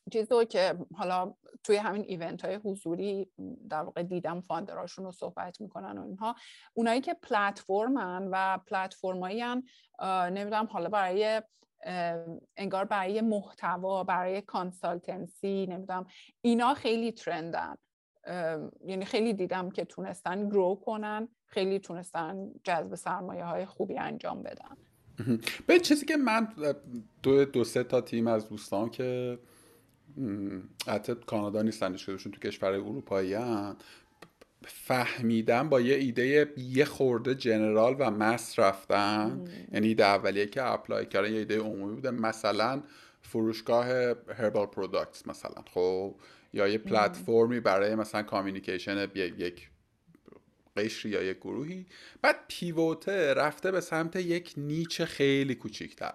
چیزی 0.09 0.47
که 0.47 0.75
حالا 0.95 1.35
توی 1.65 1.77
همین 1.77 2.05
event 2.09 2.45
های 2.45 2.55
حضوری 2.55 3.31
در 3.71 3.83
واقع 3.83 4.03
دیدم 4.03 4.41
founderاشون 4.41 5.05
رو 5.05 5.13
صحبت 5.13 5.61
می‌کنن 5.61 5.99
و 5.99 6.03
اینها 6.05 6.35
اونایی 6.75 7.01
که 7.01 7.15
platformن 7.15 8.29
و 8.33 8.59
platformایی 8.67 9.45
نمی‌دونم 10.03 10.69
حالا 10.71 10.89
برای 10.89 11.43
انگار 12.57 12.85
برای 12.85 13.21
محتوا 13.21 14.05
برای 14.05 14.41
کانسالتنسی 14.41 15.67
نمی‌دونم 15.67 16.07
اینا 16.41 16.75
خیلی 16.75 17.13
ترندن. 17.13 17.75
یعنی 18.87 19.05
خیلی 19.05 19.33
دیدم 19.33 19.71
که 19.71 19.85
تونستن 19.85 20.49
گرو 20.49 20.75
کنن 20.75 21.29
خیلی 21.47 21.79
تونستن 21.79 22.51
جذب 22.65 22.95
سرمایه 22.95 23.45
های 23.45 23.67
خوبی 23.67 23.99
انجام 23.99 24.43
بدن. 24.43 24.77
به 25.67 25.81
چیزی 25.81 26.07
که 26.07 26.17
من 26.17 26.49
دو, 27.23 27.45
دو 27.45 27.65
سه 27.65 27.85
تا 27.85 28.01
تیم 28.01 28.27
از 28.27 28.49
دوستان 28.49 28.91
که 28.91 29.39
حتی 30.87 31.15
کانادا 31.15 31.63
نیستن 31.63 31.97
شدهشون 31.97 32.33
تو 32.33 32.41
کشور 32.41 32.73
اروپایی 32.73 33.35
هم. 33.35 33.77
فهمیدم 34.67 35.69
با 35.69 35.81
یه 35.81 35.97
ایده 35.97 36.53
یه 36.57 36.85
خورده 36.85 37.35
جنرال 37.35 37.97
و 37.99 38.11
مس 38.11 38.59
رفتن. 38.59 39.45
یعنی 39.73 39.89
ایده 39.89 40.05
اولیه 40.05 40.47
که 40.47 40.63
apply 40.63 41.07
کردن 41.07 41.33
یه 41.33 41.39
ایده 41.39 41.59
عمومی 41.59 41.95
بوده. 41.95 42.11
مثلا 42.11 42.83
فروشگاه 43.23 43.87
herbal 44.35 44.67
products 44.67 45.27
مثلا 45.27 45.63
خب. 45.75 46.15
یا 46.53 46.69
یه 46.69 46.79
platformی 46.79 47.61
برای 47.61 47.95
مثلا 47.95 48.23
communication 48.23 49.09
یک 49.15 49.69
قشری 50.77 51.13
یا 51.13 51.23
یک 51.23 51.37
گروهی. 51.37 51.87
بعد 52.23 52.37
pivotه 52.49 53.35
رفته 53.35 53.71
به 53.71 53.81
سمت 53.81 54.17
یک 54.17 54.55
nicheه 54.57 55.05
خیلی 55.05 55.55
کوچیکتر. 55.55 56.13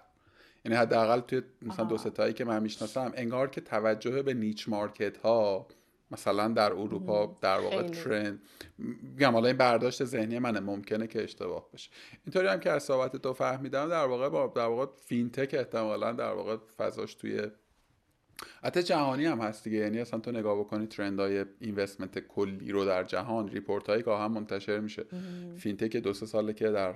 یعنی 0.66 0.78
حداقل 0.78 1.20
توی 1.20 1.42
مثلا 1.62 1.86
دو 1.86 1.98
سه 1.98 2.12
تایی 2.12 2.34
که 2.34 2.46
من 2.46 2.64
می‌شناسم 2.64 3.12
انگار 3.16 3.50
که 3.50 3.62
توجه 3.62 4.22
به 4.22 4.34
niche 4.34 4.70
market 4.70 5.18
ها 5.18 5.68
مثلا 6.12 6.48
در 6.48 6.74
اروپا 6.74 7.38
در 7.42 7.60
واقع 7.60 7.88
trend. 7.88 8.42
میگم 8.78 9.32
حالا 9.32 9.48
این 9.48 9.58
برداشت 9.58 10.04
ذهنی 10.04 10.40
منه 10.40 10.60
ممکنه 10.60 11.08
که 11.08 11.24
اشتباه 11.24 11.72
باشه. 11.72 11.90
اینطوری 12.26 12.48
هم 12.48 12.60
که 12.60 12.72
از 12.72 12.84
صحبت 12.84 13.16
تو 13.16 13.34
فهمیدم 13.34 13.90
در 13.90 14.06
واقع 14.06 14.30
با 14.30 14.54
در 14.56 14.66
واقع 14.66 14.86
fintech 15.06 15.54
احتمالا 15.54 16.12
در 16.12 16.34
واقع 16.34 16.58
فضاش 16.78 17.14
توی 17.14 17.42
حتی 18.64 18.84
جهانی 18.84 19.26
هم 19.26 19.40
هست 19.40 19.64
دیگه. 19.64 19.78
یعنی 19.78 20.00
اصلا 20.00 20.20
تو 20.20 20.32
نگاه 20.32 20.60
بکنی 20.60 20.88
trend 20.88 21.20
های 21.20 21.46
investment 21.60 22.20
کلی 22.20 22.72
رو 22.72 22.86
در 22.86 23.04
جهان 23.04 23.48
report 23.48 23.88
هایی 23.88 24.04
که 24.04 24.12
هم 24.12 24.32
منتشر 24.32 24.80
میشه. 24.80 25.06
fintech 25.58 25.98
دو 25.98 26.14
سه 26.14 26.26
ساله 26.26 26.54
که 26.54 26.70
در 26.70 26.96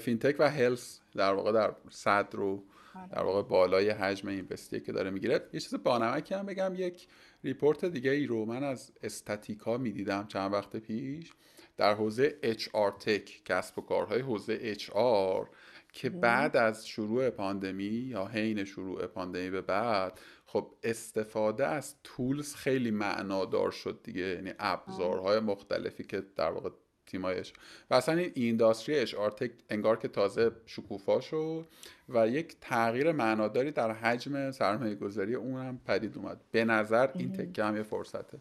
fintech 0.00 0.36
و 0.38 0.50
health 0.50 1.00
در 1.14 1.32
واقع 1.32 1.52
در 1.52 1.74
صد 1.90 2.28
رو 2.32 2.64
آره. 2.94 3.08
در 3.08 3.22
واقع 3.22 3.42
بالای 3.42 3.90
حجم 3.90 4.28
investی 4.28 4.80
که 4.80 4.92
داره 4.92 5.10
می‌گیره. 5.10 5.48
یه 5.52 5.60
چیز 5.60 5.74
بانمکی 5.74 6.34
هم 6.34 6.46
بگم 6.46 6.72
یک 6.76 7.08
report 7.44 7.84
دیگه 7.84 8.10
ای 8.10 8.26
رو 8.26 8.44
من 8.44 8.64
از 8.64 8.92
استاتیستا 9.02 9.78
می‌دیدم 9.78 10.26
چند 10.26 10.52
وقت 10.52 10.76
پیش 10.76 11.32
در 11.76 11.94
حوزه 11.94 12.36
HR 12.42 12.98
tech 13.00 13.42
کسب 13.44 13.78
و 13.78 13.82
کارهای 13.82 14.20
حوزه 14.20 14.74
HR 14.74 15.46
که 15.92 16.10
بعد 16.10 16.56
از 16.56 16.88
شروع 16.88 17.30
پاندمی 17.30 17.84
یا 17.84 18.26
حین 18.26 18.64
شروع 18.64 19.06
پاندمی 19.06 19.50
به 19.50 19.60
بعد 19.60 20.20
خب 20.46 20.74
استفاده 20.82 21.66
از 21.66 21.94
tools 22.04 22.54
خیلی 22.54 22.90
معنادار 22.90 23.70
شد 23.70 24.00
دیگه. 24.02 24.20
یعنی 24.20 24.52
ابزارهای 24.58 25.40
مختلفی 25.40 26.04
که 26.04 26.22
در 26.36 26.50
واقع 26.50 26.70
تیمایش. 27.06 27.52
و 27.90 27.94
اصلا 27.94 28.14
این 28.14 28.32
industry 28.34 28.98
HR 28.98 29.14
tech 29.14 29.50
انگار 29.70 29.96
که 29.96 30.08
تازه 30.08 30.50
شکوفا 30.66 31.20
شد 31.20 31.66
و 32.08 32.28
یک 32.28 32.56
تغییر 32.60 33.12
معناداری 33.12 33.70
در 33.70 33.92
حجم 33.92 34.50
سرمایه 34.50 34.94
گذاری 34.94 35.34
اون 35.34 35.60
هم 35.60 35.80
پدید 35.86 36.16
اومد. 36.16 36.40
به 36.50 36.64
نظر 36.64 37.08
این 37.14 37.32
تکه 37.32 37.64
هم 37.64 37.76
یه 37.76 37.82
فرصته. 37.82 38.38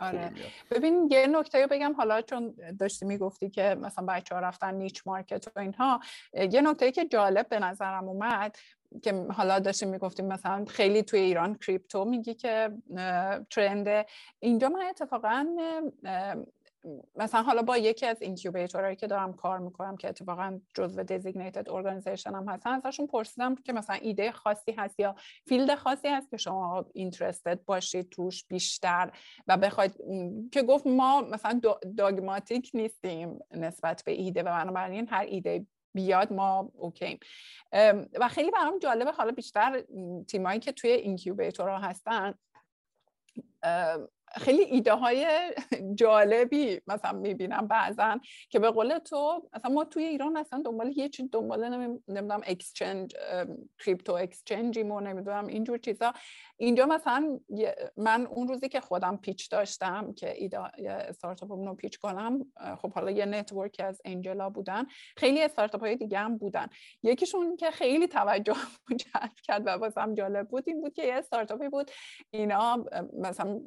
آره. 0.00 0.32
ببین 0.70 1.08
یه 1.10 1.26
نکته 1.26 1.66
بگم. 1.66 1.92
حالا 1.92 2.22
چون 2.22 2.54
داشتی 2.78 3.06
می‌گفتی 3.06 3.50
که 3.50 3.76
مثلا 3.80 4.06
بچه 4.06 4.34
ها 4.34 4.40
رفتن 4.40 4.74
niche 4.74 5.02
market 5.06 5.46
و 5.56 5.60
اینها 5.60 6.00
یه 6.34 6.60
نکته 6.60 6.92
که 6.92 7.04
جالب 7.04 7.48
به 7.48 7.58
نظرم 7.58 8.08
اومد 8.08 8.56
که 9.02 9.12
حالا 9.12 9.58
داشتیم 9.58 9.88
می‌گفتیم 9.88 10.26
مثلا 10.26 10.64
خیلی 10.64 11.02
توی 11.02 11.20
ایران 11.20 11.54
crypto 11.54 12.04
میگی 12.04 12.34
که 12.34 12.70
trendه. 13.50 14.06
اینجا 14.40 14.68
من 14.68 14.82
اتفاقا 14.82 15.46
مثلا 17.16 17.42
حالا 17.42 17.62
با 17.62 17.76
یکی 17.78 18.06
از 18.06 18.22
incubatorهایی 18.22 18.96
که 18.96 19.06
دارم 19.06 19.32
کار 19.32 19.58
می‌کنم 19.58 19.96
که 19.96 20.08
اتفاقا 20.08 20.60
جزو 20.74 21.02
designated 21.02 21.70
organization 21.70 22.34
هم 22.34 22.48
هستن 22.48 22.70
ازشون 22.70 23.06
پرسیدم 23.06 23.54
که 23.54 23.72
مثلا 23.72 23.96
ایده 23.96 24.32
خاصی 24.32 24.72
هست 24.72 25.00
یا 25.00 25.14
field 25.46 25.74
خاصی 25.74 26.08
هست 26.08 26.30
که 26.30 26.36
شما 26.36 26.86
interested 26.94 27.64
باشید 27.64 28.08
توش 28.08 28.44
بیشتر 28.44 29.12
و 29.46 29.56
بخواید 29.56 29.96
که 30.52 30.62
گفت 30.62 30.86
ما 30.86 31.20
مثلا 31.20 31.60
dogmatic 31.96 32.70
نیستیم 32.74 33.38
نسبت 33.50 34.02
به 34.06 34.12
ایده 34.12 34.42
و 34.42 34.44
بنابراین 34.44 35.08
هر 35.08 35.24
ایده 35.28 35.66
بیاد 35.94 36.32
ما 36.32 36.72
okay 36.74 37.18
و 38.20 38.28
خیلی 38.30 38.50
برام 38.50 38.78
جالبه 38.78 39.12
حالا 39.12 39.32
بیشتر 39.32 39.84
تیمایی 40.28 40.60
که 40.60 40.72
توی 40.72 40.90
incubatorها 40.90 41.78
هستن 41.78 42.34
خیلی 44.36 44.62
ایده 44.62 44.94
های 44.94 45.26
جالبی 45.94 46.80
مثلا 46.86 47.12
می‌بینم 47.12 47.66
بعضا 47.66 48.20
که 48.50 48.58
به 48.58 48.70
قول 48.70 48.98
تو 48.98 49.48
مثلا 49.56 49.70
ما 49.70 49.84
توی 49.84 50.04
ایران 50.04 50.36
اصلا 50.36 50.62
دنبال 50.64 50.92
یه 50.98 51.08
چیز 51.08 51.28
دنبال 51.32 51.68
نمی‌دونم 51.68 52.40
exchange 52.46 53.14
crypto 53.84 54.12
exchangeیم 54.12 54.90
و 54.90 55.00
نمی‌دونم 55.00 55.46
اینجور 55.46 55.78
چیزا. 55.78 56.12
اینجا 56.56 56.86
مثلا 56.86 57.40
من 57.96 58.26
اون 58.26 58.48
روزی 58.48 58.68
که 58.68 58.80
خودم 58.80 59.16
pitch 59.16 59.50
داشتم 59.50 60.12
که 60.12 60.34
ایده 60.36 60.60
استارتاپ 60.88 61.52
رو 61.52 61.74
pitch 61.74 61.98
کنم 61.98 62.52
خب 62.78 62.92
حالا 62.92 63.10
یه 63.10 63.26
networkی 63.26 63.82
از 63.82 64.00
angelا 64.04 64.50
بودن. 64.50 64.86
خیلی 65.16 65.42
استارتاپ 65.42 65.80
های 65.80 65.96
دیگه 65.96 66.18
هم 66.18 66.38
بودن. 66.38 66.66
یکیشون 67.02 67.56
که 67.56 67.70
خیلی 67.70 68.06
توجه 68.08 68.56
جلب 69.02 69.32
کرد 69.42 69.66
و 69.66 69.70
واسم 69.70 70.14
جالب 70.14 70.48
بود 70.48 70.64
این 70.66 70.80
بود 70.80 70.92
که 70.92 71.06
یه 71.06 71.14
استارتاپی 71.14 71.68
بود. 71.68 71.90
اینا 72.30 72.84
مثلا 73.18 73.60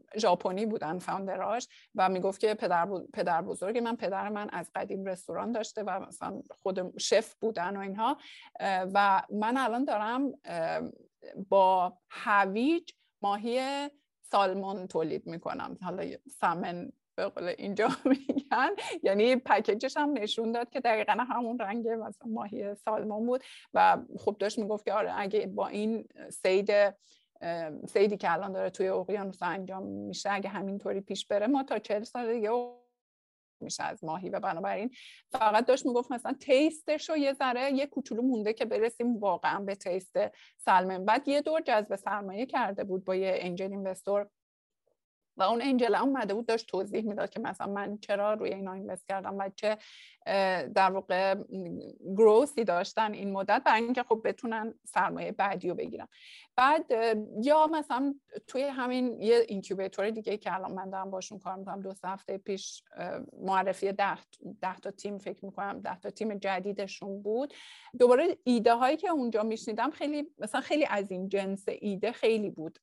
ژاپنی 0.52 0.66
بودن 0.66 1.00
founderاش 1.00 1.68
و 1.96 2.10
می‌گفت 2.10 2.40
که 2.40 2.54
پدر, 2.54 2.88
پدر 3.14 3.42
بزرگ 3.42 3.78
من 3.78 3.96
پدر 3.96 4.30
من 4.30 4.50
از 4.50 4.72
قدیم 4.76 5.06
رستوران 5.06 5.52
داشته 5.52 5.84
و 5.84 6.00
مثلا 6.00 6.42
خود 6.52 7.00
chef 7.00 7.34
بودن 7.34 7.78
و 7.78 7.80
اینها. 7.80 8.18
و 8.94 9.22
من 9.32 9.58
الان 9.58 9.86
دارم 9.86 10.32
با 11.50 11.98
هویج 12.10 12.92
ماهی 13.22 13.90
سالمون 14.22 14.88
تولید 14.88 15.28
می‌کنم. 15.28 15.78
حالا 15.82 16.04
سمن 16.40 16.92
به 17.16 17.28
قول 17.28 17.44
اینجا 17.44 17.90
میگن. 18.12 18.70
یعنی 19.04 19.36
پکیجش 19.36 19.98
هم 19.98 20.14
نشون 20.14 20.52
داد 20.52 20.70
که 20.70 20.80
دقیقا 20.80 21.14
همون 21.14 21.60
رنگ 21.60 21.88
مثلا 21.88 22.28
ماهی 22.28 22.76
سالمون 22.76 23.26
بود. 23.26 23.44
و 23.74 23.98
خب 24.20 24.36
داشت 24.40 24.60
می‌گفت 24.60 24.86
که 24.86 24.94
آره 24.94 25.20
اگه 25.20 25.48
با 25.48 25.68
این 25.68 26.08
سید 26.30 26.72
سیدی 27.88 28.18
که 28.18 28.32
الان 28.32 28.52
داره 28.52 28.70
توی 28.70 28.88
اقیانوس 28.88 29.44
انجام 29.44 29.84
میشه 29.84 30.32
اگه 30.32 30.50
همینطوری 30.50 31.02
پیش 31.02 31.28
بره 31.28 31.48
ما 31.48 31.64
تا 31.64 31.80
چهل 31.80 32.04
سال 32.04 32.34
دیگه 32.34 32.50
میشه 33.62 33.84
از 33.84 34.04
ماهی 34.04 34.30
و 34.30 34.40
بنابراین 34.40 34.92
فقط 35.32 35.66
داشت 35.66 35.86
می‌گفت 35.86 36.12
مثلا 36.12 36.34
tasteش 36.34 37.10
رو 37.10 37.18
یه 37.18 37.34
ذره 37.34 37.72
یه 37.72 37.86
کوچولو 37.86 38.22
مونده 38.22 38.54
که 38.54 38.66
برسیم 38.66 39.18
واقعا 39.18 39.60
به 39.60 39.76
taste 39.76 40.18
salmon 40.58 41.06
بعد 41.06 41.28
یه 41.28 41.42
دور 41.42 41.62
جذب 41.62 41.96
سرمایه 41.96 42.46
کرده 42.46 42.84
بود 42.84 43.06
با 43.06 43.16
یه 43.16 43.34
angel 43.40 43.72
investor 43.72 44.30
و 45.38 45.44
اون 45.44 45.62
angel 45.62 45.96
هم 45.96 46.08
اومده 46.08 46.34
بود 46.34 46.46
داشت 46.46 46.68
توضیح 46.68 47.06
می‌داد 47.06 47.30
که 47.30 47.40
مثلا 47.40 47.68
من 47.68 47.98
چرا 47.98 48.34
روی 48.34 48.54
اینا 48.54 48.74
invest 48.74 49.08
کردم 49.08 49.38
و 49.38 49.50
چه 49.56 49.78
در 50.76 50.92
واقع 50.92 51.36
growthی 52.16 52.64
داشتن 52.64 53.14
این 53.14 53.32
مدت 53.32 53.62
برای 53.66 53.84
اینکه 53.84 54.04
خب 54.04 54.22
بتونن 54.26 54.74
سرمایه 54.84 55.32
بعدی 55.32 55.70
رو 55.70 55.76
بگیرن. 55.76 56.08
بعد 56.56 56.86
یا 57.42 57.68
مثلا 57.68 58.16
توی 58.48 58.64
همین 58.64 59.22
یه 59.22 59.46
incubator 59.48 60.10
دیگه 60.10 60.38
که 60.38 60.56
الان 60.56 60.72
من 60.72 60.90
دارم 60.90 61.12
باشون 61.12 61.40
کار 61.40 61.56
می‌کنم 61.56 61.82
دو 61.82 61.94
هفته 62.04 62.38
پیش 62.38 62.84
معرفی 63.40 63.92
ده, 63.92 64.18
ده 64.62 64.80
تا 64.80 64.92
تیم 64.92 65.18
فکر 65.18 65.46
می‌کنم 65.46 65.80
ده 65.80 66.00
تا 66.00 66.10
تیم 66.10 66.34
جدیدشون 66.34 67.22
بود. 67.22 67.54
دوباره 68.00 68.38
ایده 68.44 68.74
هایی 68.74 68.98
که 68.98 69.10
اونجا 69.10 69.44
میشنیدم 69.44 69.92
خیلی 69.92 70.28
مثلا 70.40 70.62
خیلی 70.62 70.86
از 70.86 71.12
این 71.12 71.30
جنس 71.30 71.66
ایده 71.68 72.12
خیلی 72.12 72.50
بود. 72.50 72.80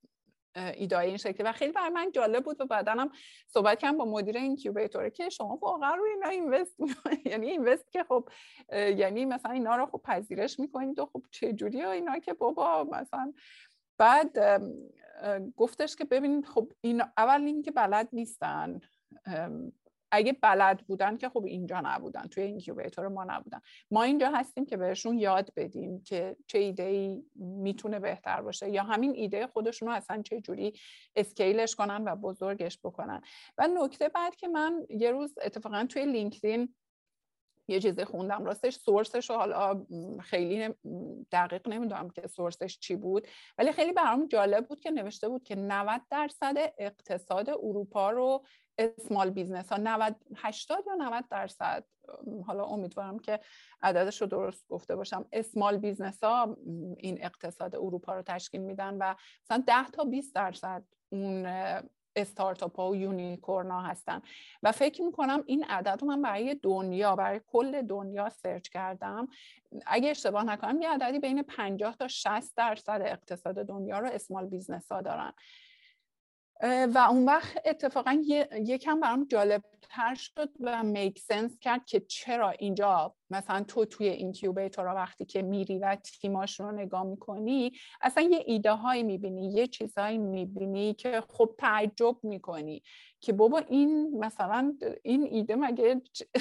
ایده 0.57 0.99
این 0.99 1.17
شکلی. 1.17 1.43
و 1.43 1.53
خیلی 1.53 1.73
برای 1.73 1.89
من 1.89 2.11
جالب 2.13 2.45
بود 2.45 2.61
و 2.61 2.67
بعدنم 2.67 3.11
صحبت 3.47 3.79
کردم 3.79 3.99
با 3.99 4.05
مدیر 4.05 4.37
اینکیوبیتور 4.37 5.09
که 5.09 5.29
شما 5.29 5.57
واقعا 5.57 5.95
روی 5.95 6.11
اینا 6.11 6.29
اینوست 6.29 6.77
یعنی 7.31 7.51
اینوست 7.51 7.93
که 7.93 8.05
خب 8.05 8.29
یعنی 8.73 9.25
مثلا 9.25 9.53
اینا 9.53 9.77
رو 9.77 9.87
خب 9.87 10.01
پذیرش 10.05 10.61
می‌کنید 10.61 10.99
و 10.99 11.07
خب 11.07 11.23
چه 11.31 11.53
جوری 11.53 11.83
اینا 11.83 12.19
که 12.19 12.33
بابا 12.33 12.85
مثلا 12.85 13.33
بعد 13.99 14.63
گفتش 15.57 15.97
که 15.97 16.05
ببینید 16.05 16.47
خب 16.47 16.73
این 16.81 17.03
اول 17.17 17.41
اینکه 17.41 17.71
بلد 17.71 18.09
نیستن. 18.13 18.81
اگه 20.11 20.33
بلد 20.33 20.87
بودن 20.87 21.17
که 21.17 21.29
خب 21.29 21.45
اینجا 21.45 21.81
نبودن 21.85 22.23
توی 22.23 22.43
incubator 22.43 23.09
ما 23.09 23.25
نبودن. 23.25 23.61
ما 23.91 24.03
اینجا 24.03 24.31
هستیم 24.31 24.67
که 24.67 24.77
بهشون 24.77 25.19
یاد 25.19 25.53
بدیم 25.57 26.03
که 26.03 26.37
چه 26.47 26.59
ایده 26.59 26.83
ای 26.83 27.23
می‌تونه 27.35 27.99
بهتر 27.99 28.43
باشه 28.43 28.71
یا 28.71 28.83
همین 28.83 29.13
ایده 29.15 29.47
خودشون 29.47 29.89
رو 29.89 29.95
اصلا 29.95 30.23
چه 30.23 30.41
جوری 30.41 30.73
scaleش 31.17 31.75
کنن 31.75 32.05
و 32.05 32.17
بزرگش 32.17 32.79
بکنن. 32.85 33.23
و 33.59 33.69
نکته 33.69 34.09
بعد 34.09 34.37
که 34.37 34.49
من 34.49 34.87
یه 34.91 35.11
روز 35.11 35.35
اتفاقا 35.43 35.87
توی 35.89 36.07
لینکدین 36.07 36.75
یه 37.69 37.81
چیزی 37.81 38.05
خوندم. 38.05 38.45
راستش 38.45 38.77
sourceش 38.77 39.31
رو 39.31 39.37
حالا 39.37 39.87
خیلی 40.21 40.69
دقیق 41.33 41.69
نمی‌دونم 41.69 42.11
که 42.11 42.27
sourceش 42.27 42.79
چی 42.79 42.97
بود 42.97 43.29
ولی 43.59 43.73
خیلی 43.73 43.93
برام 43.93 44.27
جالب 44.27 44.69
بود 44.69 44.81
که 44.81 44.91
نوشته 44.91 45.29
بود 45.29 45.43
که 45.43 45.55
90 45.55 46.01
درصد 46.11 46.55
اقتصاد 46.79 47.51
اروپا 47.51 48.11
رو 48.11 48.45
small 48.79 49.31
business 49.31 49.73
ها 49.73 49.79
90 49.79 50.17
80 50.37 50.85
یا 50.87 50.95
90 50.95 51.25
درصد 51.31 51.85
حالا 52.47 52.65
امیدوارم 52.65 53.19
که 53.19 53.41
عددش 53.83 54.21
رو 54.21 54.27
درست 54.27 54.69
گفته 54.69 54.97
باشم 54.97 55.25
small 55.33 55.77
business 55.77 56.25
ها 56.25 56.57
این 56.99 57.25
اقتصاد 57.25 57.77
اروپا 57.77 58.15
رو 58.15 58.23
تشکیل 58.23 58.61
میدن 58.61 58.97
و 58.99 59.15
مثلا 59.45 59.65
10 59.67 59.91
تا 59.91 60.05
20 60.05 60.35
درصد 60.35 60.85
اون 61.13 61.47
استارتاپ 62.17 62.77
ها 62.77 62.91
و 62.91 62.97
unicorn 62.97 63.71
ها 63.71 63.81
هستن. 63.81 64.23
و 64.63 64.73
فکر 64.73 65.03
می‌کنم 65.03 65.43
این 65.47 65.65
عدد 65.65 65.99
رو 66.01 66.09
من 66.09 66.23
برای 66.23 66.55
دنیا 66.55 67.17
برای 67.17 67.41
کل 67.47 67.83
دنیا 67.83 68.29
search 68.29 68.69
کردم. 68.69 69.29
اگه 69.87 70.11
اشتباه 70.11 70.45
نکنم 70.45 70.83
یه 70.83 70.91
عددی 70.91 71.19
بین 71.19 71.43
50 71.43 71.97
تا 71.97 72.09
60 72.09 72.57
درصد 72.57 73.03
اقتصاد 73.05 73.67
دنیا 73.67 73.99
رو 73.99 74.09
small 74.09 74.47
business 74.47 74.93
ها 74.93 75.01
دارن. 75.03 75.33
و 76.63 77.07
اون 77.11 77.25
وقت 77.25 77.59
اتفاقا 77.65 78.23
یکم 78.65 79.01
برام 79.01 79.25
جالب 79.25 79.63
تر 79.91 80.15
شد 80.15 80.51
و 80.61 80.83
make 80.83 81.19
sense 81.19 81.59
کرد 81.59 81.85
که 81.85 82.01
چرا 82.01 82.51
اینجا 82.51 83.15
مثلا 83.31 83.65
تو 83.65 83.85
توی 83.85 84.09
incubator 84.09 84.87
وقتی 84.87 85.25
که 85.25 85.43
میری 85.43 85.79
و 85.79 85.97
تیماش 85.97 86.61
رو 86.61 86.73
نگاه 86.73 87.03
می‌کنی 87.05 87.73
اصلا 88.01 88.23
یه 88.23 88.43
ایده 88.47 88.73
هایی 88.73 89.03
می‌بینی 89.03 89.53
یه 89.53 89.67
چیزهایی 89.67 90.19
می‌بینی 90.19 90.95
که 90.95 91.23
خب 91.29 91.55
تعجب 91.59 92.17
می‌کنی 92.23 92.83
که 93.21 93.33
بابا 93.33 93.59
این 93.59 94.19
مثلا 94.19 94.75
این 95.03 95.23
ایده 95.23 95.57
مگه 95.57 96.01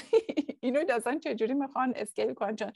اینو 0.62 0.84
اصلا 0.90 1.20
چجوری 1.24 1.54
می‌خوان 1.54 1.94
scale 1.96 2.34
کنن؟ 2.34 2.74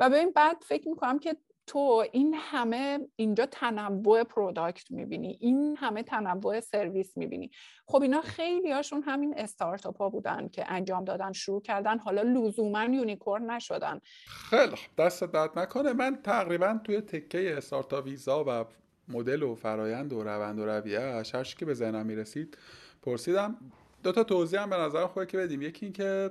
و 0.00 0.10
ببین 0.10 0.30
بعد 0.30 0.56
فکر 0.62 0.88
می‌کنم 0.88 1.18
که 1.18 1.36
تو 1.66 2.04
این 2.12 2.34
همه 2.38 2.98
اینجا 3.16 3.46
تنوع 3.46 4.22
product 4.22 4.90
می‌بینی 4.90 5.38
این 5.40 5.76
همه 5.78 6.02
تنوع 6.02 6.60
سرویس 6.60 7.16
می‌بینی. 7.16 7.50
خب 7.86 8.02
اینا 8.02 8.20
خیلی 8.20 8.72
هاشون 8.72 9.02
همین 9.02 9.34
استارتاپ 9.36 9.98
ها 9.98 10.08
بودن 10.08 10.48
که 10.48 10.64
انجام 10.68 11.04
دادن 11.04 11.32
شروع 11.32 11.62
کردن 11.62 11.98
حالا 11.98 12.22
لزوما 12.22 12.84
یونیکورن 12.84 13.50
نشدن. 13.50 14.00
خیلی 14.28 14.76
دست 14.98 15.24
درد 15.24 15.58
نکنه. 15.58 15.92
من 15.92 16.18
تقریبا 16.22 16.80
توی 16.84 17.00
تکه 17.00 17.56
استارتاپ 17.56 18.04
ویزا 18.04 18.44
و 18.46 18.64
مدل 19.08 19.42
و 19.42 19.54
فرایند 19.54 20.12
و 20.12 20.22
روند 20.22 20.58
و 20.58 20.66
رویه 20.66 21.00
هر 21.00 21.42
که 21.58 21.64
به 21.64 21.74
ذهنم 21.74 22.06
می‌رسید 22.06 22.58
پرسیدم. 23.02 23.56
دو 24.02 24.12
تا 24.12 24.24
توضیح 24.24 24.62
هم 24.62 24.70
به 24.70 24.76
نظر 24.76 25.06
خوبه 25.06 25.26
که 25.26 25.38
بدیم. 25.38 25.62
یکی 25.62 25.86
اینکه 25.86 26.30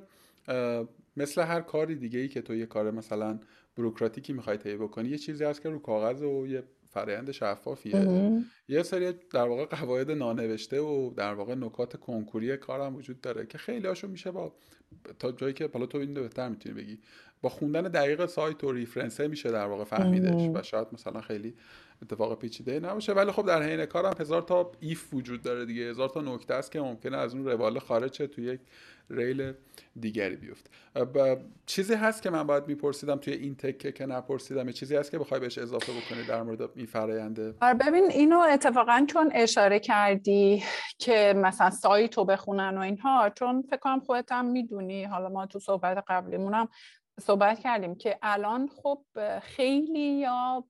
مثل 1.18 1.42
هر 1.42 1.62
کاری 1.62 1.96
دیگه 1.96 2.20
ای 2.20 2.28
که 2.28 2.42
تو 2.42 2.56
یه 2.56 2.66
کار 2.66 2.92
مثلا 2.92 3.40
بروکراتیکی 3.78 4.34
می‌خوای 4.34 4.58
طی 4.58 4.76
بکنی 4.76 5.10
یه 5.10 5.18
چیزی 5.18 5.44
هست 5.44 5.62
که 5.62 5.70
رو 5.70 5.80
کاغذ 5.80 6.22
و 6.22 6.48
یه 6.48 6.64
فرایند 6.86 7.32
شفافیه. 7.32 8.42
یه 8.68 8.84
سری 8.84 9.14
در 9.34 9.48
واقع 9.48 9.66
قواعد 9.66 10.12
نانوشته 10.12 10.80
و 10.80 11.14
در 11.18 11.34
واقع 11.34 11.56
نکات 11.56 11.98
کنکوری 11.98 12.58
کارم 12.58 12.96
وجود 12.96 13.22
داره 13.22 13.46
که 13.46 13.58
خیلی 13.58 13.88
هاشو 13.88 14.08
میشه 14.08 14.32
با 14.32 14.56
تا 15.20 15.32
جایی 15.32 15.54
که 15.54 15.70
حالا 15.74 15.86
تو 15.86 15.98
این 15.98 16.14
بهتر 16.14 16.50
می‌تونی 16.50 16.76
بگی. 16.76 17.00
با 17.42 17.50
خوندن 17.50 17.82
دقیق 17.82 18.26
سایت 18.26 18.64
و 18.64 18.72
ریفرنسه 18.72 19.28
میشه 19.28 19.52
در 19.52 19.66
واقع 19.66 19.84
فهمیدش 19.84 20.50
و 20.54 20.64
شاید 20.64 20.88
مثلا 20.92 21.22
خیلی 21.22 21.56
اتفاق 22.04 22.40
پیچیده 22.40 22.80
نباشه. 22.80 23.14
ولی 23.14 23.32
خب 23.32 23.46
در 23.46 23.64
حین 23.64 23.86
کارم 23.86 24.14
هزار 24.20 24.42
تا 24.42 24.72
ایف 24.80 25.14
وجود 25.14 25.42
داره 25.42 25.66
دیگه. 25.66 25.90
هزار 25.90 26.10
تا 26.10 26.22
نکته 26.22 26.54
است 26.54 26.72
که 26.72 26.82
ممکنه 26.82 27.18
از 27.18 27.34
اون 27.34 27.46
روال 27.46 27.80
خارج 27.80 28.14
شه 28.14 28.28
تو 28.28 28.42
یک 28.42 28.60
ریل 29.10 29.54
دیگری 30.00 30.36
بیفت 30.36 30.70
چیزی 31.66 31.94
هست 31.94 32.22
که 32.22 32.30
من 32.30 32.48
باید 32.48 32.68
میپرسیدم 32.68 33.16
توی 33.16 33.34
این 33.34 33.56
تکه 33.56 33.92
که 33.92 34.06
نپرسیدم. 34.06 34.72
چیزی 34.72 34.96
هست 34.96 35.12
که 35.12 35.20
بخوای 35.20 35.40
بهش 35.40 35.58
اضافه 35.58 35.92
بکنی 35.92 36.24
در 36.28 36.44
مورد 36.44 36.62
این 36.76 36.86
فراینده 36.86 37.56
آره 37.62 37.74
ببین 37.74 38.04
اینو 38.12 38.40
اتفاقا 38.40 39.06
چون 39.10 39.32
اشاره 39.34 39.80
کردی 39.80 40.64
که 40.98 41.34
مثلا 41.38 41.70
سایت 41.70 42.18
رو 42.18 42.26
بخونن 42.26 42.78
و 42.78 42.82
اینها 42.82 43.30
چون 43.30 43.62
فکر 43.62 43.78
کنم 43.78 44.00
خودت 44.00 44.32
هم 44.32 44.46
می‌دونی. 44.46 45.04
حالا 45.04 45.30
ما 45.30 45.46
تو 45.46 45.60
صحبت 45.60 46.04
قبلیمون 46.08 46.68
صحبت 47.20 47.60
کردیم 47.60 47.96
که 47.96 48.20
الان 48.22 48.70
خب 48.84 49.02
خیلی 49.40 50.20
یا 50.20 50.64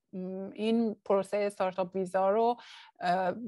این 0.53 0.95
پروسه 1.05 1.37
استارتاپ 1.37 1.95
ویزا 1.95 2.29
رو 2.29 2.57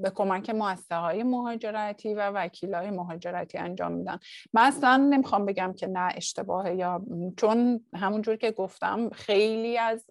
به 0.02 0.10
کمک 0.14 0.50
مؤسسه 0.50 0.94
های 0.96 1.22
مهاجرتی 1.22 2.14
و 2.14 2.30
وکیل 2.30 2.74
های 2.74 2.90
مهاجرتی 2.90 3.58
انجام 3.58 3.92
میدن. 3.92 4.18
من 4.52 4.62
اصلا 4.62 4.96
نمی‌خوام 4.96 5.46
بگم 5.46 5.72
که 5.72 5.86
نه 5.86 6.12
اشتباهه 6.14 6.74
یا 6.74 7.02
چون 7.36 7.80
همونجور 7.94 8.36
که 8.36 8.50
گفتم 8.50 9.10
خیلی 9.10 9.78
از 9.78 10.06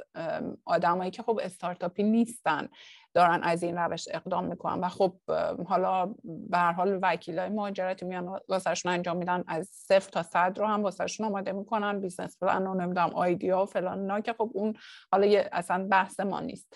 آدمایی 0.65 1.11
که 1.11 1.23
خب 1.23 1.39
استارتاپی 1.43 2.03
نیستن. 2.03 2.69
دارن 3.15 3.43
از 3.43 3.63
این 3.63 3.77
روش 3.77 4.07
اقدام 4.11 4.45
می‌کنن 4.45 4.79
و 4.79 4.89
خب 4.89 5.15
حالا 5.67 6.05
به 6.23 6.57
هر 6.57 6.71
حال 6.71 6.99
وکیلای 7.01 7.49
مهاجرتی 7.49 8.05
میان 8.05 8.39
واسهشون 8.49 8.91
انجام 8.91 9.17
میدن 9.17 9.43
از 9.47 9.67
صفر 9.67 10.09
تا 10.09 10.23
صد 10.23 10.59
رو 10.59 10.65
هم 10.65 10.83
واسهشون 10.83 11.25
آماده 11.25 11.51
می‌کنن 11.51 11.99
business 11.99 12.37
plan 12.39 12.67
و 12.67 12.73
نمی‌دونم 12.73 13.09
idea 13.13 13.61
و 13.61 13.65
فلان 13.65 13.99
اینا 13.99 14.19
که 14.19 14.33
خب 14.33 14.51
اون 14.53 14.73
حالا 15.11 15.25
یه 15.25 15.49
اصلا 15.51 15.87
بحث 15.87 16.19
ما 16.19 16.39
نیست. 16.39 16.75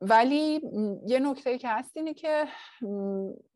ولی 0.00 0.60
یه 1.06 1.18
نکته 1.18 1.58
که 1.58 1.68
هست 1.68 1.96
اینه 1.96 2.14
که 2.14 2.44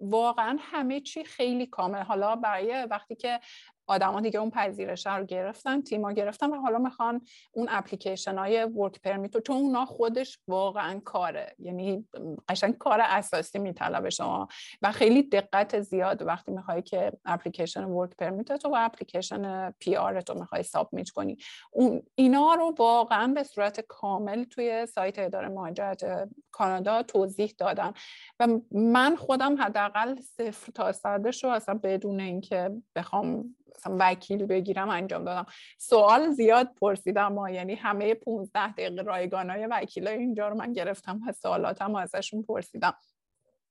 واقعا 0.00 0.56
همه 0.60 1.00
چی 1.00 1.24
خیلی 1.24 1.66
کامل. 1.66 2.02
حالا 2.02 2.36
برای 2.36 2.86
وقتی 2.90 3.14
که 3.14 3.40
آدما 3.88 4.20
دیگه 4.20 4.40
اون 4.40 4.50
پذیرش 4.50 5.06
رو 5.06 5.24
گرفتن 5.24 5.80
تیما 5.80 6.12
گرفتن 6.12 6.50
و 6.50 6.60
حالا 6.60 6.78
می‌خوان 6.78 7.20
اون 7.52 7.66
اپلیکیشن 7.70 8.38
های 8.38 8.64
work 8.64 9.00
permit 9.00 9.38
چون 9.38 9.56
اونا 9.56 9.84
خودش 9.84 10.38
واقعا 10.48 11.00
کاره. 11.04 11.54
یعنی 11.58 12.08
قشنگ 12.48 12.78
کار 12.78 13.00
اساسی 13.02 13.58
میطلبه 13.58 14.10
شما 14.10 14.48
و 14.82 14.92
خیلی 14.92 15.22
دقت 15.22 15.80
زیاد 15.80 16.22
وقتی 16.22 16.52
می‌خوای 16.52 16.82
که 16.82 17.12
application 17.24 17.84
work 17.84 18.16
permit 18.16 18.52
تو 18.52 18.68
و 18.68 18.74
application 18.78 19.70
PR 19.70 20.20
تو 20.20 20.34
می‌خوای 20.34 20.62
submit 20.62 21.10
کنی. 21.10 21.36
اون 21.70 22.02
اینا 22.14 22.54
رو 22.54 22.74
واقعا 22.78 23.26
به 23.26 23.42
صورت 23.42 23.80
کامل 23.80 24.44
توی 24.44 24.86
سایت 24.86 25.18
اداره 25.18 25.48
مهاجرت 25.48 26.28
کانادا 26.50 27.02
توضیح 27.02 27.54
دادن 27.58 27.94
و 28.40 28.48
من 28.72 29.16
خودم 29.16 29.62
حداقل 29.62 30.20
صفر 30.20 30.72
تا 30.72 30.92
صدش 30.92 31.44
رو 31.44 31.50
اصلا 31.50 31.80
بدون 31.82 32.20
اینکه 32.20 32.70
بخوام 32.96 33.54
مثلا 33.76 33.96
وکیل 34.00 34.46
بگیرم 34.46 34.88
انجام 34.88 35.24
دادم. 35.24 35.46
سوال 35.78 36.30
زیاد 36.30 36.74
پرسیدم 36.80 37.32
ما 37.32 37.50
یعنی 37.50 37.74
همه 37.74 38.14
15 38.14 38.72
دقیقه 38.72 39.02
رایگان 39.02 39.50
های 39.50 39.66
وکیل 39.66 40.08
اینجا 40.08 40.48
رو 40.48 40.54
من 40.54 40.72
گرفتم 40.72 41.20
و 41.28 41.32
سوالاتم 41.32 41.94
ازشون 41.94 42.42
پرسیدم. 42.42 42.94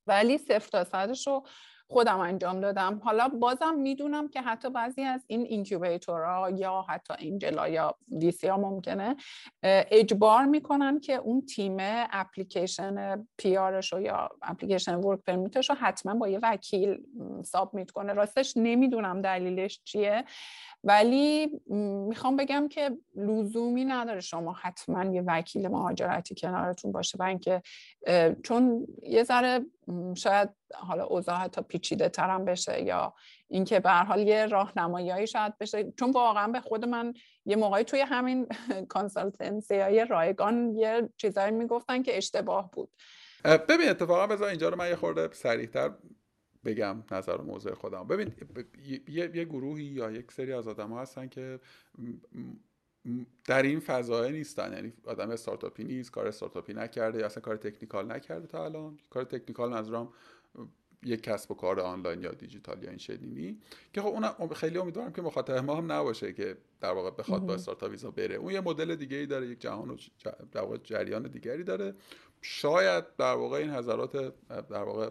ولی 0.07 0.37
صفر 0.37 0.69
تا 0.71 0.83
صدش 0.83 1.27
رو 1.27 1.43
خودم 1.89 2.19
انجام 2.19 2.59
دادم. 2.59 3.01
حالا 3.03 3.27
بازم 3.27 3.75
می‌دونم 3.75 4.27
که 4.27 4.41
حتی 4.41 4.69
بعضی 4.69 5.01
از 5.01 5.25
این 5.27 5.41
اینکیوبیتورها 5.41 6.49
یا 6.49 6.85
حتی 6.89 7.13
اینجلا 7.19 7.67
یا 7.67 7.95
ویسی 8.11 8.47
ها 8.47 8.57
ممکنه 8.57 9.15
اجبار 9.63 10.45
می‌کنن 10.45 10.99
که 10.99 11.15
اون 11.15 11.41
تیم 11.41 11.77
اپلیکیشن 12.11 13.25
پیارش 13.37 13.93
یا 13.93 14.29
اپلیکیشن 14.41 14.95
ورک 14.95 15.19
پرمیتش 15.23 15.69
رو 15.69 15.75
حتما 15.75 16.13
با 16.13 16.27
یه 16.27 16.39
وکیل 16.43 16.97
سابمیت 17.43 17.91
کنه. 17.91 18.13
راستش 18.13 18.53
نمی‌دونم 18.57 19.21
دلیلش 19.21 19.81
چیه. 19.83 20.25
ولی 20.83 21.61
می‌خوام 22.07 22.35
بگم 22.35 22.67
که 22.67 22.97
لزومی 23.15 23.85
نداره 23.85 24.19
شما 24.19 24.53
حتما 24.53 25.05
یه 25.05 25.23
وکیل 25.27 25.67
مهاجرتی 25.67 26.35
کنارتون 26.35 26.91
باشه 26.91 27.17
و 27.17 27.23
اینکه 27.23 27.61
چون 28.43 28.87
یه 29.03 29.23
ذره 29.23 29.65
شاید 30.15 30.49
حالا 30.73 31.05
اوضاع 31.05 31.35
حتی 31.35 31.61
پیچیده 31.61 32.09
ترم 32.09 32.45
بشه 32.45 32.83
یا 32.83 33.13
اینکه 33.47 33.79
به 33.79 33.91
حال 33.91 34.27
یه 34.27 34.45
راهنمایی 34.45 35.27
شاید 35.27 35.57
بشه. 35.57 35.93
چون 35.99 36.11
واقعا 36.11 36.47
به 36.47 36.61
خود 36.61 36.85
من 36.85 37.13
یه 37.45 37.55
موقعی 37.55 37.83
توی 37.83 37.99
همین 37.99 38.47
کانسالتنسی 38.93 39.79
های 39.79 40.05
رایگان 40.05 40.75
یه 40.75 41.09
چیزایی 41.17 41.51
می‌گفتن 41.51 42.03
که 42.03 42.17
اشتباه 42.17 42.71
بود. 42.71 42.89
ببین 43.43 43.89
اتفاقا 43.89 44.27
بذار 44.27 44.47
اینجا 44.47 44.69
رو 44.69 44.77
من 44.77 44.89
یه 44.89 44.95
خورده 44.95 45.33
سریعتر 45.33 45.91
بگم 46.65 47.03
نظر 47.11 47.41
موضوع 47.41 47.73
خودم. 47.73 48.07
ببین 48.07 48.33
یه،, 49.07 49.31
یه 49.35 49.45
گروهی 49.45 49.83
یا 49.83 50.11
یک 50.11 50.31
سری 50.31 50.53
از 50.53 50.67
آدم 50.67 50.89
ها 50.89 51.01
هستن 51.01 51.27
که 51.27 51.59
در 53.45 53.61
این 53.61 53.79
فضای 53.79 54.31
نیستن. 54.31 54.73
یعنی 54.73 54.93
آدم 55.05 55.29
استارتاپی 55.29 55.83
نیست 55.83 56.11
کار 56.11 56.27
استارتاپی 56.27 56.73
نکرده 56.73 57.19
یا 57.19 57.25
اصلا 57.25 57.41
کار 57.41 57.55
تکنیکال 57.55 58.11
نکرده 58.11 58.47
تا 58.47 58.65
الان. 58.65 58.97
کار 59.09 59.23
تکنیکال 59.23 59.73
نظرم 59.73 60.09
یک 61.03 61.21
کسب 61.23 61.51
و 61.51 61.55
کار 61.55 61.79
آنلاین 61.79 62.21
یا 62.21 62.31
دیجیتال 62.31 62.83
یا 62.83 62.89
این 62.89 62.97
شدینی 62.97 63.57
که 63.93 64.01
خب 64.01 64.07
اون 64.39 64.49
خیلی 64.53 64.77
امیدوارم 64.77 65.13
که 65.13 65.21
مخاطب 65.21 65.53
ما 65.53 65.75
هم 65.75 65.91
نباشه 65.91 66.33
که 66.33 66.57
در 66.81 66.91
واقع 66.91 67.11
بخواد 67.11 67.41
با 67.41 67.53
استارتاپ 67.53 67.91
ویزا 67.91 68.11
بره. 68.11 68.35
اون 68.35 68.53
یه 68.53 68.61
مدل 68.61 68.95
دیگه 68.95 69.17
ای 69.17 69.25
داره 69.25 69.47
یک 69.47 69.61
جهان 69.61 69.89
و 69.89 69.97
در 70.51 70.61
واقع 70.61 70.77
جریان 70.77 71.23
دیگری 71.23 71.63
داره. 71.63 71.93
شاید 72.41 73.03
در 73.17 73.33
واقع 73.33 73.57
این 73.57 73.69
حضرات 73.69 74.33
در 74.49 74.83
واقع 74.83 75.09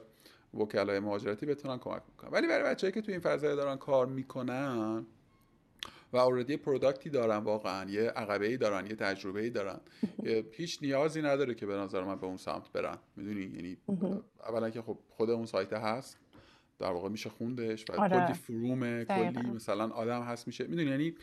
وکلای 0.54 1.00
مهاجرتی 1.00 1.46
بتونن 1.46 1.78
کمک 1.78 2.02
می‌کنن 2.08 2.30
ولی 2.30 2.46
برای 2.46 2.64
بچه‌ای 2.64 2.92
که 2.92 3.02
تو 3.02 3.12
این 3.12 3.20
فضای 3.20 3.56
دارن 3.56 3.76
کار 3.76 4.06
می‌کنن 4.06 5.06
و 6.12 6.16
اوردی 6.16 6.56
پروداکتی 6.56 7.10
دارن 7.10 7.36
واقعا 7.36 7.90
یه 7.90 8.02
عقبه 8.10 8.46
ای 8.46 8.56
دارن 8.56 8.86
یه 8.86 8.94
تجربه 8.94 9.40
ای 9.40 9.50
دارن 9.50 9.80
هیچ 10.52 10.78
نیازی 10.82 11.22
نداره 11.22 11.54
که 11.54 11.66
به 11.66 11.74
نظر 11.74 12.04
من 12.04 12.16
به 12.16 12.26
اون 12.26 12.36
سمت 12.36 12.72
برن. 12.72 12.98
می‌دونی؟ 13.16 13.42
یعنی 13.42 13.76
اولا 14.48 14.70
که 14.70 14.82
خب 14.82 14.98
خود 15.08 15.30
اون 15.30 15.46
سایت 15.46 15.72
هست. 15.72 16.18
در 16.78 16.90
واقع 16.90 17.08
میشه 17.08 17.30
خوندش 17.30 17.84
و 17.90 18.00
آره. 18.00 18.26
کلی 18.26 18.34
فرومه 18.34 19.04
کلی 19.04 19.50
مثلا 19.50 19.88
آدم 19.88 20.22
هست 20.22 20.46
میشه. 20.46 20.66
می‌دونی؟ 20.66 20.90
یعنی 20.90 21.14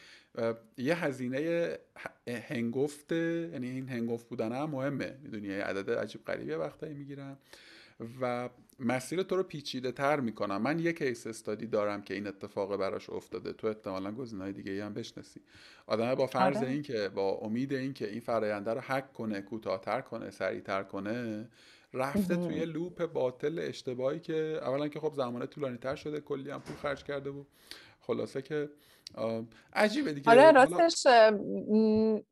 یه 0.78 1.06
هزینه 1.06 1.70
هنگفته 2.28 3.50
یعنی 3.54 3.70
این 3.70 3.90
هنگفت 3.90 4.30
بودن 4.30 4.52
هم 4.52 4.70
مهمه. 4.70 5.18
می‌دونی؟ 5.24 5.48
یه 5.48 5.64
عدد 5.64 5.92
عجیب 5.92 6.26
غریبی 6.26 6.52
وقتایی 6.52 6.94
می‌گیرن. 6.94 7.38
و 8.22 8.50
مسیر 8.80 9.24
تو 9.24 9.36
رو 9.36 9.44
پیچیده 9.44 9.92
تر 9.92 10.20
می‌کنم. 10.20 10.62
من 10.62 10.80
یک 10.80 10.98
کیس 10.98 11.28
استادی 11.28 11.68
دارم 11.68 12.02
که 12.02 12.14
این 12.14 12.28
اتفاق 12.28 12.78
براش 12.78 13.10
افتاده. 13.10 13.54
تو 13.54 13.68
احتمالا 13.68 14.12
گزینه‌های 14.12 14.54
دیگه 14.54 14.72
ای 14.72 14.80
هم 14.80 14.94
بشناسی. 14.94 15.42
آدم 15.88 16.16
با 16.16 16.28
فرض 16.28 16.58
آره. 16.58 16.70
این 16.70 16.82
که 16.82 17.10
با 17.10 17.32
امید 17.32 17.74
این 17.74 17.94
که 17.94 18.10
این 18.10 18.20
فراینده 18.20 18.74
رو 18.74 18.82
حک 18.82 19.14
کنه 19.14 19.42
کوتاهتر 19.42 20.02
کنه 20.02 20.32
سریعتر 20.32 20.84
کنه 20.84 21.50
رفته 21.94 22.36
توی 22.36 22.66
لوپ 22.66 23.06
باطل 23.06 23.60
اشتباهی 23.60 24.20
که 24.20 24.60
اولا 24.62 24.88
که 24.88 25.00
خب 25.00 25.14
زمان 25.14 25.46
طولانی 25.46 25.78
تر 25.78 25.96
شده 25.96 26.20
کلی 26.20 26.52
هم 26.52 26.62
پول 26.62 26.76
خرج 26.76 27.04
کرده 27.04 27.32
بود 27.32 27.48
خلاصه 28.02 28.42
که 28.42 28.70
عجیبه 29.74 30.14
دیگه. 30.14 30.32
آره 30.32 30.52
راستش 30.52 31.08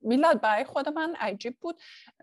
میلاد 0.02 0.42
برای 0.42 0.64
خود 0.64 0.90
من 0.90 1.16
عجیب 1.20 1.58
بود. 1.60 1.76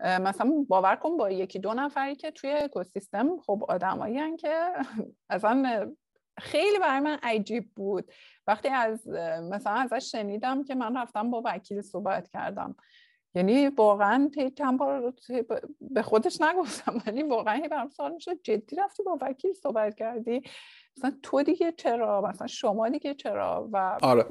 مثلا 0.03 0.65
باور 0.67 0.95
کن 0.95 1.17
با 1.17 1.29
یکی 1.31 1.59
دو 1.59 1.73
نفری 1.73 2.15
که 2.15 2.31
توی 2.31 2.51
اکوسیستم 2.51 3.37
خب 3.37 3.65
آدمایی 3.69 4.37
که 4.37 4.73
اصلا 5.29 5.91
خیلی 6.39 6.79
برای 6.79 6.99
من 6.99 7.19
عجیب 7.23 7.73
بود. 7.75 8.11
وقتی 8.47 8.67
از 8.67 9.07
مثلا 9.51 9.73
ازش 9.73 10.11
شنیدم 10.11 10.63
که 10.63 10.75
من 10.75 10.97
رفتم 10.97 11.31
با 11.31 11.41
وکیل 11.45 11.81
صحبت 11.81 12.29
کردم. 12.29 12.75
یعنی 13.35 13.67
واقعا 13.67 14.29
چند 14.57 14.79
بار 14.79 15.13
به 15.81 16.01
خودش 16.01 16.41
نگفتم 16.41 16.93
ولی 17.07 17.23
واقعا 17.23 17.61
برام 17.71 17.89
سوال 17.89 18.13
می‌شد 18.13 18.41
جدی 18.43 18.75
رفتی 18.75 19.03
با 19.03 19.17
وکیل 19.21 19.53
صحبت 19.53 19.95
کردی؟ 19.95 20.41
مثلا 20.99 21.17
تو 21.23 21.43
دیگه 21.43 21.71
چرا؟ 21.77 22.21
مثلا 22.21 22.47
شما 22.47 22.89
دیگه 22.89 23.13
چرا؟ 23.13 23.69
و 23.73 23.97
آره. 24.01 24.25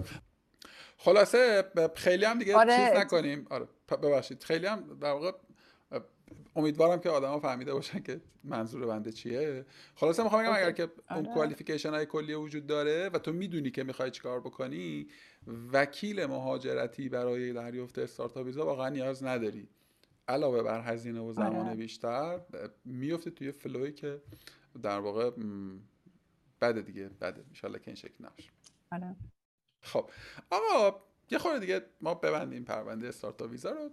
خلاصه 0.97 1.64
خیلی 1.95 2.25
هم 2.25 2.39
دیگه 2.39 2.57
آره. 2.57 2.77
چیز 2.77 2.99
نکنیم. 2.99 3.47
آره. 3.51 3.69
ببخشید. 4.03 4.43
خیلی 4.43 4.66
هم 4.66 4.99
در 5.01 5.12
واقع 5.12 5.33
امیدوارم 6.57 7.01
که 7.01 7.11
آدما 7.11 7.41
فهمیده 7.41 7.75
باشن 7.75 8.01
که 8.01 8.21
منظور 8.45 8.87
بنده 8.87 9.12
چیه. 9.12 9.64
خلاصه 9.95 10.23
می‌خوام 10.23 10.43
بگم 10.43 10.53
اگر 10.53 10.73
که 10.73 10.89
اون 11.11 11.25
کوالیفیکیشن 11.25 11.91
های 11.91 12.07
کلی 12.07 12.35
وجود 12.35 12.66
داره 12.66 13.11
و 13.12 13.19
تو 13.19 13.33
می‌دونی 13.33 13.71
که 13.71 13.85
می‌خوای 13.85 14.11
چیکار 14.11 14.41
بکنی 14.41 15.07
وکیل 15.73 16.27
مهاجرتی 16.27 17.09
برای 17.09 17.53
دریافت 17.53 17.99
استارتاپ 17.99 18.47
ویزا 18.47 18.66
واقعا 18.66 18.89
نیاز 18.89 19.25
نداری. 19.25 19.69
علاوه 20.29 20.62
بر 20.62 20.81
هزینه 20.81 21.21
و 21.21 21.33
زمان 21.33 21.66
آره. 21.66 21.77
بیشتر 21.77 22.41
میفته 22.85 23.31
توی 23.31 23.53
فلوی 23.53 23.93
که 23.93 24.23
در 24.83 24.99
واقع 24.99 25.31
بده 26.61 26.82
دیگه 26.82 27.09
بده. 27.09 27.44
ان 27.64 27.72
که 27.72 27.80
این 27.86 27.94
شکل 27.94 28.24
نباشه. 28.24 28.50
آره. 28.92 29.16
خب. 29.82 30.11
آقا 30.50 31.00
یه 31.30 31.38
خورده 31.38 31.59
دیگه 31.59 31.82
ما 32.00 32.14
ببندیم 32.14 32.64
پرونده 32.64 33.09
استارتاپ 33.09 33.50
ویزا 33.50 33.70
رو. 33.70 33.90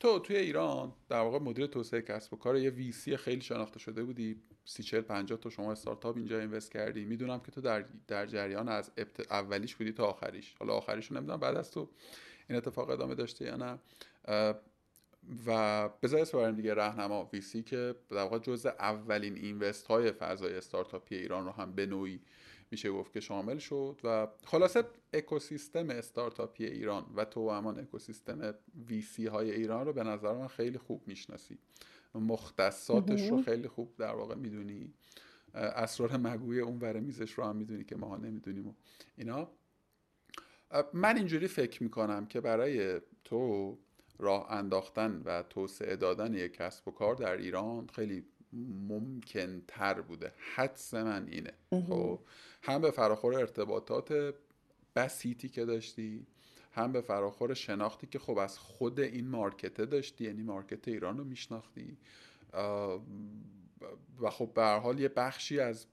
تو 0.00 0.18
توی 0.18 0.36
ایران 0.36 0.92
در 1.08 1.20
واقع 1.20 1.38
مدیر 1.38 1.66
توسعه 1.66 2.02
کسب 2.02 2.34
و 2.34 2.36
کار 2.36 2.56
یه 2.56 2.70
ویسی 2.70 3.16
خیلی 3.16 3.40
شناخته 3.40 3.78
شده 3.78 4.04
بودی. 4.04 4.42
سی 4.64 4.82
چل 4.82 5.00
50 5.00 5.38
تا 5.38 5.50
شما 5.50 5.72
استارتاپ 5.72 6.16
اینجا 6.16 6.40
اینوست 6.40 6.72
کردی. 6.72 7.04
می‌دونم 7.04 7.40
که 7.40 7.52
تو 7.52 7.60
در 7.60 7.84
در 8.06 8.26
جریان 8.26 8.68
از 8.68 8.90
اولیش 9.30 9.76
بودی 9.76 9.92
تا 9.92 10.06
آخریش. 10.06 10.54
حالا 10.58 10.72
آخریش 10.72 11.12
نمی‌دونم 11.12 11.40
بعد 11.40 11.56
از 11.56 11.70
تو 11.70 11.90
این 12.48 12.58
اتفاق 12.58 12.90
ادامه 12.90 13.14
داشته 13.14 13.44
یا 13.44 13.56
نه. 13.56 13.78
و 15.46 15.88
بذار 15.88 16.20
اسم 16.20 16.50
دیگه 16.50 16.74
رهنما 16.74 17.30
ویسی 17.32 17.62
که 17.62 17.94
در 18.10 18.16
واقع 18.16 18.38
جزء 18.38 18.68
اولین 18.68 19.36
اینوست 19.36 19.86
های 19.86 20.12
فضای 20.12 20.54
استارتاپی 20.54 21.16
ایران 21.16 21.44
رو 21.44 21.50
هم 21.50 21.72
به 21.72 21.86
نوعی 21.86 22.20
میشه 22.70 22.90
گفت 22.90 23.12
که 23.12 23.20
شامل 23.20 23.58
شد 23.58 24.00
و 24.04 24.28
خلاصه 24.44 24.84
اکوسیستم 25.12 25.90
استارتاپی 25.90 26.64
ایران 26.64 27.06
و 27.16 27.24
تو 27.24 27.50
همان 27.50 27.78
اکوسیستم 27.78 28.54
ویسی 28.88 29.26
های 29.26 29.50
ایران 29.50 29.86
رو 29.86 29.92
به 29.92 30.02
نظر 30.02 30.32
من 30.32 30.48
خیلی 30.48 30.78
خوب 30.78 31.02
می‌شناسی. 31.06 31.58
مختصاتش 32.14 33.30
رو 33.30 33.42
خیلی 33.42 33.68
خوب 33.68 33.96
در 33.96 34.14
واقع 34.14 34.34
می‌دونی. 34.34 34.92
اسرار 35.54 36.16
مگوی 36.16 36.60
اون 36.60 36.78
ور 36.78 37.00
میزش 37.00 37.32
رو 37.32 37.44
هم 37.44 37.56
می‌دونی 37.56 37.84
که 37.84 37.96
ماها 37.96 38.16
نمی‌دونیم 38.16 38.68
و 38.68 38.72
اینا. 39.16 39.50
من 40.92 41.16
اینجوری 41.16 41.48
فکر 41.48 41.82
می‌کنم 41.82 42.26
که 42.26 42.40
برای 42.40 43.00
تو 43.24 43.78
راه 44.18 44.52
انداختن 44.52 45.22
و 45.24 45.42
توسعه 45.42 45.96
دادن 45.96 46.34
یک 46.34 46.52
کسب 46.52 46.88
و 46.88 46.90
کار 46.90 47.14
در 47.14 47.36
ایران 47.36 47.86
خیلی 47.86 48.24
ممکن 48.88 49.62
تر 49.68 50.00
بوده. 50.00 50.32
حدس 50.54 50.94
من 50.94 51.28
اینه. 51.28 51.52
خب 51.70 52.20
هم 52.62 52.80
به 52.80 52.90
فراخور 52.90 53.34
ارتباطات 53.34 54.34
بسیتی 54.96 55.48
که 55.48 55.64
داشتی 55.64 56.26
هم 56.72 56.92
به 56.92 57.00
فراخور 57.00 57.54
شناختی 57.54 58.06
که 58.06 58.18
خب 58.18 58.38
از 58.38 58.58
خود 58.58 59.00
این 59.00 59.28
مارکته 59.28 59.86
داشتی 59.86 60.24
یعنی 60.24 60.42
مارکت 60.42 60.88
ایران 60.88 61.18
رو 61.18 61.24
میشناختی. 61.24 61.96
و 64.20 64.30
خب 64.30 64.50
به 64.54 64.64
حال 64.64 65.00
یه 65.00 65.08
بخشی 65.08 65.60
از 65.60 65.86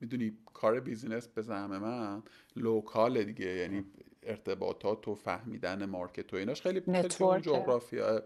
می‌دونی 0.00 0.38
کار 0.54 0.80
business 0.80 1.28
به 1.28 1.42
زعم 1.42 1.78
من 1.78 2.22
local 2.56 3.24
دیگه. 3.24 3.46
یعنی 3.46 3.84
ارتباطات 4.22 5.08
و 5.08 5.14
فهمیدن 5.14 5.84
market 5.84 6.34
و 6.34 6.36
ایناش. 6.36 6.62
خیلی 6.62 6.80
خیلی 6.80 7.40
جغرافیا 7.40 8.22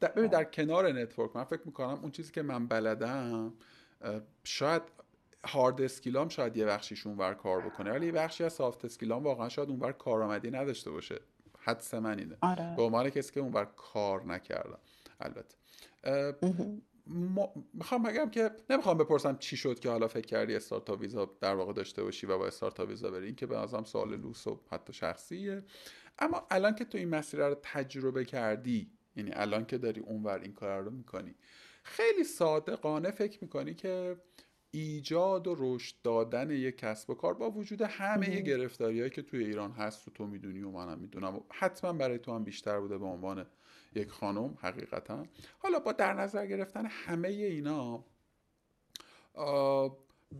در, 0.00 0.08
در 0.08 0.44
کنار 0.44 0.92
network 0.92 1.36
من 1.36 1.44
فکر 1.44 1.62
می‌کنم 1.64 1.98
اون 2.02 2.10
چیزی 2.10 2.32
که 2.32 2.42
من 2.42 2.66
بلدم 2.66 3.52
شاید 4.44 4.82
hard 5.44 5.82
skill 5.82 6.20
ام 6.20 6.28
شاید 6.28 6.56
یه 6.56 6.64
بخشیش 6.64 7.06
اونور 7.06 7.34
کار 7.34 7.60
بکنه 7.60 7.90
ولی 7.92 8.06
یه 8.06 8.12
بخشی 8.12 8.44
از 8.44 8.52
soft 8.52 8.84
skill 8.84 9.16
ام 9.16 9.22
واقعا 9.22 9.48
شاید 9.48 9.68
اونور 9.68 9.92
کارآمدی 9.92 10.50
نداشته 10.50 10.90
باشه. 10.90 11.20
حدس 11.58 11.94
من 11.94 12.18
اینه. 12.18 12.36
آره. 12.40 12.76
به 12.76 12.82
عنوان 12.82 13.10
کسی 13.10 13.32
که 13.32 13.40
اونور 13.40 13.64
کار 13.64 14.24
نکردم 14.24 14.78
البته. 15.20 15.56
می‌خوام 17.74 18.02
بگم 18.02 18.30
که 18.30 18.50
نمی‌خوام 18.70 18.98
بپرسم 18.98 19.36
چی 19.36 19.56
شد 19.56 19.78
که 19.78 19.90
حالا 19.90 20.08
فکر 20.08 20.26
کردی 20.26 20.54
استارتاپ 20.54 21.00
ویزا 21.00 21.36
در 21.40 21.54
واقع 21.54 21.72
داشته 21.72 22.02
باشی 22.02 22.26
و 22.26 22.38
با 22.38 22.46
استارتاپ 22.46 22.88
ویزا 22.88 23.10
بری. 23.10 23.26
این 23.26 23.34
که 23.34 23.46
به 23.46 23.56
نظرم 23.56 23.84
سوال 23.84 24.16
لوس 24.16 24.46
و 24.46 24.60
حتی 24.70 24.92
شخصیه. 24.92 25.62
اما 26.18 26.46
الان 26.50 26.74
که 26.74 26.84
تو 26.84 26.98
این 26.98 27.08
مسیر 27.08 27.48
رو 27.48 27.56
تجربه 27.62 28.24
کردی 28.24 28.90
یعنی 29.16 29.30
الان 29.34 29.66
که 29.66 29.78
داری 29.78 30.00
اونور 30.00 30.38
این 30.38 30.52
کار 30.52 30.82
رو 30.82 30.90
می‌کنی 30.90 31.34
خیلی 31.82 32.24
صادقانه 32.24 33.10
فکر 33.10 33.38
می‌کنی 33.42 33.74
که 33.74 34.16
ایجاد 34.70 35.46
و 35.46 35.54
رشد 35.58 35.94
دادن 36.02 36.50
یک 36.50 36.78
کسب 36.78 37.10
و 37.10 37.14
کار 37.14 37.34
با 37.34 37.50
وجود 37.50 37.82
همه 37.82 38.40
گرفتاریهایی 38.40 39.10
که 39.10 39.22
توی 39.22 39.44
ایران 39.44 39.72
هست 39.72 40.08
و 40.08 40.10
تو 40.10 40.26
می‌دونی 40.26 40.62
و 40.62 40.70
منم 40.70 40.98
می‌دونم 40.98 41.40
حتما 41.52 41.92
برای 41.92 42.18
تو 42.18 42.34
هم 42.34 42.44
بیشتر 42.44 42.80
بوده 42.80 42.98
به 42.98 43.06
عنوان 43.06 43.46
یک 43.96 44.10
خانم 44.10 44.58
حقیقتا. 44.60 45.26
حالا 45.58 45.78
با 45.78 45.92
در 45.92 46.12
نظر 46.14 46.46
گرفتن 46.46 46.86
همه 46.86 47.28
اینا 47.28 48.04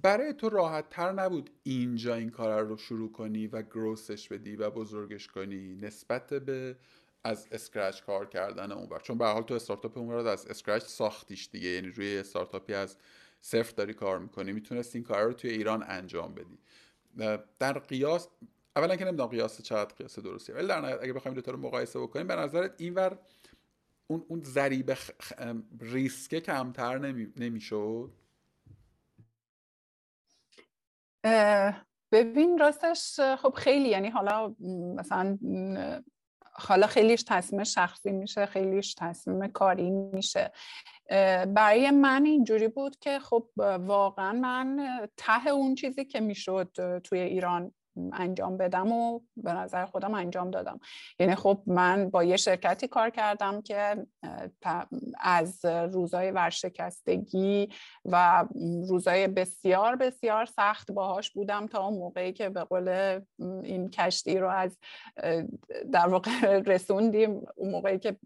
برای 0.02 0.32
تو 0.32 0.48
راحت 0.48 0.90
تر 0.90 1.12
نبود 1.12 1.50
اینجا 1.62 2.14
این 2.14 2.30
کار 2.30 2.62
رو 2.62 2.76
شروع 2.76 3.12
کنی 3.12 3.46
و 3.46 3.62
growth 3.62 4.12
ش 4.12 4.28
بدی 4.28 4.56
و 4.56 4.70
بزرگش 4.70 5.28
کنی 5.28 5.74
نسبت 5.74 6.34
به 6.34 6.76
از 7.24 7.48
scratch 7.50 8.02
کار 8.02 8.26
کردن 8.26 8.86
بر 8.86 8.98
چون 8.98 9.18
به 9.18 9.26
حال 9.26 9.42
تو 9.42 9.54
استارتاپ 9.54 9.98
اون 9.98 10.26
از 10.26 10.46
scratch 10.46 10.82
ساختیش 10.82 11.48
دیگه. 11.52 11.68
یعنی 11.68 11.88
روی 11.88 12.18
استارتاپی 12.18 12.74
از 12.74 12.96
صفر 13.40 13.72
داری 13.72 13.94
کار 13.94 14.18
می‌کنی 14.18 14.52
می‌تونست 14.52 14.94
این 14.94 15.04
کار 15.04 15.24
رو 15.24 15.32
توی 15.32 15.50
ایران 15.50 15.84
انجام 15.88 16.34
بدی. 16.34 16.58
در 17.58 17.78
قیاس 17.78 18.28
اولا 18.76 18.96
که 18.96 19.04
نمی‌دونم 19.04 19.28
قیاس 19.28 19.62
چقدر 19.62 19.94
قیاس 19.94 20.18
درستی 20.18 20.52
ولی 20.52 20.66
در 20.66 21.02
اگه 21.02 21.12
بخوایم 21.12 21.40
دو 21.40 21.52
رو 21.52 21.58
مقایسه 21.58 22.00
بکنیم 22.00 22.26
به 22.26 22.36
نظرت 22.36 22.74
اینور 22.78 23.18
اون 24.06 24.24
اون 24.28 24.42
ذریب 24.42 24.92
ریسک 25.80 26.34
کمتر 26.34 26.98
نمی... 26.98 27.32
نمی‌شد؟ 27.36 28.10
ببین 32.12 32.58
راستش 32.58 33.20
خب 33.20 33.54
خیلی 33.54 33.88
یعنی 33.88 34.08
حالا 34.08 34.54
مثلا 34.96 35.38
حالا 36.52 36.86
خیلیش 36.86 37.24
تصمیم 37.28 37.64
شخصی 37.64 38.12
میشه 38.12 38.46
خیلیش 38.46 38.94
تصمیم 38.94 39.46
کاری 39.46 39.90
میشه. 39.90 40.52
برای 41.46 41.90
من 41.90 42.24
اینجوری 42.24 42.68
بود 42.68 42.98
که 42.98 43.18
خب 43.18 43.50
واقعا 43.80 44.32
من 44.32 44.88
ته 45.16 45.48
اون 45.48 45.74
چیزی 45.74 46.04
که 46.04 46.20
می‌شد 46.20 47.00
توی 47.04 47.20
ایران 47.20 47.72
انجام 48.12 48.56
بدم 48.56 48.92
و 48.92 49.20
به 49.36 49.52
نظر 49.52 49.86
خودم 49.86 50.14
انجام 50.14 50.50
دادم. 50.50 50.80
یعنی 51.20 51.34
خب 51.34 51.62
من 51.66 52.10
با 52.10 52.24
یه 52.24 52.36
شرکتی 52.36 52.88
کار 52.88 53.10
کردم 53.10 53.62
که 53.62 54.06
از 55.20 55.64
روزای 55.64 56.30
ورشکستگی 56.30 57.68
و 58.04 58.44
روزای 58.88 59.28
بسیار 59.28 59.96
بسیار 59.96 60.46
سخت 60.46 60.92
باهاش 60.92 61.30
بودم 61.30 61.66
تا 61.66 61.86
اون 61.86 61.98
موقعی 61.98 62.32
که 62.32 62.48
به 62.48 62.64
قول 62.64 63.20
این 63.38 63.90
کشتی 63.90 64.38
رو 64.38 64.48
از 64.48 64.78
در 65.92 66.08
واقع 66.08 66.30
رسوندیم 66.72 67.42
اون 67.56 67.70
موقعی 67.70 67.98
که 67.98 68.16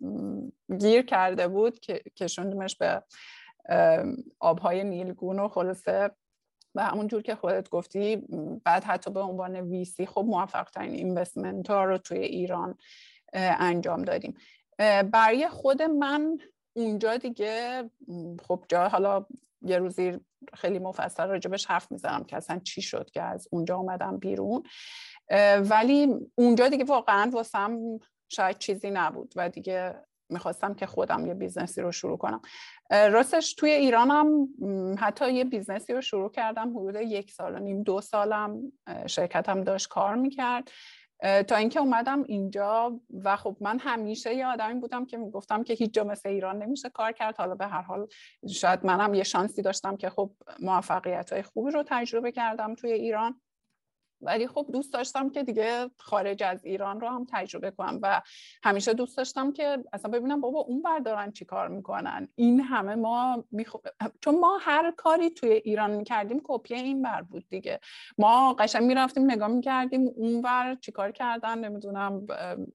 گیر 0.79 1.03
کرده 1.03 1.49
بود 1.49 1.81
که 1.81 2.03
کشوندیمش 2.17 2.77
به 2.77 3.03
آبهای 4.41 4.85
نیلگون 4.85 5.39
و 5.39 5.49
خلاصه 5.49 6.11
و 6.75 6.85
همونجور 6.85 7.23
که 7.23 7.35
خودت 7.35 7.71
گفتی 7.71 8.17
بعد 8.65 8.85
حتی 8.85 9.11
به 9.11 9.21
عنوان 9.21 9.57
ویسی 9.57 10.07
خب 10.07 10.25
موفق 10.29 10.71
ترین 10.71 10.95
اینوستمنت 10.95 11.71
ها 11.71 11.85
رو 11.85 11.99
توی 11.99 12.19
ایران 12.19 12.79
انجام 13.33 14.03
دادیم. 14.03 14.35
برای 15.13 15.49
خود 15.49 15.83
من 15.83 16.39
اونجا 16.77 17.17
دیگه 17.17 17.85
خب 18.49 18.65
جا 18.69 18.89
حالا 18.89 19.27
یه 19.63 19.79
روزی 19.79 20.19
خیلی 20.55 20.79
مفصل 20.79 21.27
راجبش 21.27 21.67
حرف 21.67 21.93
می‌زنم 21.93 22.25
که 22.25 22.37
اصلا 22.37 22.59
چی 22.59 22.83
شد 22.83 23.11
که 23.11 23.23
از 23.23 23.49
اونجا 23.51 23.77
آمدم 23.77 24.17
بیرون. 24.17 24.63
ولی 25.61 26.09
اونجا 26.35 26.69
دیگه 26.69 26.85
واقعا 26.85 27.31
واسم 27.33 27.99
شاید 28.29 28.59
چیزی 28.59 28.91
نبود 28.91 29.33
و 29.37 29.49
دیگه 29.49 29.95
می‌خواستم 30.31 30.75
که 30.75 30.87
خودم 30.87 31.27
یه 31.27 31.35
business 31.35 31.76
ی 31.76 31.81
رو 31.81 31.93
شروع 31.93 32.19
کنم. 32.19 32.41
راستش 32.91 33.55
توی 33.55 33.71
ایرانم 33.71 34.49
حتی 34.99 35.33
یه 35.33 35.45
business 35.45 35.88
ی 35.88 35.93
رو 35.93 36.01
شروع 36.01 36.31
کردم 36.31 36.79
حدود 36.79 36.95
یک 36.95 37.31
سال 37.31 37.55
و 37.55 37.59
نیم 37.59 37.83
دو 37.83 38.01
سالم. 38.01 38.73
شرکتم 39.07 39.65
داشت 39.65 39.89
کار 39.89 40.15
می‌کرد. 40.15 40.71
تا 41.49 41.57
اینکه 41.57 41.81
اومدم 41.81 42.23
اینجا 42.23 43.01
و 43.25 43.37
خب 43.37 43.57
من 43.61 43.79
همیشه 43.79 44.35
یه 44.35 44.47
آدمی 44.47 44.81
بودم 44.81 45.07
که 45.07 45.17
می‌گفتم 45.17 45.63
که 45.63 45.75
هیچ 45.75 45.95
جا 45.95 46.05
مثل 46.05 46.29
ایران 46.29 46.63
نمیشه 46.63 46.91
کار 46.91 47.13
کرد. 47.13 47.37
حالا 47.37 47.55
به 47.55 47.67
هر 47.67 47.83
حال 47.83 48.07
شاید 48.55 48.87
منم 48.87 49.15
یه 49.15 49.23
شانسی 49.23 49.63
داشتم 49.63 49.97
که 49.97 50.11
خب 50.11 50.31
موفقیت 50.59 51.33
های 51.33 51.43
خوبی 51.43 51.71
رو 51.71 51.85
تجربه 51.87 52.33
کردم 52.33 52.75
توی 52.75 52.93
ایران. 52.93 53.41
ولی 54.23 54.47
خب 54.47 54.67
دوست 54.73 54.93
داشتم 54.93 55.31
که 55.31 55.43
دیگه 55.43 55.91
خارج 55.99 56.43
از 56.43 56.65
ایران 56.65 57.01
رو 57.01 57.09
هم 57.09 57.27
تجربه 57.33 57.71
کنم 57.71 57.99
و 58.03 58.23
همیشه 58.63 58.95
دوست 58.95 59.17
داشتم 59.17 59.53
که 59.53 59.85
اصلا 59.93 60.11
ببینم 60.11 60.41
بابا 60.41 60.61
اون 60.61 60.83
بر 60.83 61.03
دارن 61.03 61.33
چی 61.33 61.45
کار 61.45 61.69
می‌کنن. 61.69 62.29
این 62.35 62.61
همه 62.61 62.95
ما 62.95 63.45
میخو... 63.51 63.79
چون 64.21 64.41
ما 64.41 64.59
هر 64.61 64.93
کاری 64.97 65.31
توی 65.31 65.51
ایران 65.51 65.91
می‌کردیم 65.91 66.41
کپی 66.45 66.75
این 66.75 67.03
بر 67.03 67.23
بود 67.23 67.45
دیگه. 67.49 67.81
ما 68.19 68.55
قشنگ 68.55 68.83
می‌رفتیم 68.83 69.31
نگاه 69.31 69.49
می‌کردیم 69.49 70.09
اون 70.17 70.43
بر 70.43 70.75
چیکار 70.75 71.11
کردن 71.11 71.59
نمی‌دونم 71.59 72.27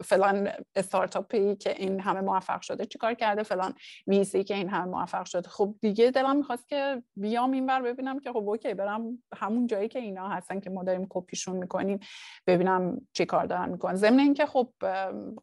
فلان 0.04 0.50
استارتاپی 0.76 1.56
که 1.56 1.76
این 1.78 2.00
همه 2.00 2.22
موفق 2.22 2.62
شده 2.62 2.86
چیکار 2.86 3.14
کرده 3.14 3.43
فلان 3.43 3.74
VC 4.08 4.32
ی 4.32 4.43
که 4.43 4.56
این 4.56 4.70
همه 4.70 4.86
موفق 4.86 5.26
شده. 5.26 5.50
خب 5.50 5.76
دیگه 5.82 6.12
دلم 6.12 6.36
می‌خواست 6.36 6.68
که 6.68 7.04
بیام 7.16 7.52
این 7.52 7.66
بر 7.66 7.82
ببینم 7.82 8.20
که 8.20 8.32
خب 8.32 8.50
okay 8.50 8.74
برم 8.74 9.24
همون 9.36 9.68
جایی 9.68 9.88
که 9.88 10.00
اینا 10.00 10.28
هستن 10.28 10.60
که 10.60 10.70
ما 10.70 10.84
داریم 10.84 11.08
کپیشون 11.10 11.56
می‌کنیم 11.56 12.00
ببینم 12.48 13.02
چی 13.14 13.26
کار 13.26 13.46
دارن 13.46 13.70
می‌کنن. 13.70 13.96
ضمن 13.96 14.20
اینکه 14.20 14.46
خب 14.46 14.74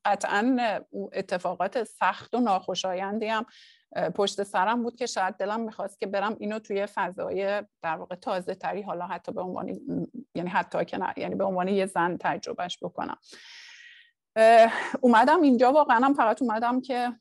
قطعا 0.05 0.57
اتفاقات 1.12 1.84
سخت 1.84 2.34
و 2.34 2.40
ناخوشایندی 2.40 3.26
هم 3.26 3.47
پشت 4.14 4.43
سرم 4.43 4.82
بود 4.82 4.97
که 4.97 5.07
شاید 5.07 5.34
دلم 5.34 5.61
می‌خواست 5.61 6.01
که 6.01 6.07
برم 6.07 6.36
اینو 6.40 6.59
توی 6.59 6.86
فضای 6.86 7.62
در 7.82 7.97
واقع 7.97 8.14
تازه 8.14 8.55
تری 8.55 8.82
حالا 8.82 9.07
حتی 9.07 9.32
به 9.32 9.40
عنوان 9.40 9.68
یعنی 10.34 10.51
حتی 10.51 10.84
که 10.84 10.99
نه 10.99 11.12
یعنی 11.16 11.34
به 11.34 11.45
عنوان 11.45 11.68
یه 11.68 11.86
زن 11.86 12.16
تجربهش 12.20 12.78
بکنم. 12.82 13.16
اومدم 15.01 15.43
اینجا 15.43 15.72
واقعا 15.72 16.14
فقط 16.16 16.43
اومدم 16.43 16.80
که 16.80 17.12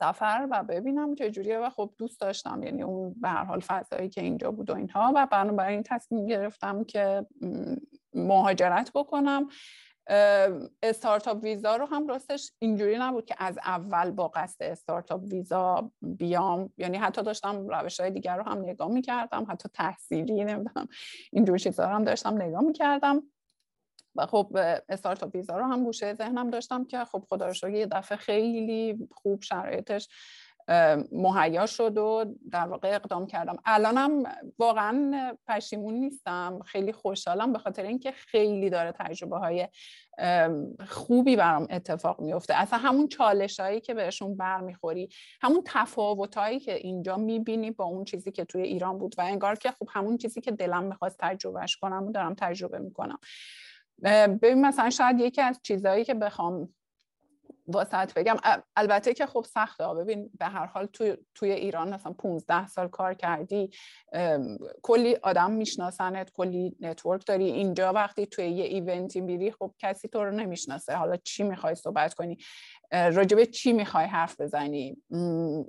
سفر 0.00 0.48
و 0.50 0.62
ببینم 0.62 1.14
چجوریه 1.14 1.58
و 1.58 1.70
خب 1.70 1.90
دوست 1.98 2.20
داشتم. 2.20 2.62
یعنی 2.62 2.82
اون 2.82 3.14
به 3.20 3.28
هر 3.28 3.44
حال 3.44 3.60
فضایی 3.60 4.08
که 4.08 4.20
اینجا 4.20 4.50
بود 4.50 4.70
و 4.70 4.76
اینها 4.76 5.12
و 5.14 5.26
بنابراین 5.30 5.82
تصمیم 5.82 6.26
گرفتم 6.26 6.84
که 6.84 7.26
مهاجرت 8.14 8.90
بکنم. 8.94 9.48
استارتاپ 10.82 11.42
ویزا 11.42 11.76
رو 11.76 11.86
هم 11.86 12.06
راستش 12.06 12.52
اینجوری 12.58 12.98
نبود 12.98 13.24
که 13.24 13.34
از 13.38 13.58
اول 13.58 14.10
با 14.10 14.28
قصد 14.28 14.62
استارتاپ 14.62 15.22
ویزا 15.22 15.90
بیام. 16.02 16.72
یعنی 16.78 16.96
حتی 16.96 17.22
داشتم 17.22 17.68
روش 17.68 18.00
های 18.00 18.10
دیگر 18.10 18.36
رو 18.36 18.42
هم 18.42 18.58
نگاه 18.58 18.88
می‌کردم 18.88 19.46
حتی 19.48 19.68
تحصیلی 19.74 20.44
نمی‌دونم 20.44 20.88
اینجور 21.32 21.58
چیزا 21.58 21.84
رو 21.84 21.94
هم 21.94 22.04
داشتم 22.04 22.42
نگاه 22.42 22.62
می‌کردم. 22.62 23.22
خب 24.26 24.58
استارتاپ 24.88 25.34
ویزا 25.34 25.58
رو 25.58 25.64
هم 25.64 25.84
گوشه 25.84 26.14
ذهنم 26.14 26.50
داشتم 26.50 26.84
که 26.84 27.04
خب 27.04 27.24
خدا 27.28 27.52
رو 27.62 27.70
یه 27.70 27.86
دفعه 27.86 28.18
خیلی 28.18 29.08
خوب 29.12 29.42
شرایطش 29.42 30.08
مهیا 31.12 31.66
شد 31.66 31.98
و 31.98 32.24
در 32.50 32.66
واقع 32.66 32.94
اقدام 32.94 33.26
کردم. 33.26 33.56
الانم 33.64 34.22
واقعا 34.58 35.36
پشیمون 35.48 35.94
نیستم. 35.94 36.60
خیلی 36.66 36.92
خوشحالم 36.92 37.52
به 37.52 37.58
خاطر 37.58 37.82
اینکه 37.82 38.10
خیلی 38.10 38.70
داره 38.70 38.92
تجربه 38.92 39.38
های 39.38 39.68
خوبی 40.88 41.36
برام 41.36 41.66
اتفاق 41.70 42.20
میفته 42.20 42.54
اصلا 42.54 42.78
همون 42.78 43.08
چالش 43.08 43.60
هایی 43.60 43.80
که 43.80 43.94
بهشون 43.94 44.36
برمیخوری 44.36 45.08
همون 45.42 45.62
تفاوت 45.66 46.34
هایی 46.34 46.60
که 46.60 46.74
اینجا 46.74 47.16
می‌بینی 47.16 47.70
با 47.70 47.84
اون 47.84 48.04
چیزی 48.04 48.32
که 48.32 48.44
توی 48.44 48.62
ایران 48.62 48.98
بود 48.98 49.14
و 49.18 49.20
انگار 49.20 49.54
که 49.54 49.70
خب 49.70 49.88
همون 49.90 50.18
چیزی 50.18 50.40
که 50.40 50.50
دلم 50.50 50.84
می‌خواست 50.84 51.16
تجربهش 51.20 51.76
کنم 51.76 52.06
و 52.06 52.12
دارم 52.12 52.34
تجربه 52.34 52.78
می‌کنم. 52.78 53.18
ببین 54.42 54.66
مثلا 54.66 54.90
شاید 54.90 55.20
یکی 55.20 55.40
از 55.40 55.60
چیزهایی 55.62 56.04
که 56.04 56.14
بخوام 56.14 56.74
واسط 57.66 58.14
بگم 58.14 58.36
البته 58.76 59.14
که 59.14 59.26
خب 59.26 59.44
سخته 59.48 59.84
ببین 59.94 60.30
به 60.38 60.46
هر 60.46 60.66
حال 60.66 60.86
توی, 60.86 61.16
توی 61.34 61.50
ایران 61.50 61.94
مثلا 61.94 62.12
15 62.12 62.66
سال 62.66 62.88
کار 62.88 63.14
کردی 63.14 63.70
کلی 64.82 65.16
آدم 65.22 65.50
میشناسنت 65.50 66.30
کلی 66.32 66.76
network 66.80 67.26
داری. 67.26 67.44
اینجا 67.44 67.92
وقتی 67.92 68.26
توی 68.26 68.48
یه 68.48 68.64
event 68.64 69.11
ی 69.11 69.20
میری 69.20 69.50
خب 69.52 69.74
کسی 69.78 70.08
تو 70.08 70.24
رو 70.24 70.30
نمی‌شناسه. 70.30 70.94
حالا 70.94 71.16
چی 71.16 71.42
می‌خوای 71.42 71.74
صحبت 71.74 72.14
کنی؟ 72.14 72.38
راجبه 72.92 73.46
چی 73.46 73.72
می‌خوای 73.72 74.06
حرف 74.06 74.40
بزنی؟ 74.40 74.96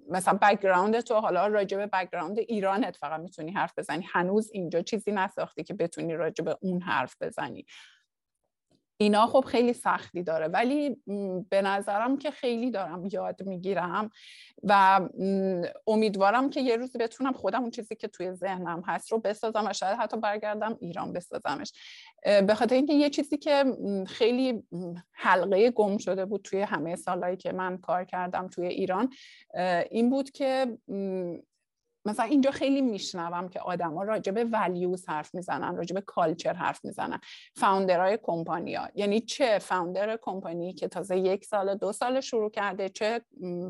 مثلا 0.10 0.40
background 0.42 1.00
تو 1.00 1.16
حالا 1.16 1.48
راجبه 1.48 1.88
background 1.88 2.40
ایرانت 2.40 2.96
فقط 2.98 3.20
می‌تونی 3.20 3.52
حرف 3.52 3.74
بزنی. 3.78 4.06
هنوز 4.12 4.52
اینجا 4.54 4.82
چیزی 4.82 5.12
نساختی 5.12 5.64
که 5.64 5.74
بتونی 5.74 6.14
راجبه 6.14 6.58
اون 6.62 6.82
حرف 6.82 7.16
بزنی. 7.22 7.66
اینا 9.02 9.28
خب 9.28 9.46
خیلی 9.48 9.74
سختی 9.74 10.24
داره. 10.24 10.48
ولی 10.48 10.98
به 11.50 11.62
نظرم 11.62 12.18
که 12.18 12.32
خیلی 12.32 12.72
دارم 12.72 13.06
یاد 13.12 13.44
می‌گیرم 13.44 14.10
و 14.64 15.02
امیدوارم 15.88 16.50
که 16.50 16.62
یه 16.62 16.76
روزی 16.76 16.98
بتونم 16.98 17.34
خودم 17.34 17.62
اون 17.62 17.72
چیزی 17.72 17.96
که 17.96 18.08
توی 18.08 18.34
ذهنم 18.34 18.84
هست 18.88 19.12
رو 19.12 19.20
بسازم 19.20 19.68
و 19.68 19.74
شاید 19.74 20.00
حتی 20.00 20.18
برگردم 20.18 20.78
ایران 20.82 21.14
بسازمش. 21.14 21.74
به 22.24 22.56
خاطر 22.56 22.76
اینکه 22.76 22.94
یه 22.94 23.10
چیزی 23.10 23.38
که 23.38 23.66
خیلی 24.08 24.64
حلقه 25.12 25.72
گم 25.72 25.98
شده 25.98 26.26
بود 26.26 26.42
توی 26.42 26.62
همه 26.62 26.96
سالهایی 26.96 27.38
که 27.38 27.52
من 27.52 27.78
کار 27.78 28.06
کردم 28.06 28.48
توی 28.48 28.68
ایران 28.68 29.10
این 29.92 30.10
بود 30.10 30.32
که 30.32 30.78
مثلا 32.06 32.26
اینجا 32.26 32.52
خیلی 32.52 32.82
میشنوم 32.82 33.50
که 33.50 33.60
آدما 33.60 34.04
راجع 34.04 34.32
به 34.32 34.44
ولیوز 34.44 35.10
حرف 35.10 35.36
می‌زنن 35.36 35.76
راجع 35.76 35.94
به 35.94 36.02
کالچر 36.02 36.54
حرف 36.54 36.86
می‌زنن. 36.86 37.20
فاوندرهای 37.56 38.20
کمپانیا. 38.24 38.90
یعنی 38.96 39.20
چه 39.20 39.60
فاوندر 39.60 40.20
کمپانی 40.22 40.74
که 40.74 40.88
تازه 40.88 41.18
یک 41.18 41.46
سال 41.46 41.76
دو 41.76 41.92
سال 41.92 42.22
شروع 42.22 42.50
کرده 42.50 42.90
چه 42.90 43.22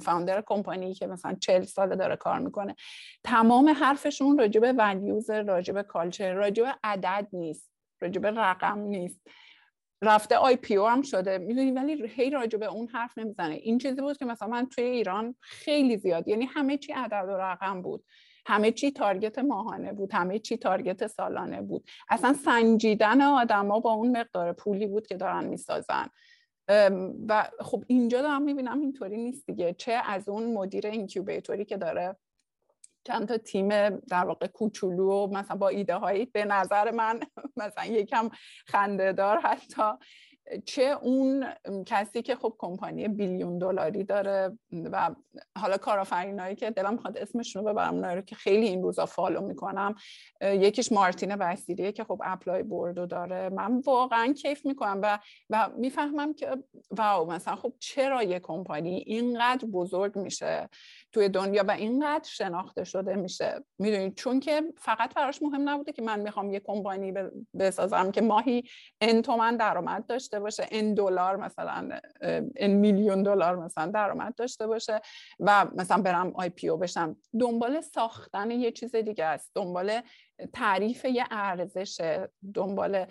founder 0.02 0.44
کمپانی 0.46 0.94
که 0.94 1.08
مثلا 1.08 1.36
چل 1.42 1.64
سال 1.64 1.96
داره 1.96 2.16
کار 2.16 2.40
می‌کنه. 2.40 2.76
تمام 3.24 3.70
حرفشون 3.70 4.38
راجع 4.38 4.62
به 4.62 4.74
values 4.74 5.30
راجع 5.30 5.74
به 5.74 5.84
culture 5.84 6.34
راجع 6.34 6.64
به 6.64 6.76
عدد 6.84 7.28
نیست 7.34 7.72
راجع 8.02 8.22
به 8.22 8.32
رقم 8.32 8.80
نیست. 8.80 9.22
رفته 10.04 10.36
IPO 10.36 10.88
هم 10.88 11.02
شده. 11.02 11.38
می‌دونی 11.38 11.72
ولی 11.72 12.08
هی 12.08 12.30
راجع 12.30 12.58
به 12.58 12.66
اون 12.66 12.88
حرف 12.88 13.18
نمی‌زنه. 13.18 13.56
این 13.56 13.78
چیزی 13.78 14.02
بود 14.02 14.18
که 14.18 14.26
مثلا 14.26 14.48
من 14.48 14.66
توی 14.66 14.84
ایران 14.84 15.36
خیلی 15.42 15.98
زیاد 15.98 16.28
یعنی 16.28 16.46
همه 16.46 16.78
چی 16.78 16.94
عدد 16.94 17.26
و 17.30 17.38
رقم 17.38 17.82
بود. 17.82 18.04
همه 18.46 18.72
چی 18.72 18.92
target 18.92 19.40
ماهانه 19.40 19.94
بود. 19.94 20.14
همه 20.14 20.40
چی 20.40 20.58
target 20.58 21.08
سالانه 21.08 21.62
بود. 21.62 21.90
اصلا 22.10 22.34
سنجیدن 22.34 23.22
آدما 23.22 23.80
با 23.80 23.92
اون 23.92 24.18
مقدار 24.18 24.54
پولی 24.54 24.88
بود 24.88 25.08
که 25.08 25.18
دارن 25.18 25.46
می‌سازن. 25.46 26.08
و 27.28 27.50
خب 27.60 27.84
اینجا 27.88 28.22
دارم 28.22 28.42
می‌بینم 28.42 28.82
اینطوری 28.82 29.18
نیست 29.18 29.46
دیگه. 29.46 29.74
چه 29.74 30.02
از 30.06 30.30
اون 30.30 30.54
مدیر 30.54 30.88
incubator 30.88 31.58
ی 31.58 31.66
که 31.66 31.78
داره 31.78 32.16
چند 33.04 33.28
تا 33.28 33.38
تیم 33.38 33.90
در 33.90 34.26
واقع 34.26 34.48
کوچولو 34.48 35.28
مثلا 35.28 35.58
با 35.58 35.68
ایده 35.68 35.96
هایی 35.96 36.26
به 36.26 36.46
نظر 36.46 36.92
من 36.92 37.20
مثلا 37.58 37.86
یکم 37.86 38.30
خندهدار 38.68 39.40
حتی. 39.40 39.84
چه 40.66 40.82
اون 41.02 41.46
کسی 41.86 42.22
که 42.22 42.36
خب 42.36 42.56
کمپانی 42.58 43.08
billion 43.08 43.58
دلاری 43.58 44.04
داره 44.04 44.58
و 44.92 45.16
حالا 45.58 45.78
کارآفرینایی 45.78 46.56
که 46.56 46.70
دلم 46.72 46.94
می‌خواد 46.94 47.18
اسمشون 47.18 47.66
رو 47.66 47.74
ببرم 47.74 48.06
رو 48.06 48.22
که 48.22 48.36
خیلی 48.36 48.68
این 48.68 48.84
روزا 48.84 49.06
follow 49.06 49.42
می‌کنم 49.42 49.96
یکیش 50.42 50.92
مارتین 50.92 51.36
بصیریه 51.36 51.92
که 51.92 52.04
خب 52.04 52.22
ApplyBoard 52.24 52.64
و 52.64 53.06
داره. 53.06 53.50
من 53.50 53.80
واقعا 53.80 54.34
کیف 54.34 54.66
می‌کنم 54.66 55.00
و 55.04 55.20
و 55.50 55.70
می‌فهمم 55.78 56.34
که 56.34 56.48
واو 56.92 57.32
مثلا 57.32 57.56
خب 57.56 57.74
چرا 57.80 58.24
یه 58.24 58.40
کمپانی 58.40 59.04
اینقدر 59.08 59.68
بزرگ 59.68 60.18
میشه؟ 60.18 60.70
توی 61.12 61.30
دنیا 61.30 61.64
و 61.68 61.72
اینقدر 61.72 62.30
شناخته 62.30 62.84
شده 62.84 63.16
میشه. 63.16 63.64
می‌دونید 63.80 64.16
چون 64.16 64.40
که 64.40 64.64
فقط 64.78 65.14
براش 65.14 65.42
مهم 65.42 65.70
نبوده 65.70 65.92
که 65.92 66.02
من 66.02 66.20
می‌خوام 66.20 66.52
یه 66.52 66.60
کمپانی 66.60 67.14
بسازم 67.60 68.12
که 68.12 68.22
ماهی 68.22 68.64
ان 69.02 69.22
تومن 69.22 69.58
درآمد 69.58 70.06
داشته 70.06 70.40
باشه 70.40 70.68
ان 70.72 70.94
دلار 70.94 71.36
مثلا 71.36 72.00
ان 72.56 72.72
میلیون 72.72 73.24
دلار 73.24 73.56
مثلا 73.56 73.92
درآمد 73.92 74.36
داشته 74.36 74.68
باشه 74.68 75.02
و 75.40 75.68
مثلا 75.76 76.02
برم 76.02 76.32
آی 76.36 76.50
پی 76.50 76.70
او 76.70 76.78
بشم. 76.78 77.16
دنبال 77.40 77.82
ساختن 77.82 78.52
یه 78.52 78.72
چیز 78.72 78.96
دیگه 78.96 79.26
است. 79.26 79.52
دنبال 79.56 80.02
تعریف 80.54 81.06
یه 81.06 81.26
ارزش 81.32 82.22
دنبال 82.54 83.06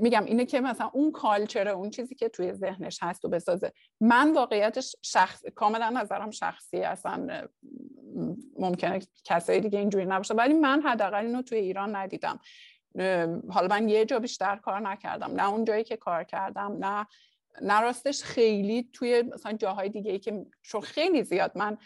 میگم 0.00 0.24
اینه 0.24 0.44
که 0.44 0.60
مثلا 0.60 0.90
اون 0.92 1.12
کالچر 1.12 1.68
اون 1.68 1.90
چیزی 1.90 2.14
که 2.14 2.28
توی 2.28 2.52
ذهنش 2.52 2.98
هست 3.02 3.24
و 3.24 3.28
بسازه. 3.28 3.72
من 4.00 4.32
واقعیتش 4.32 4.96
شخص 5.02 5.44
کاملا 5.54 5.90
نظرم 5.90 6.30
شخصی 6.30 6.78
اصلا 6.78 7.46
ممکنه 8.58 9.00
کسایی 9.24 9.60
دیگه 9.60 9.78
اینجوری 9.78 10.04
نباشه. 10.06 10.34
ولی 10.34 10.54
من 10.54 10.82
حداقل 10.82 11.26
اینو 11.26 11.42
توی 11.42 11.58
ایران 11.58 11.96
ندیدم. 11.96 12.40
حالا 13.50 13.68
من 13.70 13.88
یه 13.88 14.04
جا 14.04 14.18
بیشتر 14.18 14.56
کار 14.56 14.80
نکردم. 14.80 15.32
نه 15.32 15.48
اون 15.48 15.64
جایی 15.64 15.84
که 15.84 15.96
کار 15.96 16.24
کردم 16.24 16.76
نه 16.80 17.06
نه 17.62 17.80
راستش 17.80 18.22
خیلی 18.22 18.90
توی 18.92 19.22
مثلا 19.22 19.52
جاهای 19.52 19.88
دیگه 19.88 20.12
ای 20.12 20.18
که 20.18 20.46
چون 20.62 20.80
خیلی 20.80 21.22
زیاد. 21.22 21.52
من 21.54 21.78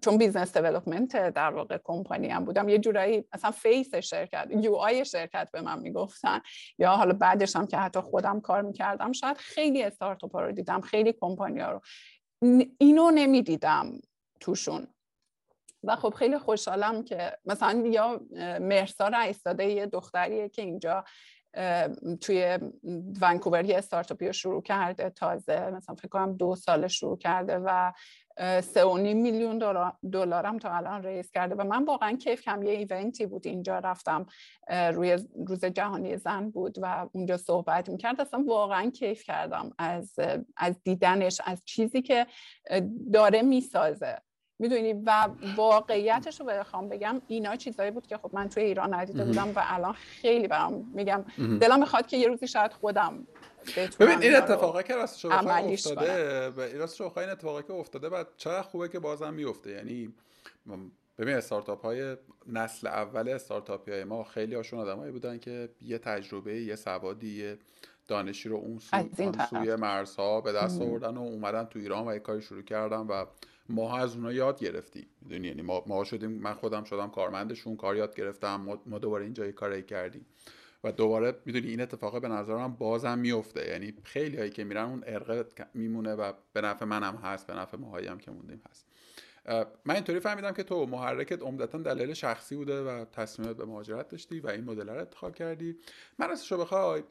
چون 0.00 0.18
business 0.18 0.56
development 0.56 1.28
در 1.28 1.50
واقع 1.50 1.78
کمپانی 1.84 2.28
هم 2.28 2.44
بودم 2.44 2.68
یه 2.68 2.78
جورایی 2.78 3.24
مثلا 3.34 3.50
face 3.50 3.94
شرکت 3.94 4.48
UI 4.50 5.04
شرکت 5.04 5.50
به 5.52 5.60
من 5.60 5.78
می‌گفتن. 5.78 6.40
یا 6.78 6.90
حالا 6.90 7.12
بعدش 7.12 7.56
هم 7.56 7.66
که 7.66 7.76
حتی 7.76 8.00
خودم 8.00 8.40
کار 8.40 8.62
می‌کردم 8.62 9.12
شاید 9.12 9.36
خیلی 9.36 9.82
استارتاپ 9.82 10.36
رو 10.36 10.52
دیدم 10.52 10.80
خیلی 10.80 11.12
کمپانی 11.12 11.60
ها 11.60 11.70
رو. 11.72 11.80
اینو 12.78 13.10
نمی‌دیدم 13.10 14.00
توشون. 14.40 14.86
و 15.84 15.96
خب 15.96 16.14
خیلی 16.14 16.38
خوشحالم 16.38 17.04
که 17.04 17.38
مثلا 17.44 17.82
یا 17.86 18.20
مرسا 18.60 19.06
ایستاده 19.06 19.64
یه 19.64 19.86
دختریه 19.86 20.48
که 20.48 20.62
اینجا 20.62 21.04
توی 22.20 22.58
ونکوور 23.20 23.64
یه 23.64 23.78
استارتاپی 23.78 24.26
رو 24.26 24.32
شروع 24.32 24.62
کرده 24.62 25.10
تازه 25.10 25.70
مثلا 25.70 25.94
فکر 25.94 26.08
کنم 26.08 26.36
دو 26.36 26.56
سال 26.56 26.88
شروع 26.88 27.18
کرده 27.18 27.58
و 27.58 27.92
سه 28.60 28.84
و 28.84 28.98
نیم 28.98 29.22
میلیون 29.22 29.58
دلارم 30.12 30.58
تا 30.58 30.70
الان 30.70 31.02
ریز 31.02 31.30
کرده 31.30 31.54
و 31.54 31.64
من 31.64 31.84
واقعا 31.84 32.12
کیف 32.12 32.42
کم 32.42 32.62
یه 32.62 32.72
ایونتی 32.72 33.26
بود 33.26 33.46
اینجا 33.46 33.78
رفتم 33.78 34.26
روی 34.68 35.18
روز 35.46 35.64
جهانی 35.64 36.16
زن 36.16 36.50
بود 36.50 36.78
و 36.82 37.06
اونجا 37.12 37.36
صحبت 37.36 37.88
می‌کرد. 37.88 38.20
اصلا 38.20 38.44
واقعا 38.46 38.90
کیف 38.90 39.24
کردم 39.24 39.70
از 39.78 40.14
از 40.56 40.82
دیدنش 40.84 41.40
از 41.44 41.62
چیزی 41.64 42.02
که 42.02 42.26
داره 43.12 43.42
می‌سازه. 43.42 44.18
می‌دونی؟ 44.58 44.92
و 44.92 45.28
واقعیتش 45.56 46.40
رو 46.40 46.46
بخوام 46.46 46.88
بگم 46.88 47.22
اینا 47.28 47.56
چیزایی 47.56 47.90
بود 47.90 48.06
که 48.06 48.16
خب 48.16 48.30
من 48.32 48.48
توی 48.48 48.62
ایران 48.62 48.94
ندیده 48.94 49.24
بودم 49.24 49.48
و 49.56 49.62
الان 49.66 49.92
خیلی 49.92 50.48
برام 50.48 50.90
میگم. 50.94 51.24
دلم 51.60 51.80
می‌خواد 51.80 52.06
که 52.06 52.16
یه 52.16 52.28
روزی 52.28 52.48
شاید 52.48 52.72
خودم 52.72 53.26
ببین 54.00 54.22
این 54.22 54.36
اتفاقی 54.36 54.82
که 54.82 54.94
راستش 54.94 55.24
افتاده 55.24 56.48
و 56.48 56.60
این 56.60 56.78
راستش 56.78 57.00
این 57.00 57.28
اتفاقی 57.28 57.62
که 57.62 57.72
افتاده 57.72 58.08
بعد 58.08 58.26
چقدر 58.36 58.62
خوبه 58.62 58.88
که 58.88 58.98
بازم 58.98 59.34
میفته 59.34 59.70
یعنی 59.70 60.14
ببین 61.18 61.34
استارتاپ 61.34 61.82
های 61.82 62.16
نسل 62.46 62.86
اول 62.86 63.28
استارتاپی 63.28 63.90
های 63.90 64.04
ما 64.04 64.24
خیلی 64.24 64.54
هاشون 64.54 64.78
آدمایی 64.78 65.12
بودن 65.12 65.38
که 65.38 65.68
یه 65.82 65.98
تجربه 65.98 66.62
یه 66.62 66.76
سوادی 66.76 67.42
یه 67.42 67.58
دانشی 68.08 68.48
رو 68.48 68.56
اون, 68.56 68.78
سو، 68.78 68.96
سوی 69.50 69.76
مرزها 69.76 70.40
به 70.40 70.52
دست 70.52 70.82
آوردن 70.82 71.16
و 71.16 71.20
اومدن 71.20 71.64
تو 71.64 71.78
ایران 71.78 72.08
و 72.08 72.12
یه 72.12 72.18
کاری 72.18 72.42
شروع 72.42 72.62
کردن 72.62 73.00
و 73.00 73.24
ما 73.68 73.98
از 73.98 74.14
اونها 74.14 74.32
یاد 74.32 74.60
گرفتیم. 74.60 75.06
می‌دونی؟ 75.22 75.48
یعنی 75.48 75.62
ما, 75.62 75.82
ما 75.86 76.04
شدیم 76.04 76.30
من 76.30 76.54
خودم 76.54 76.84
شدم 76.84 77.10
کارمندشون 77.10 77.76
کار 77.76 77.96
یاد 77.96 78.14
گرفتم 78.14 78.80
ما, 78.86 78.98
دوباره 78.98 79.24
اینجا 79.24 79.52
کاری 79.52 79.82
کردیم. 79.82 80.26
و 80.84 80.92
دوباره 80.92 81.34
می‌دونی 81.44 81.68
این 81.68 81.80
اتفاق 81.80 82.20
به 82.20 82.28
نظرم 82.28 82.72
بازم 82.72 83.18
میفته 83.18 83.68
یعنی 83.68 83.94
خیلی 84.04 84.36
هایی 84.36 84.50
که 84.50 84.64
میرن 84.64 84.84
اون 84.84 85.04
ارقه 85.06 85.44
میمونه 85.74 86.14
و 86.14 86.32
به 86.52 86.60
نفع 86.60 86.84
منم 86.84 87.16
هست 87.16 87.46
به 87.46 87.54
نفع 87.54 87.76
ماهایی 87.76 88.06
هم 88.06 88.18
که 88.18 88.30
موندیم 88.30 88.62
هست. 88.70 88.86
من 89.84 89.94
اینطوری 89.94 90.20
فهمیدم 90.20 90.52
که 90.52 90.62
تو 90.62 90.86
محرکت 90.86 91.42
عمدتا 91.42 91.78
دلیل 91.78 92.12
شخصی 92.12 92.56
بوده 92.56 92.82
و 92.82 93.04
تصمیمت 93.04 93.56
به 93.56 93.64
مهاجرت 93.64 94.08
داشتی 94.08 94.40
و 94.40 94.48
این 94.48 94.64
مدل 94.64 94.88
رو 94.88 94.98
انتخاب 94.98 95.34
کردی. 95.34 95.76
من 96.18 96.28
رو 96.50 96.58
بخوای 96.58 97.02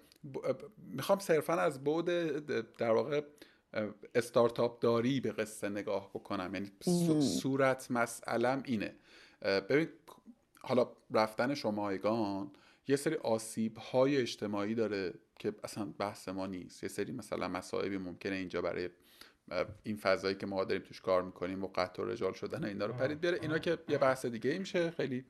می‌خوام 0.78 1.20
صرفا 1.20 1.54
از 1.54 1.84
بود 1.84 2.06
در 2.78 2.92
واقع 2.92 3.22
استارتاپ 4.16 4.80
داری 4.80 5.20
به 5.20 5.32
قصه 5.32 5.70
نگاه 5.70 6.10
بکنم. 6.14 6.54
یعنی 6.54 6.72
صورت 7.22 7.92
مسئلم 7.92 8.64
اینه. 8.66 8.96
ببین 9.42 9.88
حالا 10.60 10.92
رفتن 11.12 11.54
شمایگان 11.54 12.52
یه 12.88 12.96
سری 12.96 13.16
آسیب 13.16 13.78
های 13.78 14.18
اجتماعی 14.18 14.76
داره 14.76 15.14
که 15.40 15.54
اصلا 15.64 15.86
بحث 15.86 16.30
ما 16.30 16.48
نیست. 16.48 16.84
یه 16.84 16.90
سری 16.90 17.12
مثلا 17.12 17.48
مسائبی 17.48 17.98
ممکنه 17.98 18.36
اینجا 18.36 18.62
برای 18.62 18.90
این 19.84 19.98
فضایی 19.98 20.36
که 20.36 20.46
ما 20.46 20.64
داریم 20.64 20.84
توش 20.84 21.02
کار 21.02 21.22
می‌کنیم 21.22 21.64
و 21.64 21.68
قطع 21.76 22.04
و 22.04 22.06
رجال 22.06 22.34
شدن 22.34 22.66
اینا 22.66 22.86
رو 22.86 22.94
پرید 22.94 23.20
بیاره. 23.20 23.40
اینا 23.42 23.58
که 23.58 23.78
یه 23.90 23.98
بحث 23.98 24.26
دیگه 24.26 24.50
ای 24.50 24.60
میشه. 24.60 24.92
خیلی 24.92 25.26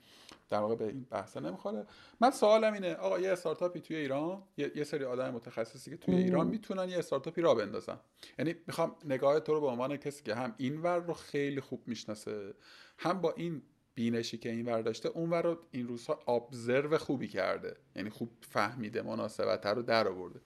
در 0.50 0.58
واقع 0.58 0.76
به 0.76 0.86
این 0.86 1.04
بحث 1.04 1.38
نمی‌خوره. 1.38 1.86
من 2.22 2.32
سوالم 2.32 2.74
اینه 2.74 2.94
آقا 2.94 3.20
یه 3.20 3.32
استارتاپی 3.32 3.82
توی 3.82 3.96
ایران 3.96 4.44
یه, 4.58 4.84
سری 4.84 5.04
آدم 5.04 5.30
متخصصی 5.30 5.92
که 5.92 5.98
توی 5.98 6.16
ایران 6.16 6.48
می‌تونن 6.48 6.90
یه 6.90 6.98
استارتاپی 6.98 7.42
را 7.42 7.56
بندازن. 7.56 8.00
یعنی 8.40 8.56
می‌خوام 8.68 8.96
نگاه 9.06 9.40
تو 9.40 9.54
رو 9.54 9.62
به 9.62 9.68
عنوان 9.68 9.98
کسی 9.98 10.24
که 10.24 10.36
هم 10.36 10.56
این 10.58 10.82
ور 10.82 10.98
رو 10.98 11.14
خیلی 11.14 11.62
خوب 11.62 11.88
می‌شناسه 11.88 12.54
هم 12.98 13.22
با 13.22 13.32
این 13.32 13.62
بینشی 13.96 14.38
که 14.38 14.50
این 14.50 14.82
داشته 14.82 15.10
اون 15.10 15.30
ور 15.30 15.42
رو 15.42 15.60
این 15.72 15.88
روزها 15.88 16.14
ابزرو 16.28 16.98
خوبی 16.98 17.28
کرده. 17.28 17.76
یعنی 17.96 18.10
خوب 18.10 18.30
فهمیده 18.42 19.02
مناسبت 19.02 19.66
رو 19.66 19.82
در 19.82 20.08
آورده. 20.08 20.42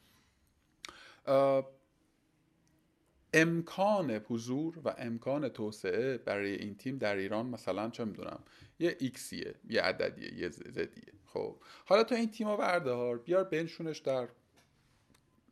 امکان 3.33 4.11
حضور 4.11 4.79
و 4.85 4.95
امکان 4.97 5.49
توسعه 5.49 6.17
برای 6.17 6.55
این 6.55 6.75
تیم 6.75 6.97
در 6.97 7.15
ایران 7.15 7.45
مثلا 7.45 7.89
چه 7.89 8.05
می‌دونم 8.05 8.39
یه 8.79 8.97
ایکسیه 8.99 9.55
یه 9.69 9.81
عددیه 9.81 10.33
یه 10.33 10.49
زدیه 10.49 11.13
خب 11.25 11.55
حالا 11.85 12.03
تو 12.03 12.15
این 12.15 12.31
تیم 12.31 12.47
رو 12.47 12.57
بردار 12.57 13.17
بیار 13.17 13.43
بنشونش 13.43 13.97
در 13.97 14.27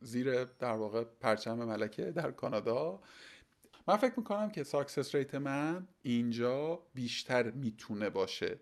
زیر 0.01 0.43
در 0.43 0.73
واقع 0.73 1.03
پرچم 1.03 1.57
ملکه 1.57 2.11
در 2.11 2.31
کانادا. 2.31 2.99
من 3.87 3.97
فکر 3.97 4.13
می‌کنم 4.17 4.49
که 4.49 4.63
success 4.63 5.15
rate 5.15 5.35
من 5.35 5.87
اینجا 6.01 6.79
بیشتر 6.93 7.51
می‌تونه 7.51 8.09
باشه. 8.09 8.59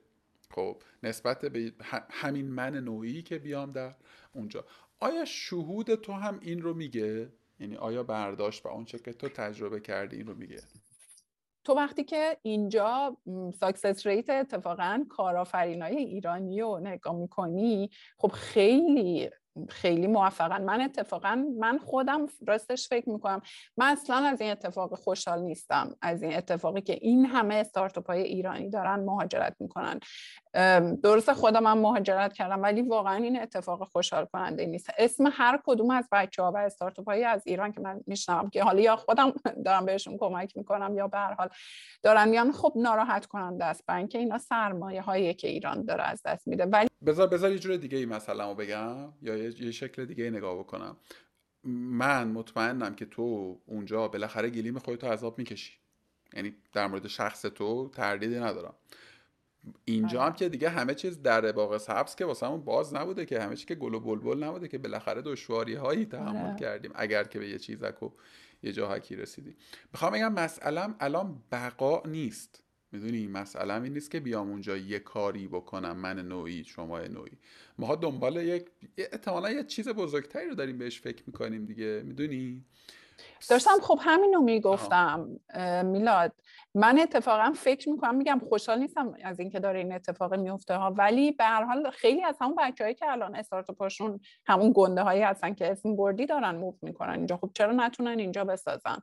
خب 0.51 0.81
نسبت 1.03 1.45
به 1.45 1.73
همین 2.09 2.45
من 2.51 2.75
نوعی 2.75 3.21
که 3.21 3.37
بیام 3.37 3.71
در 3.71 3.95
اونجا. 4.33 4.65
آیا 4.99 5.25
شهود 5.25 5.95
تو 5.95 6.13
هم 6.13 6.39
این 6.41 6.61
رو 6.61 6.73
میگه؟ 6.73 7.33
یعنی 7.59 7.75
آیا 7.75 8.03
برداشت 8.03 8.65
و 8.65 8.69
اونچه 8.69 8.99
که 8.99 9.13
تو 9.13 9.29
تجربه 9.29 9.79
کردی 9.79 10.17
این 10.17 10.27
رو 10.27 10.35
میگه؟ 10.35 10.61
تو 11.63 11.73
وقتی 11.73 12.03
که 12.03 12.37
اینجا 12.41 13.17
success 13.59 14.07
rate 14.07 14.29
اتفاقا 14.29 15.05
کارآفرینای 15.09 15.95
ایرانی 15.95 16.61
رو 16.61 16.79
نگاه 16.79 17.15
می‌کنی 17.15 17.89
خب 18.17 18.31
خیلی 18.31 19.29
خیلی 19.69 20.07
موفقن. 20.07 20.61
من 20.63 20.81
اتفاقا 20.81 21.45
من 21.59 21.77
خودم 21.77 22.25
راستش 22.47 22.87
فکر 22.87 23.09
می‌کنم 23.09 23.41
من 23.77 23.91
اصلا 23.91 24.15
از 24.15 24.41
این 24.41 24.51
اتفاق 24.51 24.95
خوشحال 24.95 25.41
نیستم. 25.41 25.95
از 26.01 26.23
این 26.23 26.35
اتفاقی 26.35 26.81
که 26.81 26.93
این 27.01 27.25
همه 27.25 27.55
استارتاپ 27.55 28.07
های 28.07 28.21
ایرانی 28.21 28.69
دارن 28.69 28.99
مهاجرت 28.99 29.55
می‌کنن. 29.59 29.99
درست 31.03 31.33
خودم 31.33 31.67
هم 31.67 31.77
مهاجرت 31.77 32.33
کردم 32.33 32.61
ولی 32.61 32.81
واقعا 32.81 33.15
این 33.15 33.41
اتفاق 33.41 33.87
خوشحال 33.87 34.25
کننده 34.25 34.65
نیست. 34.65 34.89
اسم 34.97 35.29
هر 35.31 35.59
کدوم 35.65 35.91
از 35.91 36.07
بچه 36.11 36.43
ها 36.43 36.51
و 36.51 36.57
استارتاپ 36.57 37.09
های 37.09 37.23
از 37.23 37.41
ایران 37.45 37.71
که 37.71 37.81
من 37.81 38.01
میشنم 38.07 38.49
که 38.49 38.63
حالا 38.63 38.81
یا 38.81 38.95
خودم 38.95 39.33
دارم 39.65 39.85
بهشون 39.85 40.17
کمک 40.17 40.57
می‌کنم 40.57 40.97
یا 40.97 41.07
به 41.07 41.17
هر 41.17 41.33
حال 41.33 41.49
دارن 42.03 42.29
میان 42.29 42.51
خب 42.51 42.73
ناراحت 42.75 43.25
کننده 43.25 43.65
است. 43.65 43.85
برای 43.87 43.99
اینکه 43.99 44.17
اینا 44.17 44.37
سرمایه 44.37 45.01
هایی 45.01 45.33
که 45.33 45.47
ایران 45.47 45.83
داره 45.83 46.03
از 46.03 46.21
دست 46.25 46.47
میده. 46.47 46.65
ولی 46.65 46.87
بذار 47.05 47.27
بذار 47.27 47.51
یه 47.51 47.59
جور 47.59 47.77
دیگه 47.77 47.97
ای 47.97 48.05
مثلا 48.05 48.53
بگم. 48.53 49.13
یا 49.21 49.35
یه 49.59 49.71
شکل 49.71 50.05
دیگه 50.05 50.29
نگاه 50.29 50.59
بکنم. 50.59 50.97
من 51.63 52.27
مطمئنم 52.27 52.95
که 52.95 53.05
تو 53.05 53.57
اونجا 53.65 54.07
بالاخره 54.07 54.49
گلیم 54.49 54.79
خودتو 54.79 55.07
عذاب 55.07 55.37
می‌کشی. 55.37 55.73
یعنی 56.33 56.55
در 56.73 56.87
مورد 56.87 57.07
شخص 57.07 57.41
تو 57.41 57.89
تردیدی 57.89 58.39
ندارم. 58.39 58.73
اینجا 59.85 60.23
هم 60.23 60.33
که 60.33 60.49
دیگه 60.49 60.69
همه 60.69 60.93
چیز 60.93 61.21
در 61.21 61.51
باغ 61.51 61.77
سبز 61.77 62.15
که 62.15 62.25
واسه 62.25 62.49
باز 62.49 62.93
نبوده 62.93 63.25
که 63.25 63.41
همه 63.41 63.55
چیز 63.55 63.65
که 63.65 63.75
گل 63.75 63.93
و 63.93 63.99
بلبل 63.99 64.43
نبوده 64.43 64.67
که 64.67 64.77
بالاخره 64.77 65.21
دشواری 65.21 65.75
هایی 65.75 66.05
تحمل 66.05 66.45
آره. 66.45 66.59
کردیم 66.59 66.91
اگر 66.95 67.23
که 67.23 67.39
به 67.39 67.49
یه 67.49 67.59
چیزک 67.59 68.03
و 68.03 68.09
یه 68.63 68.71
جاهکی 68.71 69.15
رسیدیم 69.15 69.55
می‌خوام 69.93 70.13
بگم 70.13 70.33
مسئلم 70.33 70.95
الان 70.99 71.43
بقا 71.51 72.03
نیست. 72.05 72.64
می‌دونی 72.95 73.27
مسئله 73.27 73.73
این 73.73 73.93
نیست 73.93 74.11
که 74.11 74.19
بیام 74.19 74.49
اونجا 74.49 74.77
یه 74.77 74.99
کاری 74.99 75.47
بکنم 75.47 75.97
من 75.97 76.19
نوعی 76.19 76.63
شما 76.63 76.99
نوعی. 76.99 77.37
ما 77.77 77.95
دنبال 77.95 78.35
یک 78.35 78.65
احتمالا 78.97 79.51
یه 79.51 79.63
چیز 79.63 79.89
بزرگتری 79.89 80.49
رو 80.49 80.55
داریم 80.55 80.77
بهش 80.77 81.01
فکر 81.01 81.23
می‌کنیم 81.27 81.65
دیگه 81.65 82.01
می‌دونی؟ 82.05 82.65
داشتم 83.49 83.79
خب 83.81 83.99
همینو 84.01 84.41
می‌گفتم 84.41 85.39
میلاد. 85.85 86.31
من 86.75 86.99
اتفاقا 86.99 87.51
فکر 87.51 87.89
می‌کنم 87.89 88.15
میگم 88.15 88.41
خوشحال 88.49 88.79
نیستم 88.79 89.13
از 89.23 89.39
اینکه 89.39 89.59
داره 89.59 89.79
این 89.79 89.93
اتفاق 89.93 90.33
میفته 90.33 90.75
ها 90.75 90.91
ولی 90.91 91.31
به 91.31 91.43
هر 91.43 91.63
حال 91.63 91.89
خیلی 91.91 92.23
از 92.23 92.35
همون 92.41 92.55
بچههایی 92.55 92.95
که 92.95 93.11
الان 93.11 93.35
استارتاپاشون 93.35 94.19
همون 94.45 94.71
گنده 94.75 95.01
هایی 95.01 95.21
هستن 95.21 95.53
که 95.53 95.71
اسم 95.71 95.95
بردی 95.95 96.25
دارن 96.25 96.55
موو 96.55 96.75
می‌کنن 96.81 97.13
اینجا. 97.13 97.37
خب 97.37 97.51
چرا 97.53 97.71
نتونن 97.71 98.19
اینجا 98.19 98.43
بسازن؟ 98.43 98.97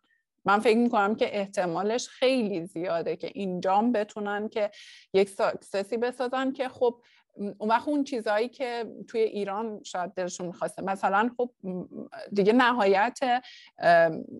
من 0.44 0.58
فکر 0.60 0.78
می‌کنم 0.78 1.14
که 1.14 1.38
احتمالش 1.38 2.08
خیلی 2.08 2.66
زیاده 2.66 3.16
که 3.16 3.30
اینجام 3.34 3.92
بتونن 3.92 4.48
که 4.48 4.70
یک 5.14 5.28
success 5.28 5.88
ی 5.88 5.96
بسازن 5.96 6.52
که 6.52 6.68
خب 6.68 7.02
اون 7.34 7.70
وقت 7.70 7.88
اون 7.88 8.04
چیزهایی 8.04 8.48
که 8.48 8.84
توی 9.08 9.20
ایران 9.20 9.82
شاید 9.82 10.14
دلشون 10.14 10.46
می‌خواسته. 10.46 10.82
مثلا 10.82 11.30
خب 11.36 11.50
دیگه 12.32 12.52
نهایت 12.52 13.18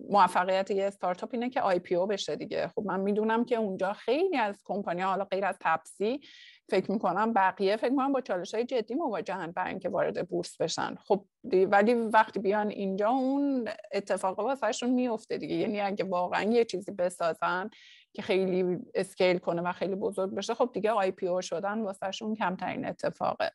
موفقیت 0.09 0.71
یه 0.71 0.85
استارتاپ 0.85 1.29
اینه 1.33 1.49
که 1.49 1.61
IPO 1.61 2.07
بشه 2.07 2.35
دیگه. 2.35 2.67
خب 2.67 2.83
من 2.85 2.99
می‌دونم 2.99 3.45
که 3.45 3.55
اونجا 3.55 3.93
خیلی 3.93 4.37
از 4.37 4.61
کمپانی 4.65 5.01
حالا 5.01 5.25
غیر 5.25 5.45
از 5.45 5.57
تپسی 5.59 6.21
فکر 6.69 6.91
می‌کنم 6.91 7.33
بقیه 7.33 7.77
فکر 7.77 7.89
می‌کنم 7.89 8.13
با 8.13 8.21
چالش 8.21 8.53
های 8.53 8.65
جدی 8.65 8.93
مواجهن 8.93 9.51
برای 9.51 9.69
اینکه 9.69 9.89
وارد 9.89 10.29
بورس 10.29 10.57
بشن. 10.57 10.95
خب 10.95 11.25
ولی 11.53 11.93
وقتی 11.93 12.39
بیان 12.39 12.69
اینجا 12.69 13.09
اون 13.09 13.69
اتفاق 13.91 14.39
واسهشون 14.39 14.89
میفته 14.89 15.37
دیگه. 15.37 15.55
یعنی 15.55 15.81
اگه 15.81 16.05
واقعا 16.05 16.43
یه 16.43 16.65
چیزی 16.65 16.91
بسازن 16.91 17.69
که 18.13 18.21
خیلی 18.21 18.79
scale 18.95 19.37
کنه 19.37 19.61
و 19.61 19.71
خیلی 19.71 19.95
بزرگ 19.95 20.35
بشه 20.35 20.53
خب 20.53 20.69
دیگه 20.73 20.91
IPO 20.91 21.41
شدن 21.41 21.81
واسهشون 21.81 22.35
کمترین 22.35 22.85
اتفاقه. 22.85 23.51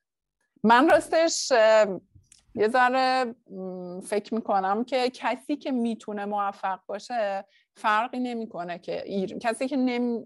من 0.64 0.90
راستش 0.90 1.52
یه 2.54 2.68
ذره 2.68 3.34
فکر 4.02 4.34
می‌کنم 4.34 4.84
که 4.84 5.11
کسی 5.11 5.56
که 5.56 5.72
می‌تونه 5.72 6.24
موفق 6.24 6.80
باشه 6.86 7.44
فرقی 7.76 8.18
نمی‌کنه 8.18 8.78
که 8.78 9.02
ایر... 9.06 9.38
کسی 9.38 9.68
که 9.68 9.76
نمی... 9.76 10.24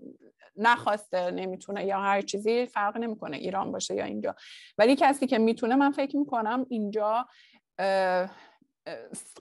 نخواسته 0.56 1.30
نمی‌تونه 1.30 1.84
یا 1.86 2.00
هر 2.00 2.20
چیزی 2.20 2.66
فرق 2.66 2.96
نمی‌کنه 2.96 3.36
ایران 3.36 3.72
باشه 3.72 3.94
یا 3.94 4.04
اینجا. 4.04 4.34
ولی 4.78 4.96
کسی 4.96 5.26
که 5.26 5.38
می‌تونه 5.38 5.76
من 5.76 5.90
فکر 5.92 6.16
می‌کنم 6.16 6.66
اینجا 6.68 7.26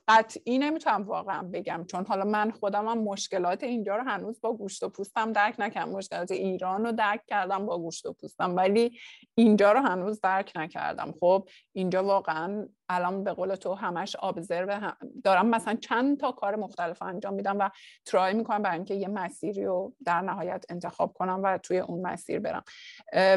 قطعی 0.07 0.57
نمی‌تونم 0.57 1.03
واقعا 1.03 1.43
بگم 1.43 1.85
چون 1.91 2.05
حالا 2.05 2.25
من 2.25 2.51
خودم 2.51 2.87
هم 2.87 2.97
مشکلات 2.97 3.63
اینجا 3.63 3.95
رو 3.95 4.03
هنوز 4.03 4.41
با 4.41 4.53
گوشت 4.53 4.83
و 4.83 4.89
پوستم 4.89 5.31
درک 5.31 5.55
نکردم. 5.59 5.91
مشکلات 5.91 6.31
ایران 6.31 6.85
رو 6.85 6.91
درک 6.91 7.21
کردم 7.27 7.65
با 7.65 7.77
گوشت 7.77 8.05
و 8.05 8.13
پوستم 8.13 8.55
ولی 8.55 8.99
اینجا 9.35 9.71
رو 9.71 9.79
هنوز 9.79 10.21
درک 10.21 10.51
نکردم. 10.55 11.13
خب 11.19 11.47
اینجا 11.73 12.03
واقعا 12.03 12.67
الان 12.89 13.23
به 13.23 13.33
قول 13.33 13.55
تو 13.55 13.73
همش 13.73 14.15
ابزرو 14.23 14.91
دارم 15.23 15.47
مثلا 15.47 15.75
چند 15.75 16.19
تا 16.19 16.31
کار 16.31 16.55
مختلف 16.55 17.01
انجام 17.01 17.33
میدم 17.33 17.59
و 17.59 17.69
ترای 18.05 18.33
می‌کنم 18.33 18.61
برای 18.61 18.75
اینکه 18.75 18.95
یه 18.95 19.07
مسیری 19.07 19.65
رو 19.65 19.93
در 20.05 20.21
نهایت 20.21 20.65
انتخاب 20.69 21.13
کنم 21.13 21.39
و 21.43 21.57
توی 21.57 21.79
اون 21.79 22.01
مسیر 22.01 22.39
برم. 22.39 22.63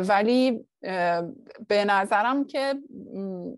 ولی 0.08 0.66
به 1.68 1.84
نظرم 1.86 2.44
که 2.44 2.74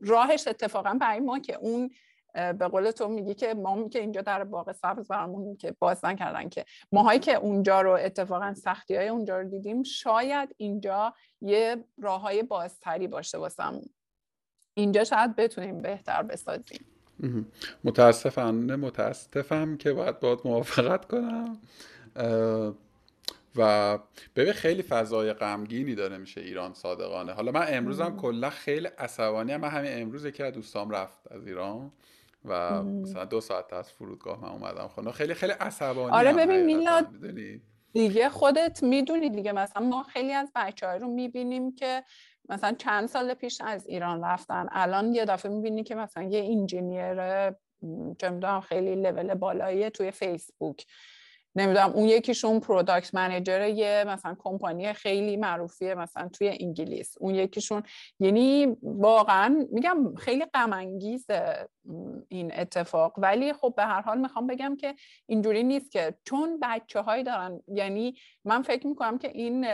راهش 0.01 0.49
اتفاقا 0.49 0.99
برای 1.01 1.21
ما 1.21 1.39
که 1.39 1.55
اون 1.55 1.91
به 2.37 2.69
قول 2.69 2.91
تو 2.91 3.09
میگی 3.09 3.35
که 3.35 3.55
ما 3.55 3.89
که 3.89 4.01
اینجا 4.01 4.21
در 4.21 4.45
باغ 4.45 4.73
سبز 4.73 5.09
برامون 5.09 5.57
که 5.57 5.75
باز 5.79 6.05
نکردن 6.05 6.49
که 6.49 6.65
ماهایی 6.93 7.19
که 7.19 7.35
اونجا 7.35 7.81
رو 7.81 7.91
اتفاقا 7.91 8.55
سختی 8.55 8.97
های 8.97 9.09
اونجا 9.09 9.41
رو 9.41 9.49
دیدیم 9.49 9.83
شاید 9.83 10.55
اینجا 10.57 11.15
یه 11.41 11.85
راه 12.03 12.21
های 12.21 12.43
بازتری 12.43 13.09
باشه 13.09 13.39
واسم. 13.39 13.81
اینجا 14.75 15.05
شاید 15.05 15.37
بتونیم 15.37 15.83
بهتر 15.83 16.23
بسازیم. 16.23 16.87
متاسفانه 17.85 18.77
متاسفم 18.77 19.77
که 19.77 19.93
باید 19.93 20.21
باید 20.21 20.39
موافقت 20.45 21.05
کنم. 21.05 21.59
و 23.57 23.99
ببین 24.37 24.53
خیلی 24.53 24.83
فضای 24.83 25.33
غمگینی 25.33 25.95
داره 25.95 26.19
میشه 26.19 26.41
ایران 26.41 26.75
صادقانه. 26.75 27.33
حالا 27.33 27.53
من 27.53 27.67
امروزم 27.69 28.17
کلا 28.17 28.51
خیلی 28.51 28.87
عصبانی 28.87 29.57
من 29.57 29.69
همین 29.69 30.03
امروز 30.03 30.27
که 30.27 30.51
دوستام 30.51 30.91
رفت 30.91 31.33
از 31.33 31.47
ایران. 31.47 31.93
و 32.47 32.83
مثلا 32.83 33.25
دو 33.25 33.41
ساعت 33.41 33.73
از 33.73 33.93
فرودگاه 33.93 34.43
من 34.43 34.49
اومدم 34.49 34.89
خونه. 34.89 35.13
خیلی 35.13 35.35
خیلی 35.35 35.53
عصبانی 35.53 36.17
آره 36.17 36.33
ببین 36.33 36.65
میلاد 36.65 37.09
دیگه 37.93 38.29
خودت 38.29 38.83
می‌دونی 38.83 39.31
دیگه. 39.31 39.53
مثلا 39.53 39.87
ما 39.87 40.03
خیلی 40.03 40.33
از 40.33 40.53
بچه 40.55 40.87
رو 40.87 41.09
می‌بینیم 41.09 41.75
که 41.75 42.05
مثلا 42.49 42.73
چند 42.73 43.09
سال 43.09 43.35
پیش 43.35 43.61
از 43.61 43.87
ایران 43.87 44.25
رفتن. 44.25 44.67
الان 44.73 45.15
یه 45.15 45.25
دفعه 45.25 45.53
می‌بینی 45.53 45.85
که 45.85 45.95
مثلا 45.95 46.23
یه 46.23 46.45
engineer 46.45 47.51
چه 48.19 48.61
خیلی 48.69 48.95
لول 48.95 49.35
بالایی 49.35 49.91
توی 49.91 50.11
فیسبوک 50.11 50.87
نمی‌دونم 51.57 51.91
اون 51.91 52.09
یکیشون 52.09 52.61
product 52.61 53.15
manager 53.15 53.69
یه 53.69 54.05
مثلا 54.09 54.37
کمپانی 54.39 54.93
خیلی 54.93 55.37
معروفیه 55.37 55.95
مثلا 55.95 56.29
توی 56.29 56.57
انگلیس. 56.61 57.15
اون 57.21 57.35
یکیشون 57.35 57.83
یعنی 58.21 58.77
واقعا 58.83 59.67
میگم 59.73 60.15
خیلی 60.15 60.45
غم 60.45 60.73
این 62.29 62.53
اتفاق. 62.55 63.15
ولی 63.19 63.53
خب 63.53 63.75
به 63.77 63.83
هر 63.83 64.01
حال 64.01 64.19
می‌خوام 64.21 64.47
بگم 64.47 64.77
که 64.77 64.95
اینجوری 65.27 65.63
نیست 65.63 65.91
که 65.91 66.15
چون 66.25 66.59
بچه 66.63 67.01
هایی 67.01 67.25
دارن 67.25 67.63
یعنی 67.69 68.15
من 68.45 68.63
فکر 68.63 68.87
می‌کنم 68.87 69.19
که 69.19 69.29
این 69.29 69.67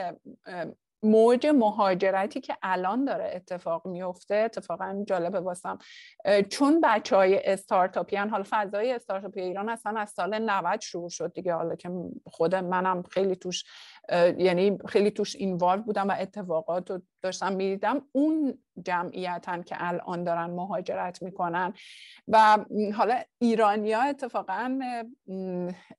موج 1.03 1.47
مهاجرتی 1.47 2.41
که 2.41 2.57
الان 2.63 3.05
داره 3.05 3.31
اتفاق 3.35 3.87
میفته 3.87 4.35
اتفاقا 4.35 5.05
جالبه 5.07 5.41
واسم. 5.41 5.79
چون 6.51 6.81
بچه 6.81 7.17
های 7.17 7.41
استارتاپیان 7.45 8.29
حالا 8.29 8.45
فضای 8.51 8.93
استارتاپی 8.93 9.41
ایران 9.41 9.69
اصلا 9.69 10.01
از 10.01 10.11
سال 10.11 10.39
90 10.39 10.81
شروع 10.81 11.09
شد 11.09 11.33
دیگه. 11.33 11.55
حالا 11.55 11.75
که 11.75 11.91
خود 12.27 12.55
منم 12.55 13.03
خیلی 13.03 13.37
توش 13.37 13.65
یعنی 14.39 14.79
خیلی 14.89 15.11
توش 15.11 15.37
اینوالو 15.37 15.83
بودم 15.83 16.09
و 16.09 16.17
اتفاقات 16.21 16.91
رو 16.91 17.03
داشتم 17.23 17.53
می‌دیدم. 17.53 18.03
اون 18.13 18.59
جمعیتن 18.85 19.63
که 19.63 19.77
الان 19.79 20.25
دارن 20.25 20.51
مهاجرت 20.51 21.23
می‌کنن 21.23 21.75
و 22.29 22.59
حالا 22.95 23.21
ایرانیا 23.39 24.03
اتفاقا 24.03 24.79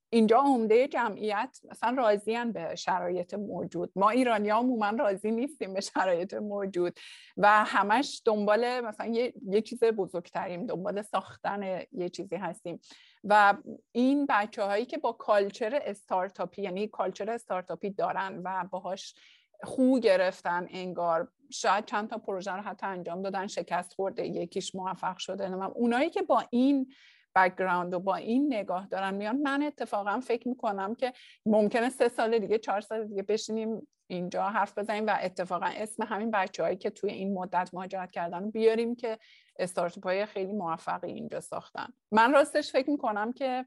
اینجا 0.09 0.37
عمده 0.37 0.87
جمعیت 0.87 1.59
مثلا 1.71 1.95
راضیان 1.97 2.51
به 2.51 2.75
شرایط 2.75 3.33
موجود. 3.33 3.91
ما 3.95 4.09
ایرانی 4.09 4.49
ها 4.49 4.59
عموما 4.59 4.89
راضی 4.89 5.31
نیستیم 5.31 5.73
به 5.73 5.81
شرایط 5.81 6.33
موجود 6.33 6.99
و 7.37 7.47
همش 7.65 8.21
دنبال 8.25 8.81
مثلا 8.81 9.07
یه, 9.07 9.33
یه 9.49 9.61
چیز 9.61 9.83
بزرگتریم 9.83 10.65
دنبال 10.65 11.01
ساختن 11.01 11.81
یه 11.91 12.09
چیزی 12.09 12.35
هستیم. 12.35 12.79
و 13.23 13.57
این 13.91 14.25
بچه 14.29 14.63
هایی 14.63 14.85
که 14.85 14.97
با 14.97 15.11
culture 15.11 15.79
استارتاپی 15.85 16.61
یعنی 16.61 16.87
culture 16.87 17.29
استارتاپی 17.29 17.89
دارن 17.89 18.41
و 18.43 18.67
باهاش 18.71 19.15
خو 19.63 19.99
گرفتن 19.99 20.67
انگار 20.69 21.31
شاید 21.51 21.85
چند 21.85 22.09
تا 22.09 22.17
پروژه 22.17 22.51
رو 22.51 22.61
حتی 22.61 22.85
انجام 22.85 23.21
دادن 23.21 23.47
شکست 23.47 23.93
خورده 23.93 24.27
یکیش 24.27 24.75
موفق 24.75 25.17
شده 25.17 25.53
اونایی 25.53 26.09
که 26.09 26.21
با 26.21 26.43
این 26.49 26.93
background 27.35 27.93
و 27.93 27.99
با 27.99 28.15
این 28.15 28.53
نگاه 28.53 28.87
دارن 28.87 29.13
میان 29.13 29.37
من 29.37 29.63
اتفاقا 29.63 30.19
فکر 30.19 30.47
می‌کنم 30.47 30.95
که 30.95 31.13
ممکنه 31.45 31.89
سه 31.89 32.09
سال 32.09 32.39
دیگه 32.39 32.57
چهار 32.57 32.81
سال 32.81 33.07
دیگه 33.07 33.23
بشینیم 33.23 33.87
اینجا 34.07 34.43
حرف 34.43 34.77
بزنیم 34.77 35.07
و 35.07 35.17
اتفاقا 35.21 35.65
اسم 35.65 36.03
همین 36.03 36.31
بچه 36.31 36.63
هایی 36.63 36.77
که 36.77 36.89
توی 36.89 37.11
این 37.11 37.33
مدت 37.33 37.69
مهاجرت 37.73 38.11
کردن 38.11 38.49
بیاریم 38.49 38.95
که 38.95 39.19
استارتاپ 39.59 40.03
های 40.03 40.25
خیلی 40.25 40.53
موفقی 40.53 41.11
اینجا 41.11 41.39
ساختن. 41.39 41.87
من 42.11 42.33
راستش 42.33 42.71
فکر 42.71 42.89
می‌کنم 42.89 43.33
که 43.33 43.65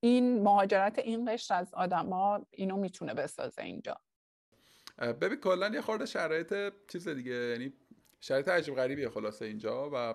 این 0.00 0.42
مهاجرت 0.42 0.98
این 0.98 1.32
قشر 1.32 1.54
از 1.54 1.74
آدما 1.74 2.46
اینو 2.50 2.76
می‌تونه 2.76 3.14
بسازه 3.14 3.62
اینجا. 3.62 4.00
ببین 4.98 5.40
کلا 5.40 5.68
یه 5.68 5.80
خورده 5.80 6.06
شرایط 6.06 6.54
چیز 6.92 7.08
دیگه 7.08 7.32
یعنی 7.32 7.72
شرایط 8.20 8.48
عجیب 8.48 8.74
غریبیه 8.74 9.08
خلاصه 9.08 9.44
اینجا 9.44 9.90
و 9.92 10.14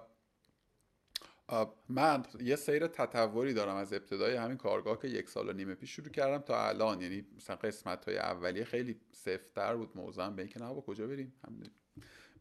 من 1.89 2.23
یه 2.41 2.55
سیر 2.55 2.87
تطوری 2.87 3.53
دارم 3.53 3.75
از 3.75 3.93
ابتدای 3.93 4.35
همین 4.35 4.57
کارگاه 4.57 5.01
که 5.01 5.07
یک 5.07 5.29
سال 5.29 5.49
و 5.49 5.53
نیمه 5.53 5.75
پیش 5.75 5.95
شروع 5.95 6.09
کردم 6.09 6.37
تا 6.37 6.67
الان. 6.67 7.01
یعنی 7.01 7.25
مثلا 7.37 7.55
قسمت 7.55 8.05
های 8.05 8.17
اولیه 8.17 8.63
خیلی 8.63 8.99
سفتر 9.11 9.75
بود. 9.75 9.89
موضوعم 9.95 10.35
به 10.35 10.41
اینکه 10.41 10.59
نه 10.59 10.73
با 10.73 10.81
کجا 10.81 11.07
بریم؟ 11.07 11.33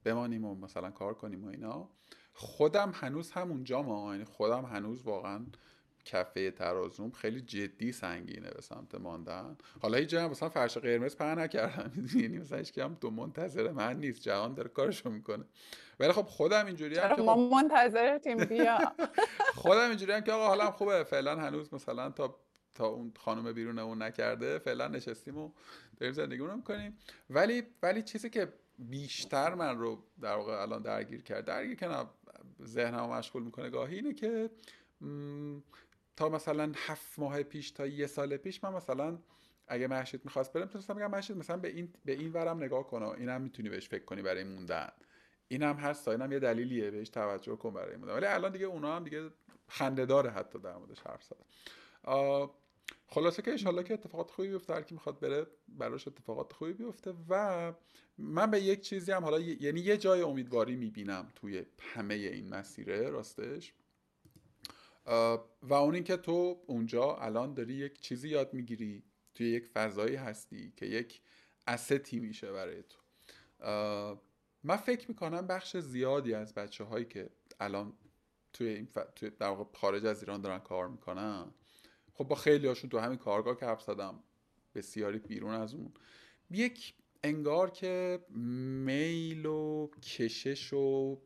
بمانیم 0.04 0.44
و 0.44 0.54
مثلا 0.54 0.90
کار 0.90 1.14
کنیم 1.14 1.44
و 1.44 1.48
اینا. 1.48 1.88
خودم 2.32 2.92
هنوز 2.94 3.30
همونجا 3.30 3.82
ما. 3.82 4.12
یعنی 4.12 4.24
خودم 4.24 4.64
هنوز 4.64 5.02
واقعا 5.02 5.46
کفه 6.04 6.50
ترازوم 6.50 7.10
خیلی 7.10 7.40
جدی 7.40 7.92
سنگینه 7.92 8.50
به 8.50 8.60
سمت 8.62 8.94
ماندن. 8.94 9.56
حالا 9.82 9.98
هیچ 9.98 10.08
جا 10.08 10.28
مثلا 10.28 10.48
فرش 10.48 10.78
قرمز 10.78 11.16
په 11.16 11.24
نکردم. 11.24 12.06
یعنی 12.20 12.38
مثلا 12.38 12.58
هیچ 12.58 12.78
هم 12.78 12.94
تو 12.94 13.10
منتظر 13.10 13.72
من 13.72 14.00
نیست. 14.00 14.22
جهان 14.22 14.54
داره 14.54 14.68
کارشو 14.68 15.10
می‌کنه. 15.10 15.44
ولی 16.00 16.12
خب 16.12 16.26
خودم 16.26 16.66
اینجوری 16.66 16.98
هم 16.98 17.16
که 17.16 17.22
ما 17.22 17.34
خب 17.34 17.54
منتظرتیم؟ 17.54 18.36
بیا. 18.36 18.78
خودم 19.62 19.88
اینجوری 19.88 20.12
هم 20.12 20.20
که 20.20 20.32
آقا 20.32 20.46
حالا 20.46 20.70
خوبه 20.70 21.04
فعلا 21.04 21.36
هنوز 21.36 21.74
مثلا 21.74 22.10
تا 22.10 22.36
تا 22.74 22.86
اون 22.86 23.12
خانم 23.18 23.52
بیرون 23.52 23.78
اون 23.78 24.02
نکرده 24.02 24.58
فعلا 24.58 24.88
نشستیم 24.88 25.38
و 25.38 25.50
داریم 25.96 26.14
زندگی 26.14 26.38
رو 26.38 26.56
می‌کنیم. 26.56 26.98
ولی 27.30 27.62
ولی 27.82 28.02
چیزی 28.02 28.30
که 28.30 28.52
بیشتر 28.78 29.54
من 29.54 29.78
رو 29.78 30.02
در 30.20 30.34
واقع 30.34 30.62
الان 30.62 30.82
درگیر 30.82 31.22
کرد 31.22 31.44
درگیر 31.44 31.76
کنم 31.76 32.10
ذهنمو 32.64 33.14
مشغول 33.14 33.42
می‌کنه 33.42 33.70
گاهی 33.70 33.96
اینه 33.96 34.14
که 34.14 34.50
تا 36.16 36.28
مثلا 36.28 36.72
هفت 36.76 37.18
ماه 37.18 37.42
پیش 37.42 37.70
تا 37.70 37.86
یه 37.86 38.06
سال 38.06 38.36
پیش 38.36 38.64
من 38.64 38.72
مثلا 38.72 39.18
اگه 39.68 39.86
محشید 39.86 40.24
می‌خواست 40.24 40.52
برم 40.52 40.66
تو 40.66 40.94
میگم 40.94 41.10
محشید 41.10 41.36
مثلا 41.36 41.56
به 41.56 41.68
این 41.68 41.92
به 42.04 42.12
این 42.12 42.32
ورم 42.32 42.62
نگاه 42.62 42.86
کن 42.86 43.02
اینم 43.02 43.40
می‌تونی 43.40 43.68
بهش 43.68 43.88
فکر 43.88 44.04
کنی 44.04 44.22
برای 44.22 44.44
موندن. 44.44 44.88
اینم 45.48 45.76
هست 45.76 46.08
اینم 46.08 46.32
یه 46.32 46.38
دلیلیه 46.38 46.90
بهش 46.90 47.08
توجه 47.08 47.56
کن 47.56 47.74
برای 47.74 47.96
موندن 47.96 48.14
ولی 48.14 48.26
الان 48.26 48.52
دیگه 48.52 48.66
اونا 48.66 48.96
هم 48.96 49.04
دیگه 49.04 49.30
خنده 49.68 50.06
داره 50.06 50.30
حتی 50.30 50.58
در 50.58 50.76
موردش 50.76 51.00
حرف 51.00 51.24
زدن. 51.24 51.44
خلاصه 53.06 53.42
که 53.42 53.50
انشالله 53.50 53.82
که 53.82 53.94
اتفاقات 53.94 54.30
خوبی 54.30 54.48
بیفته 54.48 54.74
هر 54.74 54.82
کی 54.82 54.94
می‌خواد 54.94 55.20
بره 55.20 55.46
براش 55.68 56.08
اتفاقات 56.08 56.52
خوبی 56.52 56.72
بیفته 56.72 57.14
و 57.28 57.72
من 58.18 58.50
به 58.50 58.60
یک 58.60 58.80
چیزی 58.80 59.12
هم 59.12 59.24
حالا 59.24 59.40
یعنی 59.40 59.80
یه 59.80 59.96
جای 59.96 60.22
امیدواری 60.22 60.76
می‌بینم 60.76 61.32
توی 61.34 61.66
همه 61.78 62.14
این 62.14 62.48
مسیره 62.48 63.10
راستش. 63.10 63.72
و 65.62 65.74
اون 65.74 65.94
اینکه 65.94 66.16
تو 66.16 66.62
اونجا 66.66 67.16
الان 67.16 67.54
داری 67.54 67.74
یک 67.74 68.00
چیزی 68.00 68.28
یاد 68.28 68.54
می‌گیری 68.54 69.02
توی 69.34 69.50
یک 69.50 69.66
فضایی 69.66 70.16
هستی 70.16 70.72
که 70.76 70.86
یک 70.86 71.20
استی 71.66 72.18
میشه 72.20 72.52
برای 72.52 72.82
تو. 72.82 72.98
من 74.64 74.76
فکر 74.76 75.08
می‌کنم 75.08 75.46
بخش 75.46 75.76
زیادی 75.76 76.34
از 76.34 76.54
بچه 76.54 76.84
هایی 76.84 77.04
که 77.04 77.30
الان 77.60 77.92
توی 78.52 78.68
این 78.68 78.88
توی 79.16 79.30
در 79.30 79.48
واقع 79.48 79.78
خارج 79.78 80.06
از 80.06 80.20
ایران 80.22 80.40
دارن 80.40 80.58
کار 80.58 80.88
می‌کنن 80.88 81.50
خب 82.14 82.24
با 82.24 82.36
خیلی 82.36 82.66
هاشون 82.66 82.90
تو 82.90 82.98
همین 82.98 83.18
کارگاه 83.18 83.56
که 83.56 83.66
حرف 83.66 83.82
زدم 83.82 84.22
بسیاری 84.74 85.18
بیرون 85.18 85.54
از 85.54 85.74
اون. 85.74 85.92
یک 86.50 86.94
انگار 87.24 87.70
که 87.70 88.24
میل 88.30 89.46
و 89.46 89.90
کشش 90.02 90.72
و 90.72 91.18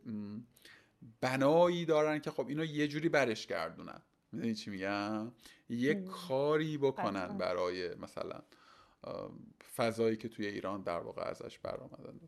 بنایی 1.21 1.85
دارن 1.85 2.19
که 2.19 2.31
خب 2.31 2.49
اینو 2.49 2.65
یه 2.65 2.89
جوری 2.89 3.09
برش 3.09 3.47
گردونن. 3.47 4.03
می‌دونی 4.33 4.55
چی 4.55 4.71
میگم؟ 4.71 5.33
یه 5.69 5.95
کاری 5.95 6.79
بکنن 6.79 7.39
برای 7.39 7.95
مثلا 7.95 8.43
فضایی 9.77 10.17
که 10.17 10.29
توی 10.29 10.47
ایران 10.47 10.83
در 10.83 11.01
واقع 11.01 11.23
ازش 11.23 11.59
برآمدن. 11.59 12.21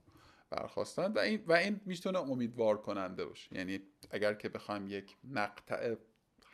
برخواستن 0.50 1.12
و 1.12 1.18
این 1.18 1.44
و 1.46 1.52
این 1.52 1.80
می‌تونه 1.86 2.18
امیدوار 2.18 2.80
کننده 2.80 3.24
باشه. 3.24 3.56
یعنی 3.56 3.80
اگر 4.10 4.34
که 4.34 4.48
بخوایم 4.48 4.88
یک 4.88 5.16
مقطع 5.24 5.94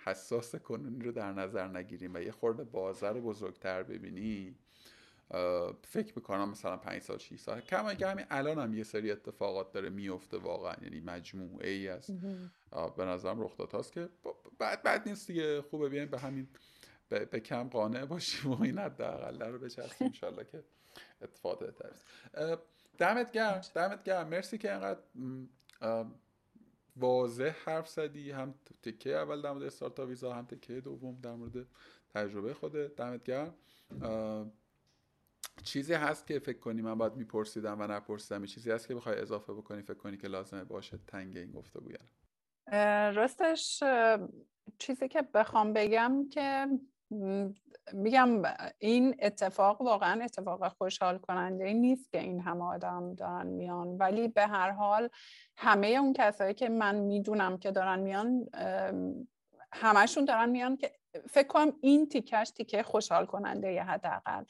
حساس 0.04 0.56
کنونی 0.56 1.04
رو 1.04 1.12
در 1.12 1.32
نظر 1.32 1.68
نگیریم 1.68 2.14
و 2.14 2.18
یه 2.18 2.32
خورده 2.32 2.64
بازار 2.64 3.20
بزرگتر 3.20 3.82
ببینیم 3.82 4.58
فکر 5.82 6.12
می‌کنم 6.16 6.50
مثلا 6.50 6.76
5 6.76 7.02
سال 7.02 7.18
6 7.18 7.40
سال. 7.40 7.60
کما 7.60 7.94
که 7.94 8.06
همین 8.06 8.26
الان 8.30 8.58
هم 8.58 8.74
یه 8.74 8.84
سری 8.84 9.10
اتفاقات 9.12 9.72
داره 9.72 9.90
میفته 9.90 10.36
واقعا. 10.38 10.74
یعنی 10.82 11.00
مجموعه 11.00 11.68
ای 11.68 11.88
از 11.88 12.10
به 12.96 13.04
نظرم 13.04 13.40
رخ 13.40 13.56
هاست 13.60 13.92
که 13.92 14.08
بعد 14.58 14.82
بعد 14.82 15.08
نیست 15.08 15.26
دیگه. 15.26 15.62
خوبه 15.62 15.88
بیایم 15.88 16.10
به 16.10 16.18
همین 16.18 16.48
به, 17.08 17.40
کم 17.40 17.68
قانع 17.68 18.04
باشیم 18.04 18.50
و 18.52 18.62
این 18.62 18.78
حداقل 18.78 19.42
رو 19.42 19.58
بچسبیم. 19.58 20.08
انشالله 20.08 20.44
که 20.44 20.64
اتفاقات 21.22 21.58
بهتر 21.58 21.90
دمت 22.98 23.32
گرم 23.32 23.60
دمت 23.74 24.02
گرم. 24.02 24.28
مرسی 24.28 24.58
که 24.58 24.72
اینقدر 24.72 25.00
واضح 26.96 27.54
حرف 27.64 27.88
زدی. 27.88 28.30
هم 28.30 28.54
تکه 28.82 29.16
اول 29.16 29.42
در 29.42 29.52
مورد 29.52 29.62
استارتاپ 29.62 30.08
ویزا 30.08 30.32
هم 30.32 30.46
تکه 30.46 30.80
دوم 30.80 31.20
در 31.22 31.34
مورد 31.34 31.66
تجربه 32.14 32.54
خودت 32.54 32.96
دمت 32.96 33.24
گرم. 33.24 33.54
چیزی 35.64 35.94
هست 35.94 36.26
که 36.26 36.38
فکر 36.38 36.58
کنی 36.58 36.82
من 36.82 36.98
باید 36.98 37.14
میپرسیدم 37.14 37.80
و 37.80 37.86
نپرسیدم. 37.86 38.44
چیزی 38.44 38.70
هست 38.70 38.88
که 38.88 38.94
بخوای 38.94 39.20
اضافه 39.20 39.52
بکنی؟ 39.52 39.82
فکر 39.82 39.94
کنی 39.94 40.16
که 40.16 40.28
لازمه 40.28 40.64
باشه 40.64 40.98
تنگ 41.06 41.36
این 41.36 41.52
گفته 41.52 41.80
بویم 41.80 42.10
راستش 43.16 43.82
چیزی 44.78 45.08
که 45.08 45.22
بخوام 45.22 45.72
بگم 45.72 46.28
که 46.28 46.66
میگم 47.92 48.42
این 48.78 49.16
اتفاق 49.18 49.80
واقعا 49.80 50.24
اتفاق 50.24 50.68
خوشحال 50.68 51.18
کننده 51.18 51.64
ای 51.64 51.74
نیست 51.74 52.10
که 52.10 52.20
این 52.20 52.40
همه 52.40 52.64
آدم 52.64 53.14
دارن 53.14 53.46
میان. 53.46 53.88
ولی 53.88 54.28
به 54.28 54.46
هر 54.46 54.70
حال 54.70 55.08
همه 55.56 55.86
اون 55.86 56.12
کسایی 56.12 56.54
که 56.54 56.68
من 56.68 56.94
می‌دونم 56.94 57.58
که 57.58 57.70
دارن 57.70 57.98
میان 57.98 58.46
همشون 59.72 60.24
دارن 60.24 60.48
میان 60.48 60.76
که 60.76 60.92
فکر 61.30 61.46
کنم 61.46 61.72
این 61.80 62.08
تیکش 62.08 62.50
تیکه 62.50 62.82
خوشحال 62.82 63.26
کننده 63.26 63.82
حداقل. 63.82 64.44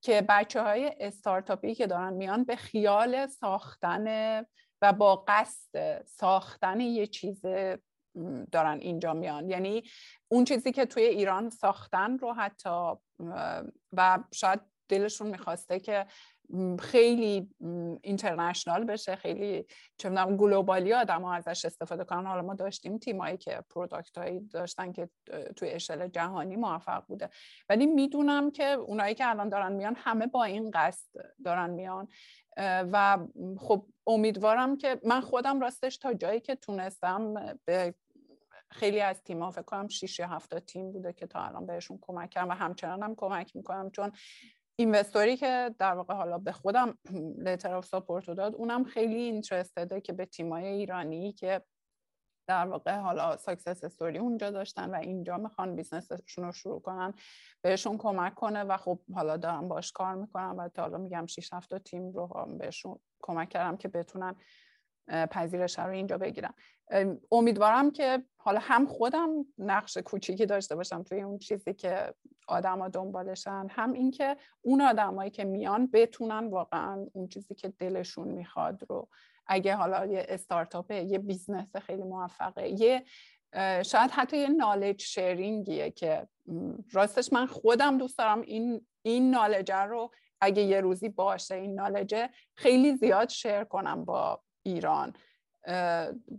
که 0.00 0.22
بچه 0.28 0.62
های 0.62 0.92
استارتاپی 1.00 1.74
که 1.74 1.86
دارن 1.86 2.12
میان 2.12 2.44
به 2.44 2.56
خیال 2.56 3.26
ساختن 3.26 4.40
و 4.82 4.92
با 4.92 5.24
قصد 5.28 6.02
ساختن 6.06 6.80
یه 6.80 7.06
چیز 7.06 7.46
دارن 8.52 8.78
اینجا 8.80 9.14
میان. 9.14 9.50
یعنی 9.50 9.82
اون 10.28 10.44
چیزی 10.44 10.72
که 10.72 10.86
توی 10.86 11.02
ایران 11.02 11.50
ساختن 11.50 12.18
رو 12.18 12.32
حتی 12.32 12.92
و 13.92 14.18
شاید 14.32 14.60
دلشون 14.88 15.26
می‌خواسته 15.26 15.80
که 15.80 16.06
خیلی 16.78 17.50
international 18.02 18.84
بشه 18.84 19.16
خیلی 19.16 19.66
چه 19.98 20.10
globally 20.10 20.92
آدم 20.92 21.22
ها 21.22 21.34
ازش 21.34 21.64
استفاده 21.64 22.04
کنن. 22.04 22.26
حالا 22.26 22.42
ما 22.42 22.54
داشتیم 22.54 22.98
تیمایی 22.98 23.36
که 23.36 23.64
product 23.70 24.18
هایی 24.18 24.40
داشتن 24.40 24.92
که 24.92 25.08
توی 25.56 25.70
اشل 25.70 26.08
جهانی 26.08 26.56
موفق 26.56 27.06
بوده. 27.06 27.30
ولی 27.68 27.86
می‌دونم 27.86 28.50
که 28.50 28.64
اونایی 28.64 29.14
که 29.14 29.28
الان 29.28 29.48
دارن 29.48 29.72
میان 29.72 29.96
همه 29.98 30.26
با 30.26 30.44
این 30.44 30.70
قصد 30.70 31.08
دارن 31.44 31.70
میان. 31.70 32.08
و 32.92 33.18
خب 33.58 33.86
امیدوارم 34.06 34.76
که 34.76 35.00
من 35.04 35.20
خودم 35.20 35.60
راستش 35.60 35.96
تا 35.96 36.14
جایی 36.14 36.40
که 36.40 36.54
تونستم 36.54 37.34
به 37.64 37.94
خیلی 38.76 39.00
از 39.00 39.22
تیم 39.22 39.42
ها 39.42 39.50
فکر 39.50 39.62
کنم 39.62 39.88
6 39.88 40.18
یا 40.18 40.26
7 40.26 40.58
تیم 40.58 40.92
بوده 40.92 41.12
که 41.12 41.26
تا 41.26 41.40
الان 41.40 41.66
بهشون 41.66 41.98
کمک 42.02 42.30
کردم 42.30 42.48
و 42.48 42.52
همچنان 42.52 43.02
هم 43.02 43.14
کمک 43.14 43.56
می‌کنم. 43.56 43.90
چون 43.90 44.12
investor 44.78 45.30
ی 45.30 45.36
که 45.36 45.74
در 45.78 45.94
واقع 45.94 46.14
حالا 46.14 46.38
به 46.38 46.52
خودم 46.52 46.98
letter 47.38 47.74
of 47.74 47.86
support 47.86 48.30
داد 48.30 48.54
اونم 48.54 48.84
خیلی 48.84 49.14
interested 49.14 49.92
ه 49.92 50.00
که 50.00 50.12
به 50.12 50.26
تیمای 50.26 50.66
ایرانی 50.66 51.32
که 51.32 51.62
در 52.48 52.66
واقع 52.66 52.96
حالا 52.96 53.36
success 53.36 53.84
story 53.84 54.18
اونجا 54.18 54.50
داشتن 54.50 54.90
و 54.90 54.94
اینجا 54.94 55.36
می‌خوان 55.36 55.76
business 55.76 56.21
شون 56.21 56.44
رو 56.44 56.52
شروع 56.52 56.80
کنن 56.80 57.14
بهشون 57.62 57.98
کمک 57.98 58.34
کنه 58.34 58.64
و 58.64 58.76
خب 58.76 59.00
حالا 59.14 59.36
دارم 59.36 59.68
باش 59.68 59.92
کار 59.92 60.14
می‌کنم 60.14 60.54
و 60.58 60.68
تا 60.68 60.82
حالا 60.82 60.98
میگم 60.98 61.26
6 61.26 61.52
7 61.52 61.78
تیم 61.78 62.10
رو 62.10 62.56
بهشون 62.58 62.98
کمک 63.22 63.48
کردم 63.48 63.76
که 63.76 63.88
بتونن 63.88 64.36
پذیرش 65.08 65.78
رو 65.78 65.90
اینجا 65.90 66.18
بگیرم. 66.18 66.54
امیدوارم 67.32 67.90
که 67.90 68.24
حالا 68.36 68.60
هم 68.62 68.86
خودم 68.86 69.28
نقش 69.58 69.98
کوچیکی 69.98 70.46
داشته 70.46 70.76
باشم 70.76 71.02
توی 71.02 71.20
اون 71.20 71.38
چیزی 71.38 71.74
که 71.74 72.14
آدما 72.48 72.88
دنبالشن 72.88 73.66
هم 73.70 73.92
اینکه 73.92 74.36
اون 74.60 74.80
آدمایی 74.80 75.30
که 75.30 75.44
میان 75.44 75.86
بتونن 75.86 76.46
واقعا 76.46 77.06
اون 77.12 77.28
چیزی 77.28 77.54
که 77.54 77.68
دلشون 77.68 78.28
می‌خواد 78.28 78.82
رو 78.88 79.08
اگه 79.46 79.74
حالا 79.74 80.06
یه 80.06 80.26
استارتاپه 80.28 80.94
یه 80.94 81.18
business 81.18 81.76
خیلی 81.76 82.02
موفقه 82.02 82.68
یه 82.68 83.04
شاید 83.82 84.10
حتی 84.10 84.36
یه 84.36 84.48
knowledge 84.48 85.02
sharing 85.02 85.70
یه 85.70 85.90
که 85.90 86.28
راستش 86.92 87.32
من 87.32 87.46
خودم 87.46 87.98
دوست 87.98 88.18
دارم 88.18 88.40
این 88.40 88.86
این 89.02 89.30
knowledge 89.30 89.71
ه 89.71 89.76
رو 89.76 90.10
اگه 90.40 90.62
یه 90.62 90.80
روزی 90.80 91.08
باشه 91.08 91.54
این 91.54 91.74
نالجه 91.74 92.30
خیلی 92.54 92.96
زیاد 92.96 93.28
شیر 93.28 93.64
کنم 93.64 94.04
با 94.04 94.42
ایران 94.66 95.12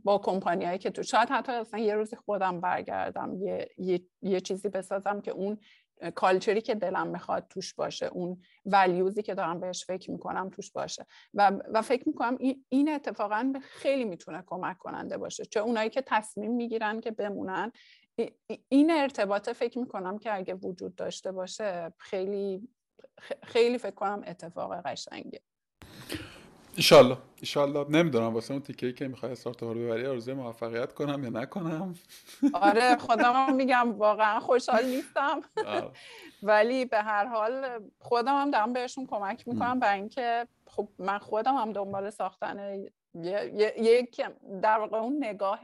با 0.04 0.18
کمپانیایی 0.18 0.78
که 0.78 0.90
تو 0.92 1.04
شاید 1.04 1.30
حتی 1.30 1.52
اصلا 1.52 1.80
یه 1.80 1.96
روزی 1.96 2.16
خودم 2.16 2.62
برگردم 2.62 3.36
یه, 3.42 3.70
یه،, 3.78 4.02
یه 4.22 4.40
چیزی 4.40 4.70
بسازم 4.70 5.22
که 5.22 5.32
اون 5.32 5.58
کالچری 6.16 6.62
که 6.62 6.76
دلم 6.76 7.08
می‌خواد 7.08 7.48
توش 7.50 7.74
باشه 7.74 8.06
اون 8.06 8.42
ولیوزی 8.66 9.24
که 9.24 9.36
دارم 9.36 9.60
بهش 9.60 9.86
فکر 9.86 10.12
می‌کنم 10.12 10.50
توش 10.50 10.72
باشه. 10.72 11.06
و, 11.34 11.52
و 11.74 11.82
فکر 11.82 12.04
می‌کنم 12.08 12.38
این 12.70 12.90
اتفاقا 12.90 13.54
خیلی 13.62 14.06
می‌تونه 14.06 14.44
کمک 14.48 14.78
کننده 14.78 15.18
باشه. 15.18 15.46
چه 15.46 15.60
اونایی 15.60 15.90
که 15.90 16.04
تصمیم 16.06 16.52
می‌گیرن 16.52 17.00
که 17.00 17.12
بمونن 17.12 17.72
این 18.70 18.92
ارتباطه 18.92 19.54
فکر 19.54 19.80
می‌کنم 19.80 20.18
که 20.18 20.36
اگه 20.36 20.54
وجود 20.54 20.96
داشته 20.96 21.32
باشه 21.32 21.94
خیلی 21.98 22.70
خیلی 23.44 23.78
فکر 23.78 23.96
کنم 23.96 24.24
اتفاق 24.28 24.82
قشنگه 24.86 25.42
ایشالله 26.78 27.18
ایشالله 27.40 27.86
نمی‌دونم 27.90 28.34
واسه 28.34 28.52
اون 28.54 28.62
تیکه 28.62 28.94
که 28.94 29.08
می‌خوای 29.08 29.32
استارتاپ 29.32 29.70
رو 29.70 29.86
ببری 29.86 30.08
آرزوی 30.08 30.34
موفقیت 30.34 30.94
کنم 30.94 31.24
یا 31.24 31.30
نکنم. 31.30 31.96
آره 32.54 32.98
خودم 32.98 33.56
میگم 33.56 33.98
واقعا 33.98 34.40
خوشحال 34.40 34.86
نیستم. 34.86 35.42
ولی 36.44 36.86
به 36.86 36.98
هر 36.98 37.26
حال 37.26 37.66
خودم 38.00 38.42
هم 38.42 38.52
دارم 38.52 38.74
بهشون 38.74 39.06
کمک 39.06 39.48
می‌کنم 39.48 39.80
برای 39.80 40.00
اینکه 40.00 40.48
خب 40.68 40.88
من 41.00 41.18
خودم 41.18 41.56
هم 41.56 41.74
دنبال 41.74 42.10
ساختن 42.10 42.86
یک 43.78 44.22
در 44.62 44.80
واقع 44.80 44.98
اون 44.98 45.18
نگاه 45.26 45.60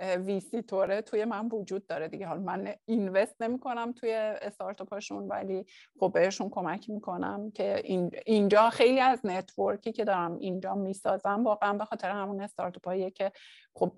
ویسی 0.00 0.62
توره 0.62 1.02
توی 1.02 1.24
من 1.24 1.48
وجود 1.48 1.86
داره 1.86 2.08
دیگه. 2.08 2.26
حالا 2.26 2.40
من 2.40 2.74
اینوست 2.86 3.42
نمی 3.42 3.58
کنم 3.58 3.92
توی 3.92 4.12
استارتاپاشون 4.14 5.28
ولی 5.28 5.66
خب 6.00 6.10
بهشون 6.14 6.50
کمک 6.50 6.90
می‌کنم 6.90 7.50
که 7.50 7.82
اینجا 8.26 8.70
خیلی 8.70 9.00
از 9.00 9.20
network 9.24 9.83
ی 9.83 9.92
که 9.92 10.04
دارم 10.04 10.38
اینجا 10.38 10.74
می‌سازم 10.74 11.44
واقعا 11.44 11.72
به 11.72 11.84
خاطر 11.84 12.10
همون 12.10 12.40
استارتاپ 12.40 13.12
که 13.14 13.32
خب 13.74 13.92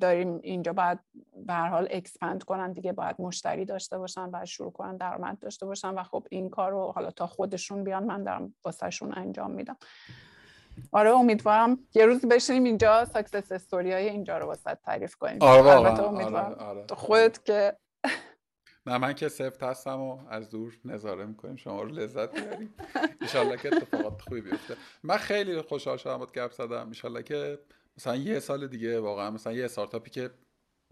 داریم 0.00 0.40
اینجا 0.42 0.72
باید 0.72 0.98
به 1.46 1.54
حال 1.54 1.88
expand 1.90 2.42
کنن 2.42 2.72
دیگه 2.72 2.92
باید 2.92 3.16
مشتری 3.18 3.64
داشته 3.64 3.98
باشن 3.98 4.30
باید 4.30 4.44
شروع 4.44 4.72
کنن 4.72 4.96
درآمد 4.96 5.38
داشته 5.38 5.66
باشن 5.66 5.94
و 5.94 6.02
خب 6.02 6.26
این 6.30 6.50
کار 6.50 6.70
رو 6.70 6.92
حالا 6.92 7.10
تا 7.10 7.26
خودشون 7.26 7.84
بیان 7.84 8.04
من 8.04 8.24
دارم 8.24 8.54
واسهشون 8.64 9.12
انجام 9.18 9.50
میدم. 9.50 9.76
آره 10.92 11.10
امیدوارم 11.10 11.78
یه 11.94 12.06
روز 12.06 12.26
بشینیم 12.26 12.64
اینجا 12.64 13.04
success 13.04 13.52
story 13.52 13.92
های 13.92 14.08
اینجا 14.08 14.38
رو 14.38 14.46
واسه 14.46 14.74
تعریف 14.74 15.16
کنیم. 15.16 15.38
آره 15.40 15.70
امیدوارم 16.02 16.34
آره، 16.34 16.54
آره. 16.54 16.84
تو 16.84 16.94
خودت 16.94 17.44
که 17.44 17.76
نه 18.86 18.98
من 18.98 19.12
که 19.12 19.28
سفت 19.28 19.62
هستم 19.62 20.00
و 20.00 20.18
از 20.28 20.50
دور 20.50 20.72
نظاره 20.84 21.26
می‌کنیم. 21.26 21.56
شما 21.56 21.82
رو 21.82 21.88
لذت 21.88 22.30
ببریم 22.40 22.74
ایشالله 23.20 23.56
که 23.56 23.76
اتفاقات 23.76 24.22
خوبی 24.22 24.40
بیفته. 24.40 24.76
من 25.02 25.16
خیلی 25.16 25.60
خوشحال 25.60 25.96
شدم 25.96 26.18
با 26.18 26.26
گپ 26.26 26.52
زدم. 26.52 26.88
ایشالله 26.88 27.22
که 27.22 27.58
مثلا 27.98 28.16
یه 28.16 28.40
سال 28.40 28.66
دیگه 28.66 29.00
واقعا 29.00 29.30
مثلا 29.30 29.52
یه 29.52 29.64
استارتاپی 29.64 30.10
که 30.10 30.30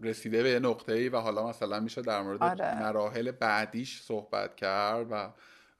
رسیده 0.01 0.43
به 0.43 0.49
یه 0.49 0.59
نقطه 0.59 0.93
ای 0.93 1.09
و 1.09 1.17
حالا 1.17 1.47
مثلا 1.47 1.79
میشه 1.79 2.01
در 2.01 2.21
مورد 2.21 2.43
آره. 2.43 2.79
مراحل 2.79 3.31
بعدیش 3.31 4.01
صحبت 4.01 4.55
کرد 4.55 5.07
و 5.11 5.33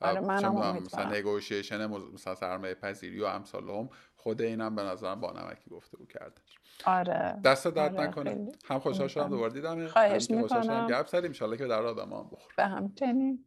آره 0.03 0.19
مثلا 0.19 1.09
نگوشیشن 1.09 1.85
مثلا 1.87 2.35
سرمایه 2.35 2.73
پذیری 2.73 3.21
و 3.21 3.25
امثال 3.25 3.87
خود 4.15 4.41
اینم 4.41 4.75
به 4.75 4.83
نظرم 4.83 5.21
با 5.21 5.31
نمکی 5.31 5.69
گفته 5.69 5.97
بود 5.97 6.11
کرده. 6.11 6.41
آره. 6.85 7.39
دست 7.43 7.67
درد 7.67 7.95
آره 7.95 8.07
نکنه. 8.07 8.51
هم 8.65 8.79
خوشحال 8.79 9.07
شدم 9.07 9.29
دوباره 9.29 9.53
دیدم. 9.53 9.87
خواهش 9.87 10.31
می‌کنم. 10.31 10.87
گپ 10.87 11.07
زدیم. 11.07 11.33
ان 11.41 11.57
که 11.57 11.67
در 11.67 11.83
آدم 11.83 12.13
هم 12.13 12.29
بخور 12.31 12.53
به 12.57 12.65
همچنین. 12.65 13.45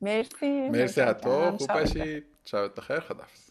مرسی. 0.00 0.68
مرسی 0.70 1.12
تو. 1.12 1.50
خوب 1.56 1.72
باشی 1.72 2.24
شبت 2.44 2.74
بخیر. 2.74 3.00
خدافظ 3.00 3.45